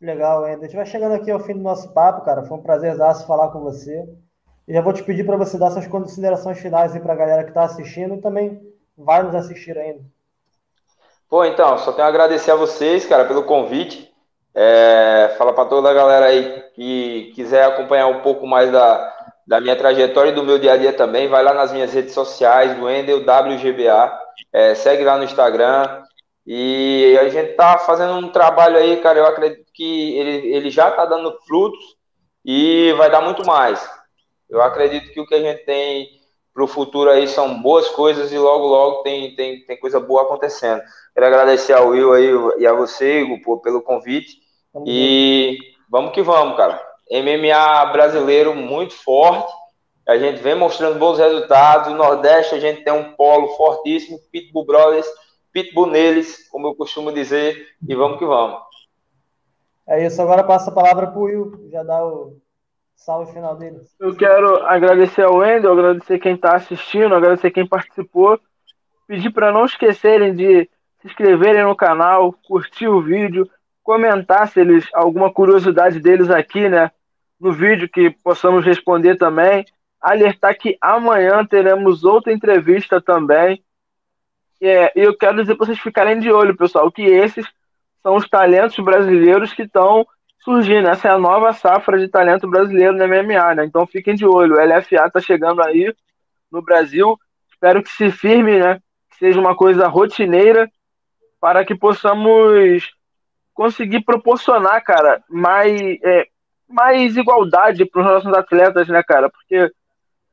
Legal, 0.00 0.46
Ender. 0.46 0.60
A 0.60 0.64
gente 0.64 0.76
vai 0.76 0.86
chegando 0.86 1.14
aqui 1.14 1.30
ao 1.30 1.40
fim 1.40 1.54
do 1.54 1.62
nosso 1.62 1.92
papo, 1.92 2.24
cara. 2.24 2.44
Foi 2.44 2.56
um 2.56 2.62
prazerzaço 2.62 3.26
falar 3.26 3.48
com 3.48 3.60
você. 3.60 4.06
E 4.66 4.72
já 4.72 4.80
vou 4.80 4.92
te 4.92 5.02
pedir 5.02 5.24
para 5.24 5.36
você 5.36 5.58
dar 5.58 5.70
suas 5.70 5.86
considerações 5.86 6.58
finais 6.60 6.94
aí 6.94 7.00
para 7.00 7.14
a 7.14 7.16
galera 7.16 7.42
que 7.42 7.50
está 7.50 7.64
assistindo 7.64 8.14
e 8.14 8.20
também 8.20 8.60
vai 8.96 9.22
nos 9.22 9.34
assistir 9.34 9.76
ainda. 9.76 10.02
Pô, 11.28 11.44
então, 11.44 11.76
só 11.78 11.92
tenho 11.92 12.06
a 12.06 12.08
agradecer 12.08 12.50
a 12.50 12.56
vocês, 12.56 13.06
cara, 13.06 13.24
pelo 13.24 13.44
convite. 13.44 14.08
É, 14.54 15.34
fala 15.36 15.52
para 15.52 15.68
toda 15.68 15.90
a 15.90 15.94
galera 15.94 16.26
aí 16.26 16.62
que 16.74 17.32
quiser 17.34 17.64
acompanhar 17.64 18.06
um 18.06 18.22
pouco 18.22 18.46
mais 18.46 18.70
da, 18.70 19.17
da 19.48 19.62
minha 19.62 19.74
trajetória 19.74 20.28
e 20.30 20.34
do 20.34 20.44
meu 20.44 20.58
dia 20.58 20.74
a 20.74 20.76
dia 20.76 20.92
também, 20.92 21.26
vai 21.26 21.42
lá 21.42 21.54
nas 21.54 21.72
minhas 21.72 21.90
redes 21.90 22.12
sociais, 22.12 22.76
do 22.76 22.88
Endel 22.88 23.20
WGBA, 23.20 24.20
é, 24.52 24.74
segue 24.74 25.02
lá 25.02 25.16
no 25.16 25.24
Instagram, 25.24 26.02
e 26.46 27.16
a 27.18 27.30
gente 27.30 27.54
tá 27.54 27.78
fazendo 27.78 28.12
um 28.12 28.28
trabalho 28.28 28.76
aí, 28.76 28.98
cara, 28.98 29.18
eu 29.18 29.26
acredito 29.26 29.64
que 29.72 30.18
ele, 30.18 30.54
ele 30.54 30.70
já 30.70 30.90
tá 30.90 31.06
dando 31.06 31.34
frutos 31.46 31.82
e 32.44 32.92
vai 32.98 33.10
dar 33.10 33.22
muito 33.22 33.44
mais. 33.46 33.88
Eu 34.50 34.60
acredito 34.60 35.10
que 35.12 35.20
o 35.20 35.26
que 35.26 35.34
a 35.34 35.40
gente 35.40 35.64
tem 35.64 36.08
para 36.52 36.64
o 36.64 36.68
futuro 36.68 37.08
aí 37.08 37.26
são 37.26 37.62
boas 37.62 37.88
coisas 37.88 38.30
e 38.30 38.38
logo, 38.38 38.66
logo 38.66 39.02
tem, 39.02 39.34
tem, 39.34 39.64
tem 39.64 39.80
coisa 39.80 39.98
boa 39.98 40.22
acontecendo. 40.22 40.82
Quero 41.14 41.26
agradecer 41.26 41.72
ao 41.72 41.88
Will 41.88 42.12
aí 42.12 42.30
e 42.58 42.66
a 42.66 42.72
você, 42.74 43.20
Igor, 43.22 43.60
pelo 43.60 43.80
convite. 43.80 44.42
E 44.86 45.58
vamos 45.88 46.12
que 46.12 46.22
vamos, 46.22 46.56
cara. 46.56 46.87
MMA 47.10 47.86
brasileiro 47.92 48.54
muito 48.54 48.94
forte. 48.94 49.52
A 50.06 50.16
gente 50.16 50.40
vem 50.40 50.54
mostrando 50.54 50.98
bons 50.98 51.18
resultados. 51.18 51.90
No 51.90 51.98
Nordeste 51.98 52.54
a 52.54 52.60
gente 52.60 52.82
tem 52.82 52.92
um 52.92 53.12
polo 53.12 53.48
fortíssimo, 53.56 54.18
Pitbull 54.30 54.64
Brothers 54.66 55.06
pitbull 55.52 55.86
neles, 55.86 56.48
como 56.48 56.68
eu 56.68 56.74
costumo 56.74 57.12
dizer, 57.12 57.66
e 57.86 57.94
vamos 57.94 58.18
que 58.18 58.24
vamos. 58.24 58.60
É 59.86 60.04
isso, 60.06 60.20
agora 60.20 60.44
passa 60.44 60.70
a 60.70 60.74
palavra 60.74 61.06
para 61.06 61.18
o 61.18 61.22
Will, 61.22 61.68
já 61.70 61.82
dá 61.82 62.06
o 62.06 62.36
salve 62.94 63.32
final 63.32 63.56
dele. 63.56 63.80
Eu 63.98 64.14
quero 64.14 64.64
agradecer 64.66 65.22
ao 65.22 65.36
Wendel, 65.36 65.72
agradecer 65.72 66.18
quem 66.18 66.34
está 66.34 66.56
assistindo, 66.56 67.14
agradecer 67.14 67.50
quem 67.50 67.66
participou, 67.66 68.38
pedir 69.06 69.30
para 69.30 69.50
não 69.50 69.64
esquecerem 69.64 70.34
de 70.34 70.68
se 71.00 71.06
inscreverem 71.06 71.64
no 71.64 71.76
canal, 71.76 72.34
curtir 72.46 72.88
o 72.88 73.00
vídeo, 73.00 73.48
comentar 73.82 74.48
se 74.48 74.60
eles 74.60 74.86
alguma 74.92 75.32
curiosidade 75.32 76.00
deles 76.00 76.28
aqui, 76.28 76.68
né, 76.68 76.90
no 77.40 77.52
vídeo 77.52 77.88
que 77.88 78.10
possamos 78.22 78.64
responder 78.64 79.16
também. 79.16 79.64
Alertar 80.00 80.56
que 80.56 80.76
amanhã 80.80 81.44
teremos 81.44 82.04
outra 82.04 82.32
entrevista 82.32 83.00
também 83.00 83.62
é, 84.60 84.92
eu 84.94 85.16
quero 85.16 85.40
dizer 85.40 85.54
para 85.54 85.66
vocês 85.66 85.78
ficarem 85.78 86.18
de 86.18 86.30
olho, 86.30 86.56
pessoal, 86.56 86.90
que 86.90 87.02
esses 87.02 87.46
são 88.02 88.16
os 88.16 88.28
talentos 88.28 88.78
brasileiros 88.78 89.52
que 89.52 89.62
estão 89.62 90.06
surgindo. 90.40 90.88
Essa 90.88 91.08
é 91.08 91.10
a 91.10 91.18
nova 91.18 91.52
safra 91.52 91.98
de 91.98 92.08
talento 92.08 92.48
brasileiro 92.48 92.92
no 92.92 93.06
MMA, 93.06 93.54
né? 93.54 93.64
Então 93.64 93.86
fiquem 93.86 94.14
de 94.14 94.26
olho. 94.26 94.56
O 94.56 94.60
LFA 94.60 95.06
está 95.06 95.20
chegando 95.20 95.62
aí 95.62 95.94
no 96.50 96.62
Brasil. 96.62 97.16
Espero 97.50 97.82
que 97.82 97.90
se 97.90 98.10
firme, 98.10 98.58
né? 98.58 98.80
Que 99.10 99.18
seja 99.18 99.40
uma 99.40 99.54
coisa 99.54 99.86
rotineira 99.86 100.68
para 101.40 101.64
que 101.64 101.74
possamos 101.74 102.90
conseguir 103.54 104.04
proporcionar, 104.04 104.82
cara, 104.82 105.22
mais, 105.28 105.80
é, 106.02 106.26
mais 106.68 107.16
igualdade 107.16 107.84
para 107.84 108.00
os 108.00 108.06
nossos 108.06 108.32
atletas, 108.32 108.88
né, 108.88 109.02
cara? 109.02 109.30
Porque 109.30 109.70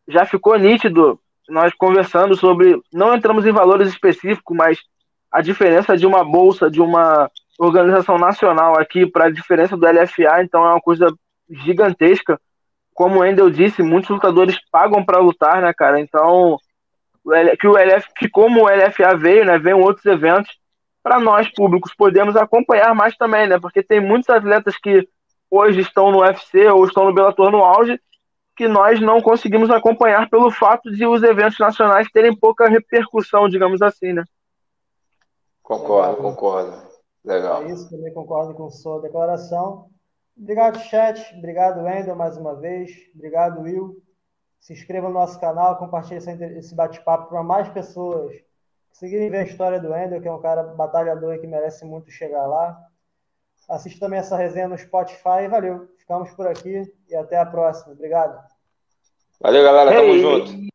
já 0.07 0.25
ficou 0.25 0.57
nítido 0.57 1.19
nós 1.47 1.73
conversando 1.73 2.35
sobre, 2.35 2.79
não 2.91 3.15
entramos 3.15 3.45
em 3.45 3.51
valores 3.51 3.89
específicos, 3.89 4.55
mas 4.55 4.79
a 5.31 5.41
diferença 5.41 5.95
de 5.95 6.05
uma 6.05 6.23
bolsa, 6.23 6.69
de 6.69 6.81
uma 6.81 7.29
organização 7.57 8.17
nacional 8.17 8.79
aqui 8.79 9.05
para 9.05 9.25
a 9.25 9.31
diferença 9.31 9.77
do 9.77 9.85
LFA, 9.85 10.41
então 10.41 10.65
é 10.65 10.71
uma 10.71 10.81
coisa 10.81 11.07
gigantesca. 11.49 12.39
Como 12.93 13.19
o 13.19 13.25
Endel 13.25 13.49
disse, 13.49 13.83
muitos 13.83 14.09
lutadores 14.09 14.57
pagam 14.71 15.03
para 15.03 15.19
lutar, 15.19 15.61
né, 15.61 15.73
cara? 15.73 15.99
Então, 15.99 16.57
que 17.59 17.67
o 17.67 17.77
LF, 17.77 18.07
que 18.15 18.29
como 18.29 18.63
o 18.63 18.69
LFA 18.69 19.15
veio, 19.17 19.45
né, 19.45 19.57
vem 19.57 19.73
outros 19.73 20.05
eventos, 20.05 20.51
para 21.03 21.19
nós 21.19 21.47
públicos 21.49 21.93
podemos 21.95 22.35
acompanhar 22.35 22.95
mais 22.95 23.15
também, 23.15 23.47
né? 23.47 23.59
Porque 23.59 23.83
tem 23.83 23.99
muitos 23.99 24.29
atletas 24.29 24.75
que 24.77 25.07
hoje 25.49 25.81
estão 25.81 26.11
no 26.11 26.19
UFC 26.19 26.67
ou 26.67 26.85
estão 26.85 27.05
no 27.05 27.13
Bellator 27.13 27.51
no 27.51 27.63
auge 27.63 27.99
que 28.55 28.67
nós 28.67 29.01
não 29.01 29.21
conseguimos 29.21 29.69
acompanhar 29.69 30.29
pelo 30.29 30.49
fato 30.49 30.89
de 30.91 31.05
os 31.05 31.21
eventos 31.23 31.59
nacionais 31.59 32.07
terem 32.11 32.35
pouca 32.35 32.69
repercussão, 32.69 33.49
digamos 33.49 33.81
assim, 33.81 34.13
né? 34.13 34.23
Concordo, 35.61 36.17
concordo. 36.17 36.77
Legal. 37.23 37.63
É 37.63 37.71
isso, 37.71 37.89
também 37.89 38.13
concordo 38.13 38.53
com 38.53 38.69
sua 38.69 39.01
declaração. 39.01 39.89
Obrigado, 40.37 40.79
chat. 40.79 41.35
Obrigado, 41.37 41.81
Wendel, 41.83 42.15
mais 42.15 42.37
uma 42.37 42.55
vez. 42.55 42.91
Obrigado, 43.13 43.61
Will. 43.61 44.01
Se 44.59 44.73
inscreva 44.73 45.07
no 45.07 45.13
nosso 45.15 45.39
canal, 45.39 45.77
compartilhe 45.77 46.19
esse 46.57 46.73
bate-papo 46.73 47.29
para 47.29 47.43
mais 47.43 47.67
pessoas 47.69 48.33
seguirem 48.91 49.29
ver 49.29 49.39
a 49.39 49.43
história 49.43 49.79
do 49.79 49.91
Wendel, 49.91 50.21
que 50.21 50.27
é 50.27 50.31
um 50.31 50.41
cara 50.41 50.63
batalhador 50.63 51.33
e 51.33 51.39
que 51.39 51.47
merece 51.47 51.83
muito 51.85 52.09
chegar 52.11 52.45
lá. 52.47 52.77
Assista 53.69 53.99
também 54.01 54.19
essa 54.19 54.37
resenha 54.37 54.67
no 54.67 54.77
Spotify. 54.77 55.47
Valeu. 55.49 55.87
Ficamos 55.97 56.31
por 56.31 56.47
aqui 56.47 56.83
e 57.09 57.15
até 57.15 57.37
a 57.37 57.45
próxima. 57.45 57.93
Obrigado. 57.93 58.39
Valeu, 59.41 59.63
galera. 59.63 59.91
Tamo 59.91 60.13
hey. 60.13 60.21
junto. 60.21 60.74